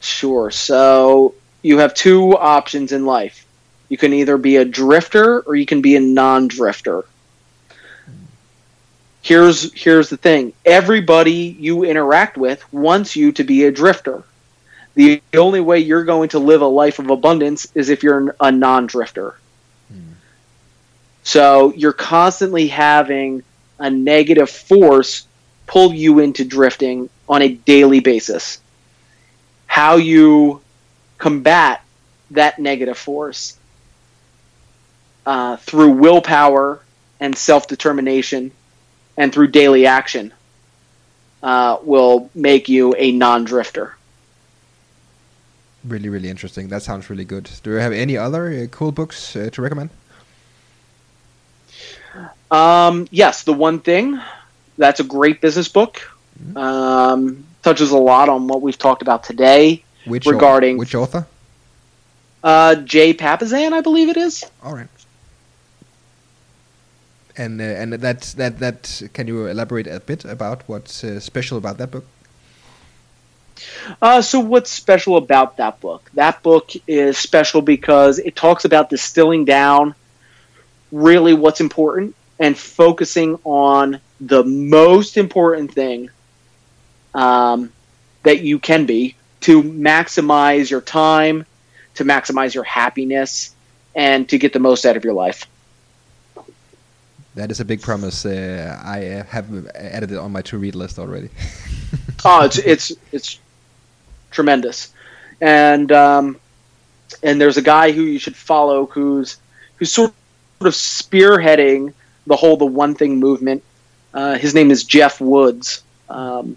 Sure. 0.00 0.50
So 0.50 1.34
you 1.62 1.78
have 1.78 1.94
two 1.94 2.36
options 2.36 2.92
in 2.92 3.06
life. 3.06 3.46
You 3.88 3.96
can 3.96 4.12
either 4.12 4.36
be 4.36 4.56
a 4.56 4.64
drifter 4.66 5.40
or 5.40 5.54
you 5.54 5.64
can 5.64 5.80
be 5.80 5.96
a 5.96 6.00
non-drifter. 6.00 7.04
Here's 9.26 9.72
here's 9.72 10.08
the 10.08 10.16
thing. 10.16 10.52
Everybody 10.64 11.56
you 11.58 11.82
interact 11.82 12.36
with 12.36 12.72
wants 12.72 13.16
you 13.16 13.32
to 13.32 13.42
be 13.42 13.64
a 13.64 13.72
drifter. 13.72 14.22
The 14.94 15.20
only 15.34 15.58
way 15.58 15.80
you're 15.80 16.04
going 16.04 16.28
to 16.28 16.38
live 16.38 16.62
a 16.62 16.66
life 16.66 17.00
of 17.00 17.10
abundance 17.10 17.66
is 17.74 17.88
if 17.88 18.04
you're 18.04 18.36
a 18.38 18.52
non-drifter. 18.52 19.34
So 21.24 21.72
you're 21.74 21.92
constantly 21.92 22.68
having 22.68 23.42
a 23.80 23.90
negative 23.90 24.48
force 24.48 25.26
pull 25.66 25.92
you 25.92 26.20
into 26.20 26.44
drifting 26.44 27.10
on 27.28 27.42
a 27.42 27.48
daily 27.48 27.98
basis 27.98 28.60
how 29.66 29.96
you 29.96 30.60
combat 31.18 31.82
that 32.30 32.60
negative 32.60 32.96
force 32.96 33.58
uh, 35.26 35.56
through 35.56 35.90
willpower 35.90 36.80
and 37.18 37.36
self 37.36 37.66
determination 37.66 38.52
and 39.16 39.32
through 39.32 39.48
daily 39.48 39.86
action 39.86 40.32
uh, 41.42 41.78
will 41.82 42.30
make 42.34 42.68
you 42.68 42.94
a 42.98 43.12
non 43.12 43.44
drifter. 43.44 43.94
Really, 45.84 46.08
really 46.08 46.28
interesting. 46.28 46.68
That 46.68 46.82
sounds 46.82 47.08
really 47.08 47.24
good. 47.24 47.48
Do 47.62 47.70
you 47.70 47.76
have 47.76 47.92
any 47.92 48.16
other 48.16 48.48
uh, 48.48 48.66
cool 48.66 48.90
books 48.92 49.36
uh, 49.36 49.50
to 49.52 49.62
recommend? 49.62 49.90
Um, 52.50 53.06
yes, 53.10 53.44
The 53.44 53.52
One 53.52 53.80
Thing. 53.80 54.20
That's 54.78 55.00
a 55.00 55.04
great 55.04 55.40
business 55.40 55.68
book. 55.68 56.00
Um, 56.54 57.44
touches 57.62 57.90
a 57.90 57.96
lot 57.98 58.28
on 58.28 58.46
what 58.46 58.62
we've 58.62 58.78
talked 58.78 59.02
about 59.02 59.24
today. 59.24 59.82
Which 60.06 60.26
Regarding- 60.26 60.76
au- 60.76 60.78
which 60.80 60.94
author? 60.94 61.26
Uh, 62.44 62.76
Jay 62.76 63.12
Papasan, 63.12 63.72
I 63.72 63.80
believe 63.80 64.08
it 64.08 64.16
is. 64.16 64.44
All 64.62 64.74
right. 64.74 64.86
And 67.38 67.60
uh, 67.60 67.64
and 67.64 67.92
that 67.92 68.22
that 68.36 68.58
that 68.60 69.02
can 69.12 69.26
you 69.26 69.46
elaborate 69.46 69.86
a 69.86 70.00
bit 70.00 70.24
about 70.24 70.62
what's 70.66 71.04
uh, 71.04 71.20
special 71.20 71.58
about 71.58 71.76
that 71.78 71.90
book? 71.90 72.06
Uh, 74.00 74.22
so 74.22 74.40
what's 74.40 74.70
special 74.70 75.16
about 75.16 75.56
that 75.56 75.80
book? 75.80 76.10
That 76.14 76.42
book 76.42 76.70
is 76.86 77.18
special 77.18 77.62
because 77.62 78.18
it 78.18 78.36
talks 78.36 78.64
about 78.64 78.90
distilling 78.90 79.44
down 79.44 79.94
really 80.92 81.34
what's 81.34 81.60
important 81.60 82.14
and 82.38 82.56
focusing 82.56 83.38
on 83.44 84.00
the 84.20 84.44
most 84.44 85.16
important 85.16 85.72
thing 85.72 86.10
um, 87.14 87.72
that 88.24 88.40
you 88.40 88.58
can 88.58 88.86
be 88.86 89.14
to 89.42 89.62
maximize 89.62 90.70
your 90.70 90.80
time, 90.80 91.46
to 91.94 92.04
maximize 92.04 92.54
your 92.54 92.64
happiness, 92.64 93.54
and 93.94 94.28
to 94.28 94.38
get 94.38 94.52
the 94.52 94.58
most 94.58 94.84
out 94.84 94.96
of 94.96 95.04
your 95.04 95.14
life. 95.14 95.46
That 97.36 97.50
is 97.50 97.60
a 97.60 97.64
big 97.66 97.82
promise. 97.82 98.24
Uh, 98.24 98.80
I 98.82 99.24
have 99.28 99.68
added 99.74 100.10
it 100.10 100.16
on 100.16 100.32
my 100.32 100.40
to 100.42 100.56
read 100.56 100.74
list 100.74 100.98
already. 100.98 101.28
oh, 102.24 102.44
it's 102.44 102.58
it's 102.58 102.92
it's 103.12 103.38
tremendous, 104.30 104.94
and 105.42 105.92
um, 105.92 106.40
and 107.22 107.38
there's 107.38 107.58
a 107.58 107.62
guy 107.62 107.92
who 107.92 108.02
you 108.02 108.18
should 108.18 108.34
follow 108.34 108.86
who's 108.86 109.36
who's 109.76 109.92
sort 109.92 110.14
of 110.60 110.72
spearheading 110.72 111.92
the 112.26 112.36
whole 112.36 112.56
the 112.56 112.64
one 112.64 112.94
thing 112.94 113.20
movement. 113.20 113.62
Uh, 114.14 114.38
his 114.38 114.54
name 114.54 114.70
is 114.70 114.84
Geoff 114.84 115.20
Woods. 115.20 115.82
Um, 116.08 116.56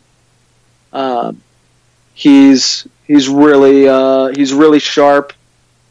uh, 0.93 1.33
he's 2.13 2.87
he's 3.05 3.27
really 3.27 3.87
uh, 3.89 4.27
he's 4.27 4.53
really 4.53 4.79
sharp. 4.79 5.33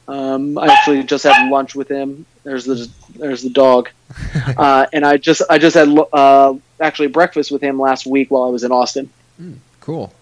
Um, 0.09 0.57
I 0.57 0.69
actually 0.69 1.03
just 1.03 1.25
had 1.25 1.51
lunch 1.51 1.75
with 1.75 1.91
him. 1.91 2.25
There's 2.43 2.65
the 2.65 2.89
there's 3.17 3.43
the 3.43 3.51
dog, 3.51 3.91
uh, 4.57 4.87
and 4.93 5.05
I 5.05 5.17
just 5.17 5.43
I 5.51 5.59
just 5.59 5.75
had 5.75 5.89
uh, 6.13 6.55
actually 6.81 7.09
breakfast 7.09 7.51
with 7.51 7.63
him 7.63 7.79
last 7.81 8.07
week 8.07 8.31
while 8.31 8.45
I 8.45 8.49
was 8.49 8.65
in 8.65 8.73
Austin. 8.73 9.11
Mm, 9.41 9.57
cool. 9.81 10.13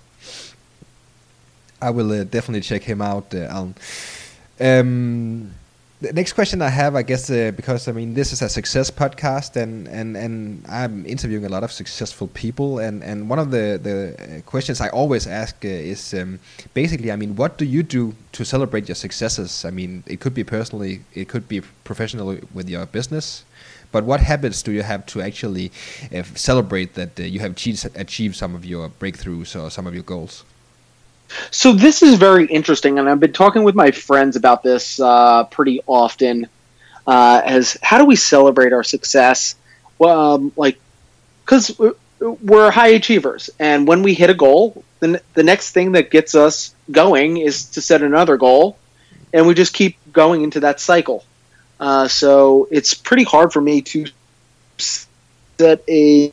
I 1.81 1.91
will 1.91 2.11
uh, 2.13 2.25
definitely 2.25 2.63
check 2.63 2.83
him 2.83 3.03
out, 3.03 3.35
uh, 3.35 3.49
Alan. 3.51 3.75
Um, 4.59 5.53
the 6.01 6.13
next 6.13 6.35
question 6.35 6.61
I 6.61 6.69
have, 6.69 6.95
I 6.95 7.03
guess, 7.03 7.31
uh, 7.31 7.53
because 7.57 7.89
I 7.89 7.93
mean 7.93 8.13
this 8.13 8.33
is 8.33 8.43
a 8.43 8.49
success 8.49 8.91
podcast, 8.91 9.57
and, 9.57 9.89
and, 9.89 10.15
and 10.17 10.63
I'm 10.69 11.07
interviewing 11.07 11.47
a 11.47 11.49
lot 11.49 11.65
of 11.65 11.73
successful 11.73 12.29
people, 12.29 12.79
and, 12.79 13.03
and 13.03 13.31
one 13.31 13.39
of 13.39 13.51
the 13.51 13.81
the 13.83 14.43
questions 14.45 14.81
I 14.81 14.89
always 14.89 15.27
ask 15.27 15.65
uh, 15.65 15.69
is 15.69 16.13
um, 16.13 16.39
basically, 16.75 17.11
I 17.11 17.17
mean, 17.17 17.35
what 17.35 17.57
do 17.57 17.65
you 17.65 17.83
do 17.83 18.15
to 18.33 18.45
celebrate 18.45 18.89
your 18.89 18.95
successes? 18.95 19.65
I 19.65 19.71
mean, 19.71 20.05
it 20.07 20.21
could 20.21 20.35
be 20.35 20.45
personally, 20.45 21.01
it 21.15 21.29
could 21.29 21.49
be 21.49 21.63
professionally 21.85 22.43
with 22.53 22.69
your 22.69 22.85
business, 22.85 23.46
but 23.97 24.05
what 24.05 24.21
habits 24.21 24.63
do 24.63 24.73
you 24.73 24.83
have 24.83 25.07
to 25.07 25.23
actually 25.23 25.73
uh, 26.15 26.23
celebrate 26.35 26.93
that 27.01 27.19
uh, 27.19 27.23
you 27.23 27.41
have 27.41 27.53
achieved, 27.53 28.37
some 28.37 28.55
of 28.55 28.63
your 28.63 28.91
breakthroughs 28.91 29.59
or 29.59 29.71
some 29.71 29.87
of 29.87 29.95
your 29.95 30.03
goals? 30.03 30.45
So 31.51 31.73
this 31.73 32.03
is 32.03 32.17
very 32.19 32.45
interesting, 32.59 32.99
and 32.99 33.09
I've 33.09 33.21
been 33.21 33.33
talking 33.33 33.65
with 33.65 33.75
my 33.75 33.91
friends 33.91 34.37
about 34.37 34.63
this 34.63 35.01
uh, 35.01 35.45
pretty 35.45 35.81
often. 35.87 36.47
Uh, 37.07 37.41
as 37.43 37.79
how 37.83 37.97
do 37.97 38.05
we 38.05 38.17
celebrate 38.17 38.75
our 38.75 38.85
success? 38.85 39.55
Well, 39.99 40.35
um, 40.35 40.53
like 40.57 40.77
because 41.43 41.81
we're 42.21 42.71
high 42.71 42.93
achievers, 43.01 43.49
and 43.59 43.89
when 43.89 44.03
we 44.03 44.13
hit 44.13 44.29
a 44.29 44.35
goal, 44.35 44.85
then 45.01 45.21
the 45.33 45.43
next 45.43 45.71
thing 45.71 45.93
that 45.93 46.11
gets 46.11 46.35
us 46.35 46.75
going 46.91 47.39
is 47.39 47.65
to 47.71 47.81
set 47.81 48.03
another 48.03 48.37
goal, 48.37 48.77
and 49.33 49.47
we 49.47 49.55
just 49.55 49.73
keep 49.73 49.97
going 50.13 50.43
into 50.43 50.61
that 50.61 50.81
cycle. 50.81 51.25
Uh, 51.79 52.09
so 52.09 52.69
it's 52.71 52.95
pretty 52.95 53.25
hard 53.25 53.53
for 53.53 53.61
me 53.61 53.83
to 53.83 54.07
set 54.79 55.83
a, 55.89 56.33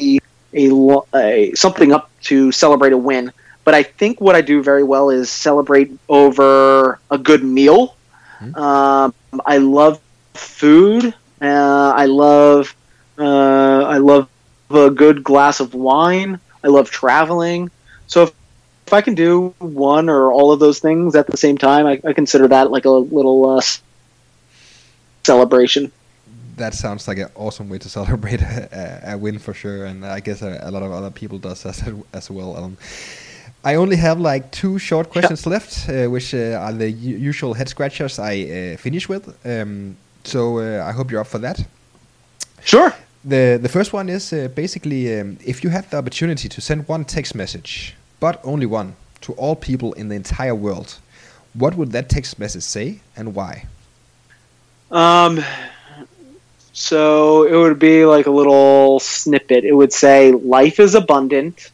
a, 0.00 0.18
a, 0.54 1.00
a 1.14 1.54
something 1.54 1.92
up 1.92 2.10
to 2.22 2.50
celebrate 2.52 2.92
a 2.92 2.98
win 2.98 3.32
but 3.64 3.74
I 3.74 3.82
think 3.82 4.20
what 4.20 4.34
I 4.34 4.40
do 4.40 4.62
very 4.62 4.82
well 4.82 5.10
is 5.10 5.30
celebrate 5.30 5.92
over 6.08 6.98
a 7.10 7.18
good 7.18 7.44
meal. 7.44 7.96
Mm-hmm. 8.40 8.54
Um, 8.56 9.14
I 9.46 9.58
love 9.58 10.00
food. 10.34 11.14
Uh, 11.40 11.92
I 11.94 12.06
love 12.06 12.74
uh, 13.18 13.84
I 13.84 13.98
love 13.98 14.28
a 14.70 14.90
good 14.90 15.22
glass 15.22 15.60
of 15.60 15.74
wine. 15.74 16.40
I 16.64 16.68
love 16.68 16.90
traveling. 16.90 17.70
So 18.06 18.24
if, 18.24 18.32
if 18.86 18.92
I 18.92 19.02
can 19.02 19.14
do 19.14 19.54
one 19.58 20.08
or 20.08 20.32
all 20.32 20.52
of 20.52 20.58
those 20.58 20.80
things 20.80 21.14
at 21.14 21.26
the 21.26 21.36
same 21.36 21.58
time, 21.58 21.86
I, 21.86 22.00
I 22.04 22.12
consider 22.12 22.48
that 22.48 22.70
like 22.70 22.86
a 22.86 22.90
little 22.90 23.58
uh, 23.58 23.62
celebration. 25.24 25.92
That 26.56 26.74
sounds 26.74 27.08
like 27.08 27.18
an 27.18 27.30
awesome 27.34 27.68
way 27.68 27.78
to 27.78 27.88
celebrate 27.88 28.42
a, 28.42 29.12
a 29.12 29.18
win 29.18 29.38
for 29.38 29.54
sure, 29.54 29.84
and 29.84 30.04
I 30.04 30.20
guess 30.20 30.42
a, 30.42 30.60
a, 30.62 30.70
lot 30.70 30.82
of 30.82 30.92
other 30.92 31.10
people 31.10 31.38
does 31.38 31.64
as, 31.64 31.82
as 32.12 32.30
well. 32.30 32.56
Um, 32.56 32.76
I 33.64 33.74
only 33.74 33.96
have 33.96 34.20
like 34.20 34.50
two 34.50 34.78
short 34.78 35.10
questions 35.10 35.44
yeah. 35.44 35.52
left, 35.52 35.88
uh, 35.88 36.06
which 36.08 36.34
uh, 36.34 36.58
are 36.60 36.72
the 36.72 36.90
usual 36.90 37.54
head 37.54 37.68
scratchers 37.68 38.18
I 38.18 38.34
uh, 38.42 38.76
finish 38.76 39.08
with. 39.08 39.28
Um, 39.44 39.96
so 40.24 40.58
uh, 40.58 40.84
I 40.86 40.92
hope 40.92 41.10
you're 41.10 41.20
up 41.20 41.26
for 41.26 41.38
that. 41.38 41.64
Sure. 42.64 42.92
The 43.24 43.58
the 43.60 43.68
first 43.68 43.92
one 43.92 44.08
is 44.08 44.32
uh, 44.32 44.48
basically 44.54 45.20
um, 45.20 45.36
if 45.44 45.62
you 45.62 45.70
had 45.70 45.90
the 45.90 45.98
opportunity 45.98 46.48
to 46.48 46.60
send 46.60 46.88
one 46.88 47.04
text 47.04 47.34
message, 47.34 47.94
but 48.18 48.40
only 48.44 48.66
one, 48.66 48.94
to 49.20 49.32
all 49.34 49.56
people 49.56 49.92
in 49.92 50.08
the 50.08 50.14
entire 50.14 50.54
world, 50.54 50.98
what 51.54 51.74
would 51.74 51.92
that 51.92 52.08
text 52.08 52.38
message 52.38 52.62
say 52.62 53.00
and 53.16 53.34
why? 53.34 53.66
Um. 54.90 55.42
So 56.72 57.44
it 57.44 57.56
would 57.56 57.78
be 57.78 58.04
like 58.06 58.26
a 58.26 58.30
little 58.30 59.00
snippet. 59.00 59.64
It 59.64 59.72
would 59.72 59.92
say, 59.92 60.32
"Life 60.32 60.80
is 60.80 60.94
abundant." 60.94 61.70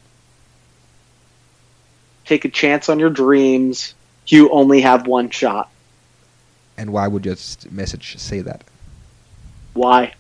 take 2.27 2.45
a 2.45 2.49
chance 2.49 2.89
on 2.89 2.99
your 2.99 3.11
dreams. 3.11 3.95
You 4.27 4.51
only 4.51 4.83
have 4.83 5.07
one 5.07 5.31
shot. 5.31 5.71
And 6.77 6.93
why 6.93 7.09
would 7.09 7.25
your 7.25 7.37
message 7.71 8.19
say 8.19 8.41
that? 8.41 8.65
Why? 9.73 10.15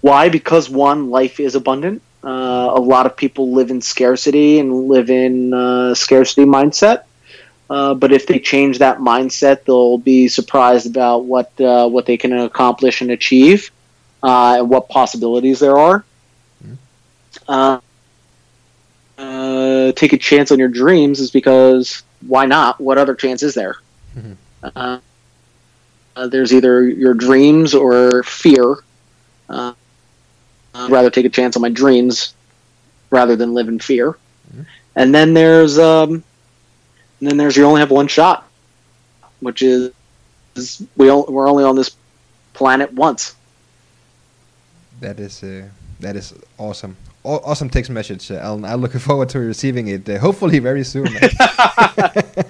Why? 0.00 0.28
Because 0.28 0.68
one, 0.68 1.10
life 1.10 1.38
is 1.38 1.54
abundant. 1.54 2.02
Uh, 2.24 2.72
a 2.74 2.80
lot 2.80 3.06
of 3.06 3.16
people 3.16 3.52
live 3.52 3.70
in 3.70 3.80
scarcity 3.80 4.58
and 4.58 4.88
live 4.88 5.10
in 5.10 5.52
uh, 5.54 5.94
scarcity 5.94 6.44
mindset. 6.44 7.04
Uh, 7.70 7.94
but 7.94 8.12
if 8.12 8.26
they 8.26 8.38
change 8.38 8.78
that 8.78 8.98
mindset, 8.98 9.64
they'll 9.64 9.98
be 9.98 10.28
surprised 10.28 10.86
about 10.86 11.24
what 11.24 11.58
uh, 11.60 11.88
what 11.88 12.04
they 12.06 12.16
can 12.16 12.32
accomplish 12.32 13.00
and 13.00 13.10
achieve, 13.10 13.70
uh, 14.22 14.56
and 14.58 14.68
what 14.68 14.88
possibilities 14.88 15.60
there 15.60 15.78
are. 15.78 16.04
Mm-hmm 16.62 17.78
uh, 19.18 19.92
take 19.92 20.12
a 20.12 20.18
chance 20.18 20.50
on 20.50 20.58
your 20.58 20.68
dreams 20.68 21.20
is 21.20 21.30
because 21.30 22.02
why 22.26 22.46
not? 22.46 22.80
What 22.80 22.98
other 22.98 23.14
chance 23.14 23.42
is 23.42 23.54
there? 23.54 23.76
Mm-hmm. 24.16 24.96
There's 26.28 26.52
either 26.52 26.88
your 26.88 27.14
dreams 27.14 27.74
or 27.74 28.22
fear. 28.22 28.76
Uh, 29.48 29.72
I'd 30.74 30.90
rather 30.90 31.10
take 31.10 31.26
a 31.26 31.30
chance 31.30 31.56
on 31.56 31.62
my 31.62 31.68
dreams 31.68 32.34
rather 33.10 33.36
than 33.36 33.54
live 33.54 33.68
in 33.68 33.78
fear. 33.78 34.12
Mm-hmm. 34.12 34.62
And 34.96 35.14
then 35.14 35.34
there's 35.34 35.78
um, 35.78 36.22
and 37.22 37.30
then 37.30 37.36
there's 37.36 37.56
you 37.56 37.64
only 37.64 37.78
have 37.78 37.92
one 37.92 38.08
shot, 38.08 38.48
which 39.38 39.62
is, 39.62 39.92
is 40.56 40.84
we 40.96 41.06
we're 41.08 41.48
only 41.48 41.62
on 41.62 41.76
this 41.76 41.94
planet 42.52 42.92
once. 42.94 43.36
That 45.00 45.20
is 45.20 45.40
uh, 45.44 45.68
that 46.00 46.16
is 46.16 46.34
awesome 46.58 46.96
awesome 47.24 47.70
text 47.70 47.92
message, 47.92 48.28
uh, 48.32 48.40
Alan. 48.42 48.64
I'm 48.64 48.80
looking 48.80 48.98
forward 49.08 49.28
to 49.28 49.38
receiving 49.38 49.86
it. 49.86 50.08
Uh, 50.08 50.18
hopefully, 50.18 50.58
very 50.58 50.82
soon. 50.82 51.06
uh, 51.16 52.42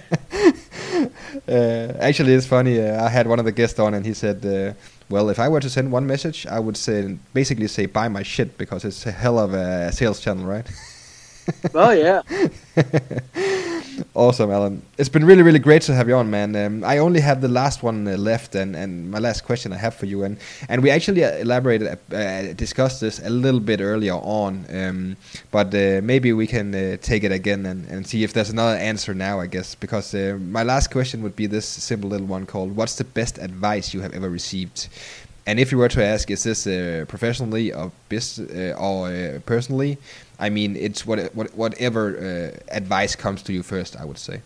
actually, 2.01 2.33
it's 2.33 2.47
funny. 2.47 2.81
Uh, 2.81 3.05
I 3.05 3.11
had 3.11 3.27
one 3.27 3.39
of 3.39 3.45
the 3.45 3.53
guests 3.53 3.79
on, 3.79 3.93
and 3.93 4.07
he 4.07 4.15
said, 4.15 4.47
uh, 4.47 4.73
"Well, 5.11 5.29
if 5.29 5.39
I 5.39 5.51
were 5.51 5.61
to 5.61 5.69
send 5.69 5.93
one 5.93 6.07
message, 6.07 6.47
I 6.47 6.59
would 6.59 6.79
say 6.79 7.19
basically 7.35 7.69
say 7.69 7.85
buy 7.85 8.09
my 8.09 8.23
shit 8.23 8.57
because 8.57 8.87
it's 8.87 9.05
a 9.05 9.13
hell 9.13 9.39
of 9.39 9.53
a 9.53 9.93
sales 9.93 10.19
channel, 10.19 10.47
right?" 10.47 10.67
oh 11.75 11.91
yeah. 11.91 12.23
Awesome, 14.15 14.51
Alan. 14.51 14.83
It's 14.99 15.09
been 15.09 15.25
really, 15.25 15.43
really 15.43 15.59
great 15.59 15.83
to 15.83 15.95
have 15.95 16.09
you 16.09 16.15
on, 16.17 16.31
man. 16.31 16.55
Um, 16.57 16.85
I 16.85 16.99
only 16.99 17.21
have 17.21 17.41
the 17.41 17.49
last 17.49 17.83
one 17.83 18.07
uh, 18.07 18.17
left, 18.17 18.55
and, 18.55 18.77
and 18.77 19.11
my 19.11 19.19
last 19.19 19.45
question 19.45 19.73
I 19.73 19.77
have 19.77 19.95
for 19.95 20.07
you, 20.07 20.25
and 20.25 20.39
and 20.69 20.83
we 20.83 20.91
actually 20.91 21.25
uh, 21.25 21.33
elaborated, 21.37 21.89
uh, 21.89 22.17
uh, 22.17 22.53
discussed 22.55 23.01
this 23.01 23.21
a 23.25 23.31
little 23.31 23.61
bit 23.61 23.81
earlier 23.81 24.15
on, 24.15 24.67
um, 24.73 25.17
but 25.51 25.73
maybe 25.73 26.33
we 26.33 26.47
can 26.47 26.99
take 26.99 27.25
it 27.25 27.33
again 27.33 27.67
and, 27.67 27.87
and 27.89 28.07
see 28.07 28.25
if 28.25 28.33
there's 28.33 28.51
another 28.51 28.77
answer 28.77 29.15
now, 29.15 29.41
I 29.41 29.47
guess, 29.47 29.75
because 29.75 30.15
my 30.15 30.63
last 30.63 30.91
question 30.91 31.23
would 31.23 31.37
be 31.37 31.47
this 31.47 31.67
simple 31.67 32.11
little 32.11 32.27
one 32.27 32.47
called, 32.47 32.77
"What's 32.77 32.97
the 32.97 33.05
best 33.05 33.39
advice 33.39 33.95
you 33.95 34.01
have 34.01 34.15
ever 34.15 34.31
received?" 34.31 34.89
And 35.45 35.59
if 35.59 35.73
you 35.73 35.79
were 35.79 35.89
to 35.89 36.05
ask, 36.05 36.31
is 36.31 36.45
this 36.45 36.65
professionally 37.09 37.73
or, 37.73 37.91
or 38.79 39.43
personally? 39.45 39.99
I 40.43 40.51
mean, 40.51 40.75
it's 40.75 41.07
what, 41.07 41.33
what 41.37 41.55
whatever 41.55 42.03
uh, 42.19 42.75
advice 42.75 43.15
comes 43.15 43.45
to 43.45 43.53
you 43.53 43.63
first. 43.63 43.95
I 43.97 44.05
would 44.05 44.19
say. 44.19 44.43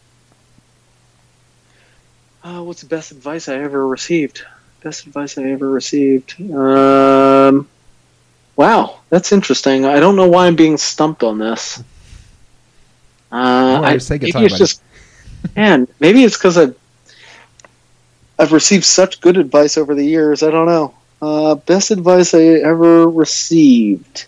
Uh, 2.45 2.63
what's 2.63 2.83
the 2.83 2.87
best 2.87 3.13
advice 3.13 3.49
I 3.49 3.57
ever 3.57 3.89
received? 3.89 4.45
Best 4.83 5.07
advice 5.07 5.39
I 5.39 5.45
ever 5.45 5.69
received. 5.69 6.39
Um, 6.53 7.67
wow, 8.57 9.01
that's 9.09 9.33
interesting. 9.33 9.87
I 9.87 9.99
don't 9.99 10.17
know 10.17 10.29
why 10.29 10.47
I'm 10.47 10.55
being 10.55 10.77
stumped 10.77 11.23
on 11.23 11.39
this. 11.39 11.83
Uh, 13.33 13.81
I, 13.83 13.99
maybe 14.11 14.45
it's 14.45 14.59
just, 14.59 14.83
man, 15.57 15.89
maybe 15.99 16.23
it's 16.23 16.37
because 16.37 16.57
I've, 16.57 16.77
I've 18.39 18.53
received 18.53 18.85
such 18.85 19.21
good 19.21 19.39
advice 19.39 19.77
over 19.77 19.95
the 19.95 20.05
years. 20.05 20.45
I 20.45 20.51
don't 20.51 20.67
know. 20.67 20.95
Uh, 21.21 21.55
best 21.57 21.91
advice 21.91 22.33
I 22.35 22.45
ever 22.45 23.09
received. 23.09 24.27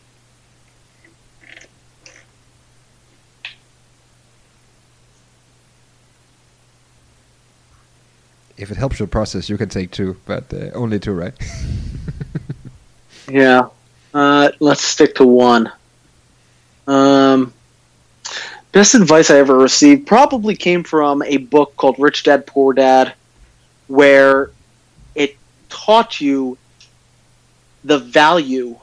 If 8.58 8.70
it 8.70 8.76
helps 8.76 8.98
your 8.98 9.08
process, 9.08 9.48
you 9.48 9.56
can 9.56 9.68
take 9.68 9.92
two, 9.92 10.16
but 10.26 10.52
uh, 10.52 10.70
only 10.74 10.98
two, 10.98 11.12
right? 11.12 11.34
Yeah. 13.30 13.68
Uh, 14.14 14.50
let's 14.60 14.82
stick 14.82 15.14
to 15.16 15.26
one. 15.26 15.70
Um, 16.86 17.52
best 18.72 18.94
advice 18.94 19.30
I 19.30 19.36
ever 19.36 19.56
received 19.56 20.06
probably 20.06 20.56
came 20.56 20.82
from 20.82 21.22
a 21.22 21.36
book 21.36 21.76
called 21.76 21.96
Rich 21.98 22.22
Dad 22.22 22.46
Poor 22.46 22.72
Dad, 22.72 23.14
where 23.86 24.50
it 25.14 25.36
taught 25.68 26.20
you 26.20 26.56
the 27.84 27.98
value 27.98 28.78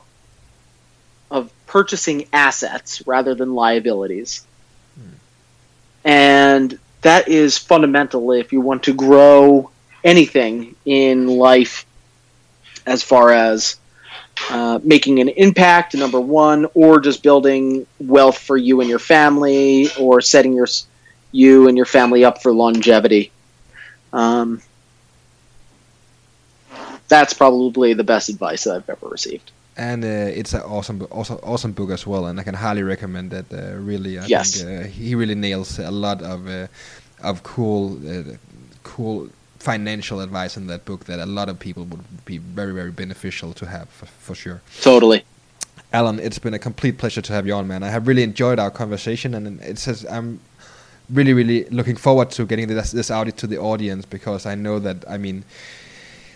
of 1.32 1.52
purchasing 1.66 2.28
assets 2.32 3.06
rather 3.08 3.34
than 3.34 3.56
liabilities. 3.56 4.46
And 6.04 6.78
that 7.06 7.28
is 7.28 7.56
fundamental 7.56 8.32
if 8.32 8.52
you 8.52 8.62
want 8.62 8.82
to 8.84 8.94
grow 8.94 9.70
anything 10.04 10.76
in 10.86 11.28
life 11.28 11.86
as 12.88 13.04
far 13.04 13.32
as 13.32 13.76
uh, 14.50 14.80
making 14.84 15.20
an 15.20 15.30
impact, 15.30 15.94
number 15.94 16.20
one, 16.20 16.66
or 16.74 17.00
just 17.00 17.22
building 17.22 17.86
wealth 18.00 18.40
for 18.40 18.58
you 18.58 18.82
and 18.82 18.90
your 18.90 18.98
family, 18.98 19.88
or 20.00 20.20
setting 20.20 20.54
your 20.54 20.68
you 21.32 21.68
and 21.68 21.78
your 21.78 21.86
family 21.86 22.26
up 22.26 22.42
for 22.42 22.52
longevity. 22.52 23.32
Um, 24.12 24.64
that's 27.08 27.34
probably 27.34 27.94
the 27.94 28.04
best 28.04 28.30
advice 28.30 28.64
that 28.64 28.78
I've 28.78 28.90
ever 28.90 29.08
received. 29.10 29.52
And 29.78 30.04
uh, 30.04 30.08
it's 30.08 30.54
an 30.54 30.62
awesome, 30.62 31.06
awesome, 31.12 31.40
awesome 31.44 31.72
book 31.74 31.90
as 31.92 32.08
well, 32.08 32.26
and 32.28 32.40
I 32.40 32.44
can 32.44 32.56
highly 32.56 32.84
recommend 32.84 33.32
that. 33.32 33.46
Uh, 33.52 33.76
really, 33.78 34.18
I 34.20 34.26
Yes. 34.26 34.62
think 34.62 34.86
uh, 34.86 34.88
he 34.88 35.16
really 35.16 35.36
nails 35.36 35.80
a 35.80 35.92
lot 35.92 36.22
of 36.22 36.48
uh, 36.48 36.68
of 37.24 37.44
cool, 37.44 37.98
uh, 38.08 38.24
cool 38.84 39.30
financial 39.60 40.20
advice 40.22 40.58
in 40.58 40.68
that 40.68 40.86
book 40.86 41.06
that 41.06 41.20
a 41.20 41.26
lot 41.26 41.50
of 41.50 41.60
people 41.60 41.84
would 41.86 42.26
be 42.26 42.38
very, 42.38 42.74
very 42.74 42.92
beneficial 42.92 43.54
to 43.54 43.66
have 43.66 43.90
for, 43.90 44.06
for 44.06 44.36
sure. 44.36 44.62
Totally. 44.82 45.24
Alan, 45.92 46.20
it's 46.20 46.40
been 46.40 46.54
a 46.54 46.60
complete 46.60 46.98
pleasure 46.98 47.22
to 47.22 47.34
have 47.34 47.48
you 47.48 47.54
on, 47.54 47.68
man. 47.68 47.82
I 47.84 47.90
have 47.90 48.08
really 48.08 48.24
enjoyed 48.24 48.60
our 48.60 48.70
conversation, 48.72 49.34
and 49.34 49.62
it 49.62 49.78
says 49.80 50.06
I'm 50.06 50.40
really, 51.10 51.34
really 51.34 51.66
looking 51.70 51.96
forward 51.96 52.32
to 52.32 52.46
getting 52.46 52.68
this 52.68 52.92
this 52.92 53.12
out 53.12 53.36
to 53.38 53.48
the 53.48 53.58
audience 53.58 54.06
because 54.06 54.46
I 54.46 54.56
know 54.56 54.80
that 54.80 55.04
I 55.10 55.18
mean 55.18 55.44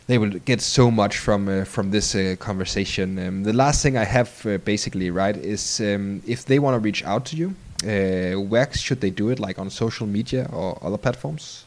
they 0.09 0.17
will 0.17 0.31
get 0.31 0.59
so 0.59 0.89
much 0.89 1.19
from 1.19 1.47
uh, 1.47 1.63
from 1.63 1.91
this 1.91 2.15
uh, 2.15 2.35
conversation. 2.39 3.19
Um, 3.19 3.43
the 3.43 3.53
last 3.53 3.83
thing 3.83 3.95
I 3.95 4.05
have 4.05 4.29
uh, 4.43 4.57
basically 4.57 5.11
right 5.11 5.37
is 5.37 5.79
um, 5.79 6.23
if 6.25 6.45
they 6.45 6.57
want 6.57 6.73
to 6.73 6.79
reach 6.79 7.03
out 7.05 7.25
to 7.27 7.35
you, 7.35 7.49
uh, 7.83 8.41
where 8.41 8.67
should 8.73 9.01
they 9.01 9.11
do 9.11 9.29
it? 9.29 9.39
Like 9.39 9.59
on 9.59 9.69
social 9.69 10.07
media 10.07 10.49
or 10.51 10.79
other 10.81 10.97
platforms? 10.97 11.63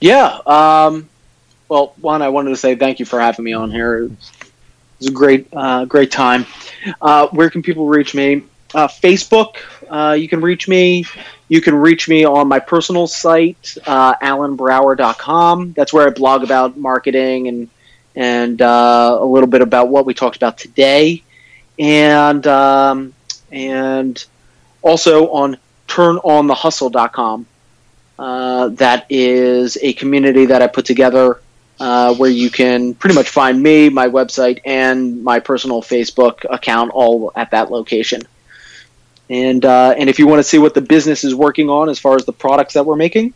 Yeah. 0.00 0.40
Um, 0.44 1.08
well, 1.68 1.94
one, 2.00 2.20
I 2.20 2.30
wanted 2.30 2.50
to 2.50 2.56
say 2.56 2.74
thank 2.74 2.98
you 2.98 3.06
for 3.06 3.20
having 3.20 3.44
me 3.44 3.52
on 3.52 3.70
here. 3.70 4.06
It 4.06 4.10
was 4.98 5.08
a 5.08 5.12
great, 5.12 5.46
uh, 5.52 5.84
great 5.84 6.10
time. 6.10 6.46
Uh, 7.00 7.28
where 7.28 7.48
can 7.48 7.62
people 7.62 7.86
reach 7.86 8.12
me? 8.12 8.42
Facebook. 9.04 9.54
You 10.18 10.28
can 10.28 10.40
reach 10.40 10.66
me. 10.66 11.04
You 11.52 11.60
can 11.60 11.74
reach 11.74 12.08
me 12.08 12.24
on 12.24 12.48
my 12.48 12.60
personal 12.60 13.06
site, 13.06 13.76
uh, 13.86 14.14
alanbrouwer.com. 14.14 15.74
That's 15.74 15.92
where 15.92 16.06
I 16.06 16.10
blog 16.10 16.44
about 16.44 16.78
marketing 16.78 17.46
and 17.46 17.68
and 18.16 18.62
uh, 18.62 19.18
a 19.20 19.26
little 19.26 19.50
bit 19.50 19.60
about 19.60 19.90
what 19.90 20.06
we 20.06 20.14
talked 20.14 20.34
about 20.34 20.56
today, 20.56 21.22
and 21.78 22.46
um, 22.46 23.12
and 23.50 24.24
also 24.80 25.28
on 25.28 25.58
turnonthehustle.com. 25.88 27.44
Uh, 28.18 28.68
that 28.68 29.04
is 29.10 29.76
a 29.82 29.92
community 29.92 30.46
that 30.46 30.62
I 30.62 30.68
put 30.68 30.86
together 30.86 31.38
uh, 31.78 32.14
where 32.14 32.30
you 32.30 32.48
can 32.48 32.94
pretty 32.94 33.14
much 33.14 33.28
find 33.28 33.62
me, 33.62 33.90
my 33.90 34.08
website, 34.08 34.62
and 34.64 35.22
my 35.22 35.38
personal 35.38 35.82
Facebook 35.82 36.46
account 36.48 36.92
all 36.94 37.30
at 37.36 37.50
that 37.50 37.70
location. 37.70 38.22
And 39.30 39.64
uh, 39.64 39.94
and 39.96 40.10
if 40.10 40.18
you 40.18 40.26
want 40.26 40.40
to 40.40 40.44
see 40.44 40.58
what 40.58 40.74
the 40.74 40.80
business 40.80 41.24
is 41.24 41.34
working 41.34 41.70
on 41.70 41.88
as 41.88 41.98
far 41.98 42.16
as 42.16 42.24
the 42.24 42.32
products 42.32 42.74
that 42.74 42.84
we're 42.84 42.96
making, 42.96 43.32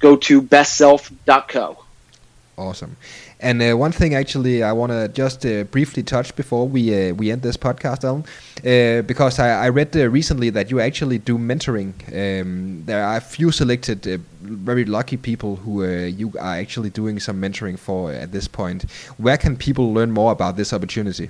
go 0.00 0.16
to 0.16 0.42
bestself.co. 0.42 1.78
Awesome. 2.56 2.96
And 3.40 3.60
uh, 3.60 3.76
one 3.76 3.92
thing, 3.92 4.14
actually, 4.14 4.62
I 4.62 4.72
want 4.72 4.92
to 4.92 5.08
just 5.08 5.44
uh, 5.44 5.64
briefly 5.64 6.02
touch 6.02 6.34
before 6.34 6.66
we 6.66 7.10
uh, 7.10 7.14
we 7.14 7.30
end 7.30 7.42
this 7.42 7.56
podcast, 7.56 8.04
Alan, 8.04 8.24
uh, 8.64 9.02
because 9.02 9.38
I, 9.38 9.66
I 9.66 9.68
read 9.68 9.94
uh, 9.96 10.08
recently 10.08 10.50
that 10.50 10.70
you 10.70 10.80
actually 10.80 11.18
do 11.18 11.36
mentoring. 11.36 11.92
Um, 12.08 12.84
there 12.86 13.04
are 13.04 13.16
a 13.16 13.20
few 13.20 13.50
selected, 13.50 14.06
uh, 14.06 14.18
very 14.40 14.84
lucky 14.84 15.16
people 15.16 15.56
who 15.56 15.84
you 15.84 16.32
are 16.40 16.56
actually 16.56 16.90
doing 16.90 17.20
some 17.20 17.40
mentoring 17.40 17.78
for 17.78 18.12
at 18.12 18.32
this 18.32 18.48
point. 18.48 18.90
Where 19.18 19.36
can 19.36 19.56
people 19.56 19.92
learn 19.92 20.10
more 20.10 20.32
about 20.32 20.56
this 20.56 20.72
opportunity? 20.72 21.28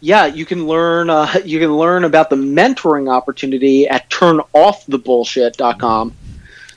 Yeah, 0.00 0.26
you 0.26 0.44
can 0.46 0.66
learn 0.66 1.10
uh, 1.10 1.32
you 1.44 1.58
can 1.58 1.76
learn 1.76 2.04
about 2.04 2.30
the 2.30 2.36
mentoring 2.36 3.10
opportunity 3.12 3.88
at 3.88 4.08
turnoffthebullshit.com. 4.10 6.14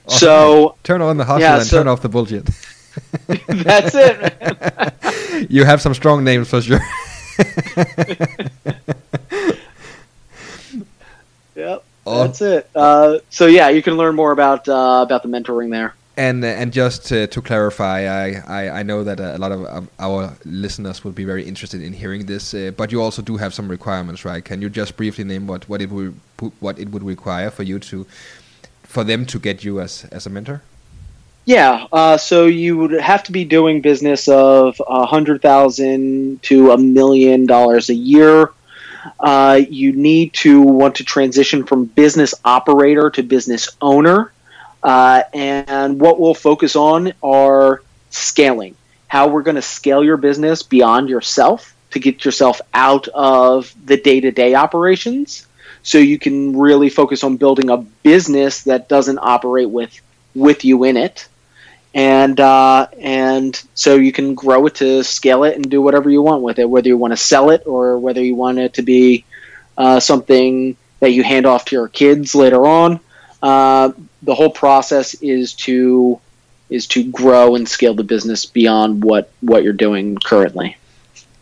So 0.07 0.75
Turn 0.83 1.01
on 1.01 1.17
the 1.17 1.25
hustle 1.25 1.41
Yeah, 1.41 1.57
and 1.57 1.65
so- 1.65 1.77
turn 1.77 1.87
off 1.87 2.01
the 2.01 2.09
bullshit. 2.09 2.45
that's 3.47 3.93
it. 3.95 5.47
you 5.51 5.63
have 5.63 5.81
some 5.81 5.93
strong 5.93 6.23
names 6.23 6.49
for 6.49 6.61
sure. 6.61 6.79
Yep, 11.55 11.83
Oh. 12.05 12.23
that's 12.23 12.41
it. 12.41 12.69
Uh, 12.73 13.17
so 13.29 13.45
yeah, 13.47 13.69
you 13.69 13.81
can 13.83 13.97
learn 13.97 14.15
more 14.15 14.31
about 14.31 14.67
uh, 14.67 15.01
about 15.05 15.23
the 15.23 15.29
mentoring 15.29 15.69
there. 15.71 15.93
And 16.19 16.43
uh, 16.43 16.47
and 16.47 16.73
just 16.73 17.13
uh, 17.13 17.27
to 17.27 17.41
clarify, 17.41 17.99
I, 18.01 18.43
I, 18.45 18.79
I 18.79 18.83
know 18.83 19.05
that 19.05 19.21
a 19.21 19.37
lot 19.37 19.53
of, 19.53 19.63
of 19.63 19.87
our 19.99 20.33
listeners 20.43 21.01
would 21.05 21.15
be 21.15 21.23
very 21.23 21.45
interested 21.45 21.81
in 21.81 21.93
hearing 21.93 22.25
this, 22.25 22.53
uh, 22.53 22.71
but 22.75 22.91
you 22.91 23.01
also 23.01 23.21
do 23.21 23.37
have 23.37 23.53
some 23.53 23.69
requirements, 23.69 24.25
right? 24.25 24.43
Can 24.43 24.61
you 24.61 24.69
just 24.69 24.97
briefly 24.97 25.23
name 25.23 25.47
what, 25.47 25.69
what 25.69 25.81
it 25.81 25.89
would 25.89 26.13
what 26.59 26.77
it 26.77 26.89
would 26.89 27.03
require 27.03 27.49
for 27.49 27.63
you 27.63 27.79
to 27.79 28.05
for 28.83 29.05
them 29.05 29.25
to 29.27 29.39
get 29.39 29.63
you 29.63 29.79
as 29.79 30.03
as 30.11 30.25
a 30.25 30.29
mentor? 30.29 30.61
Yeah, 31.45 31.87
uh, 31.93 32.17
so 32.17 32.47
you 32.47 32.75
would 32.77 32.91
have 32.99 33.23
to 33.23 33.31
be 33.31 33.45
doing 33.45 33.79
business 33.79 34.27
of 34.27 34.81
a 34.89 35.05
hundred 35.05 35.41
thousand 35.41 36.43
to 36.43 36.71
a 36.71 36.77
million 36.77 37.45
dollars 37.45 37.89
a 37.89 37.95
year. 37.95 38.51
Uh, 39.21 39.61
you 39.69 39.93
need 39.93 40.33
to 40.33 40.61
want 40.61 40.95
to 40.95 41.05
transition 41.05 41.63
from 41.63 41.85
business 41.85 42.33
operator 42.43 43.09
to 43.11 43.23
business 43.23 43.69
owner, 43.81 44.33
uh, 44.83 45.23
and 45.33 45.99
what 45.99 46.19
we'll 46.19 46.33
focus 46.33 46.75
on 46.75 47.13
are 47.23 47.81
scaling. 48.09 48.75
How 49.07 49.27
we're 49.27 49.43
going 49.43 49.55
to 49.55 49.61
scale 49.61 50.03
your 50.03 50.17
business 50.17 50.63
beyond 50.63 51.09
yourself 51.09 51.75
to 51.91 51.99
get 51.99 52.23
yourself 52.23 52.61
out 52.73 53.07
of 53.09 53.73
the 53.85 53.97
day-to-day 53.97 54.53
operations, 54.53 55.47
so 55.81 55.97
you 55.97 56.19
can 56.19 56.57
really 56.57 56.89
focus 56.89 57.23
on 57.23 57.37
building 57.37 57.69
a 57.69 57.77
business 57.77 58.63
that 58.63 58.87
doesn't 58.87 59.19
operate 59.19 59.69
with 59.69 59.99
with 60.35 60.63
you 60.63 60.83
in 60.83 60.95
it 60.95 61.27
and 61.93 62.39
uh, 62.39 62.87
and 62.99 63.61
so 63.73 63.95
you 63.95 64.11
can 64.11 64.35
grow 64.35 64.65
it 64.67 64.75
to 64.75 65.03
scale 65.03 65.43
it 65.43 65.55
and 65.55 65.69
do 65.69 65.81
whatever 65.81 66.09
you 66.09 66.21
want 66.21 66.43
with 66.43 66.59
it, 66.59 66.69
whether 66.69 66.87
you 66.87 66.97
want 66.97 67.11
to 67.11 67.17
sell 67.17 67.49
it 67.49 67.63
or 67.65 67.97
whether 67.97 68.23
you 68.23 68.35
want 68.35 68.59
it 68.59 68.73
to 68.75 68.81
be 68.81 69.25
uh, 69.77 69.99
something 69.99 70.75
that 70.99 71.11
you 71.11 71.23
hand 71.23 71.45
off 71.45 71.65
to 71.65 71.75
your 71.75 71.87
kids 71.87 72.35
later 72.35 72.67
on. 72.67 72.99
Uh, 73.41 73.91
the 74.23 74.35
whole 74.35 74.49
process 74.49 75.13
is 75.15 75.53
to 75.53 76.19
is 76.69 76.85
to 76.85 77.03
grow 77.11 77.55
and 77.55 77.67
scale 77.67 77.95
the 77.95 78.03
business 78.03 78.45
beyond 78.45 79.03
what 79.03 79.31
what 79.41 79.63
you're 79.63 79.73
doing 79.73 80.17
currently. 80.23 80.75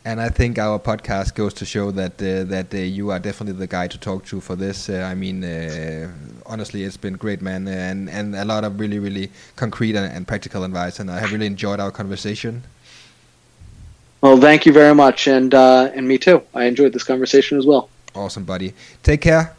And 0.05 0.21
I 0.21 0.29
think 0.29 0.57
our 0.57 0.79
podcast 0.79 1.35
goes 1.35 1.53
to 1.55 1.65
show 1.65 1.91
that 1.91 2.13
uh, 2.21 2.45
that 2.45 2.73
uh, 2.73 2.77
you 2.77 3.11
are 3.11 3.19
definitely 3.19 3.59
the 3.59 3.67
guy 3.67 3.87
to 3.87 3.97
talk 3.97 4.23
to 4.27 4.39
for 4.39 4.55
this. 4.55 4.89
Uh, 4.89 5.05
I 5.11 5.15
mean, 5.15 5.43
uh, 5.43 6.09
honestly, 6.45 6.83
it's 6.83 6.95
been 6.95 7.15
great, 7.15 7.41
man, 7.41 7.67
and 7.67 8.09
and 8.09 8.33
a 8.35 8.45
lot 8.45 8.63
of 8.63 8.79
really 8.79 8.99
really 8.99 9.29
concrete 9.57 9.97
and, 9.97 10.09
and 10.15 10.25
practical 10.25 10.63
advice. 10.63 10.99
And 10.99 11.11
I 11.11 11.19
have 11.19 11.33
really 11.33 11.45
enjoyed 11.45 11.81
our 11.81 11.91
conversation. 11.91 12.63
Well, 14.21 14.37
thank 14.37 14.65
you 14.65 14.71
very 14.71 14.95
much, 14.95 15.27
and 15.27 15.53
uh, 15.53 15.91
and 15.93 16.07
me 16.07 16.17
too. 16.17 16.41
I 16.53 16.65
enjoyed 16.65 16.93
this 16.93 17.03
conversation 17.03 17.57
as 17.57 17.65
well. 17.65 17.89
Awesome, 18.15 18.45
buddy. 18.45 18.73
Take 19.03 19.21
care. 19.21 19.55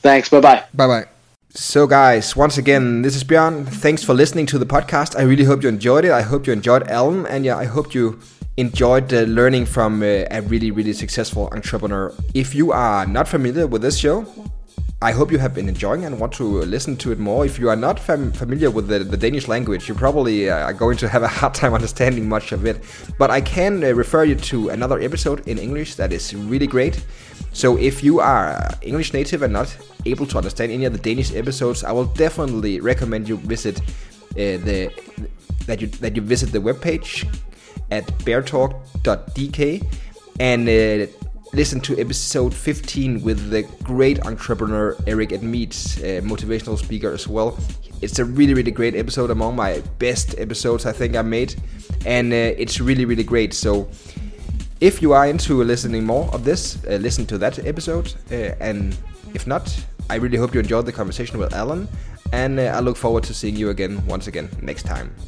Thanks. 0.00 0.30
Bye 0.30 0.40
bye. 0.40 0.64
Bye 0.72 0.86
bye. 0.86 1.13
So, 1.56 1.86
guys, 1.86 2.34
once 2.34 2.58
again, 2.58 3.02
this 3.02 3.14
is 3.14 3.22
Bjørn. 3.22 3.64
Thanks 3.66 4.02
for 4.02 4.12
listening 4.12 4.44
to 4.46 4.58
the 4.58 4.66
podcast. 4.66 5.16
I 5.16 5.22
really 5.22 5.44
hope 5.44 5.62
you 5.62 5.68
enjoyed 5.68 6.04
it. 6.04 6.10
I 6.10 6.22
hope 6.22 6.48
you 6.48 6.52
enjoyed 6.52 6.88
Alan, 6.88 7.26
and 7.26 7.44
yeah, 7.44 7.56
I 7.56 7.64
hope 7.66 7.94
you 7.94 8.18
enjoyed 8.56 9.14
uh, 9.14 9.20
learning 9.20 9.66
from 9.66 10.02
uh, 10.02 10.24
a 10.32 10.42
really, 10.42 10.72
really 10.72 10.92
successful 10.92 11.48
entrepreneur. 11.52 12.12
If 12.34 12.56
you 12.56 12.72
are 12.72 13.06
not 13.06 13.28
familiar 13.28 13.68
with 13.68 13.82
this 13.82 13.96
show, 13.96 14.26
I 15.04 15.12
hope 15.12 15.30
you 15.30 15.36
have 15.36 15.52
been 15.52 15.68
enjoying 15.68 16.06
and 16.06 16.18
want 16.18 16.32
to 16.40 16.44
listen 16.44 16.96
to 16.96 17.12
it 17.12 17.18
more. 17.18 17.44
If 17.44 17.58
you 17.58 17.68
are 17.68 17.76
not 17.76 18.00
fam- 18.00 18.32
familiar 18.32 18.70
with 18.70 18.88
the, 18.88 19.00
the, 19.00 19.18
Danish 19.18 19.48
language, 19.48 19.86
you 19.86 19.94
probably 19.94 20.48
uh, 20.48 20.64
are 20.64 20.72
going 20.72 20.96
to 20.96 21.08
have 21.08 21.22
a 21.22 21.28
hard 21.38 21.52
time 21.52 21.74
understanding 21.74 22.26
much 22.26 22.52
of 22.52 22.64
it. 22.64 22.82
But 23.18 23.30
I 23.30 23.42
can 23.42 23.84
uh, 23.84 23.92
refer 23.92 24.24
you 24.24 24.34
to 24.34 24.70
another 24.70 24.98
episode 24.98 25.46
in 25.46 25.58
English 25.58 25.96
that 25.96 26.10
is 26.10 26.34
really 26.34 26.66
great. 26.66 27.04
So 27.52 27.76
if 27.76 28.02
you 28.02 28.20
are 28.20 28.52
uh, 28.52 28.70
English 28.80 29.12
native 29.12 29.42
and 29.42 29.52
not 29.52 29.76
able 30.06 30.24
to 30.24 30.38
understand 30.38 30.72
any 30.72 30.86
of 30.86 30.94
the 30.94 30.98
Danish 30.98 31.34
episodes, 31.34 31.84
I 31.84 31.92
will 31.92 32.06
definitely 32.06 32.80
recommend 32.80 33.28
you 33.28 33.36
visit 33.36 33.80
uh, 33.80 33.84
the 34.64 34.90
that 35.66 35.82
you 35.82 35.88
that 36.00 36.16
you 36.16 36.22
visit 36.22 36.50
the 36.50 36.60
webpage 36.60 37.28
at 37.90 38.06
beartalk.dk 38.24 39.86
and 40.40 40.66
uh, 40.66 41.06
listen 41.54 41.80
to 41.80 41.96
episode 42.00 42.52
15 42.52 43.22
with 43.22 43.50
the 43.50 43.62
great 43.84 44.26
entrepreneur 44.26 44.96
Eric 45.06 45.30
Edmeades, 45.30 45.98
uh, 45.98 46.20
motivational 46.22 46.76
speaker 46.76 47.12
as 47.12 47.28
well. 47.28 47.56
It's 48.02 48.18
a 48.18 48.24
really, 48.24 48.54
really 48.54 48.72
great 48.72 48.96
episode, 48.96 49.30
among 49.30 49.54
my 49.54 49.80
best 50.00 50.36
episodes 50.38 50.84
I 50.84 50.90
think 50.92 51.14
I 51.14 51.22
made, 51.22 51.54
and 52.04 52.32
uh, 52.32 52.36
it's 52.36 52.80
really, 52.80 53.04
really 53.04 53.22
great. 53.22 53.54
So, 53.54 53.88
if 54.80 55.00
you 55.00 55.12
are 55.12 55.28
into 55.28 55.62
listening 55.62 56.04
more 56.04 56.28
of 56.34 56.44
this, 56.44 56.84
uh, 56.86 56.96
listen 56.96 57.24
to 57.26 57.38
that 57.38 57.64
episode, 57.64 58.12
uh, 58.32 58.56
and 58.58 58.96
if 59.32 59.46
not, 59.46 59.72
I 60.10 60.16
really 60.16 60.36
hope 60.36 60.54
you 60.54 60.60
enjoyed 60.60 60.86
the 60.86 60.92
conversation 60.92 61.38
with 61.38 61.54
Alan, 61.54 61.86
and 62.32 62.58
uh, 62.58 62.64
I 62.64 62.80
look 62.80 62.96
forward 62.96 63.22
to 63.24 63.34
seeing 63.34 63.54
you 63.54 63.70
again 63.70 64.04
once 64.06 64.26
again 64.26 64.50
next 64.60 64.82
time. 64.86 65.14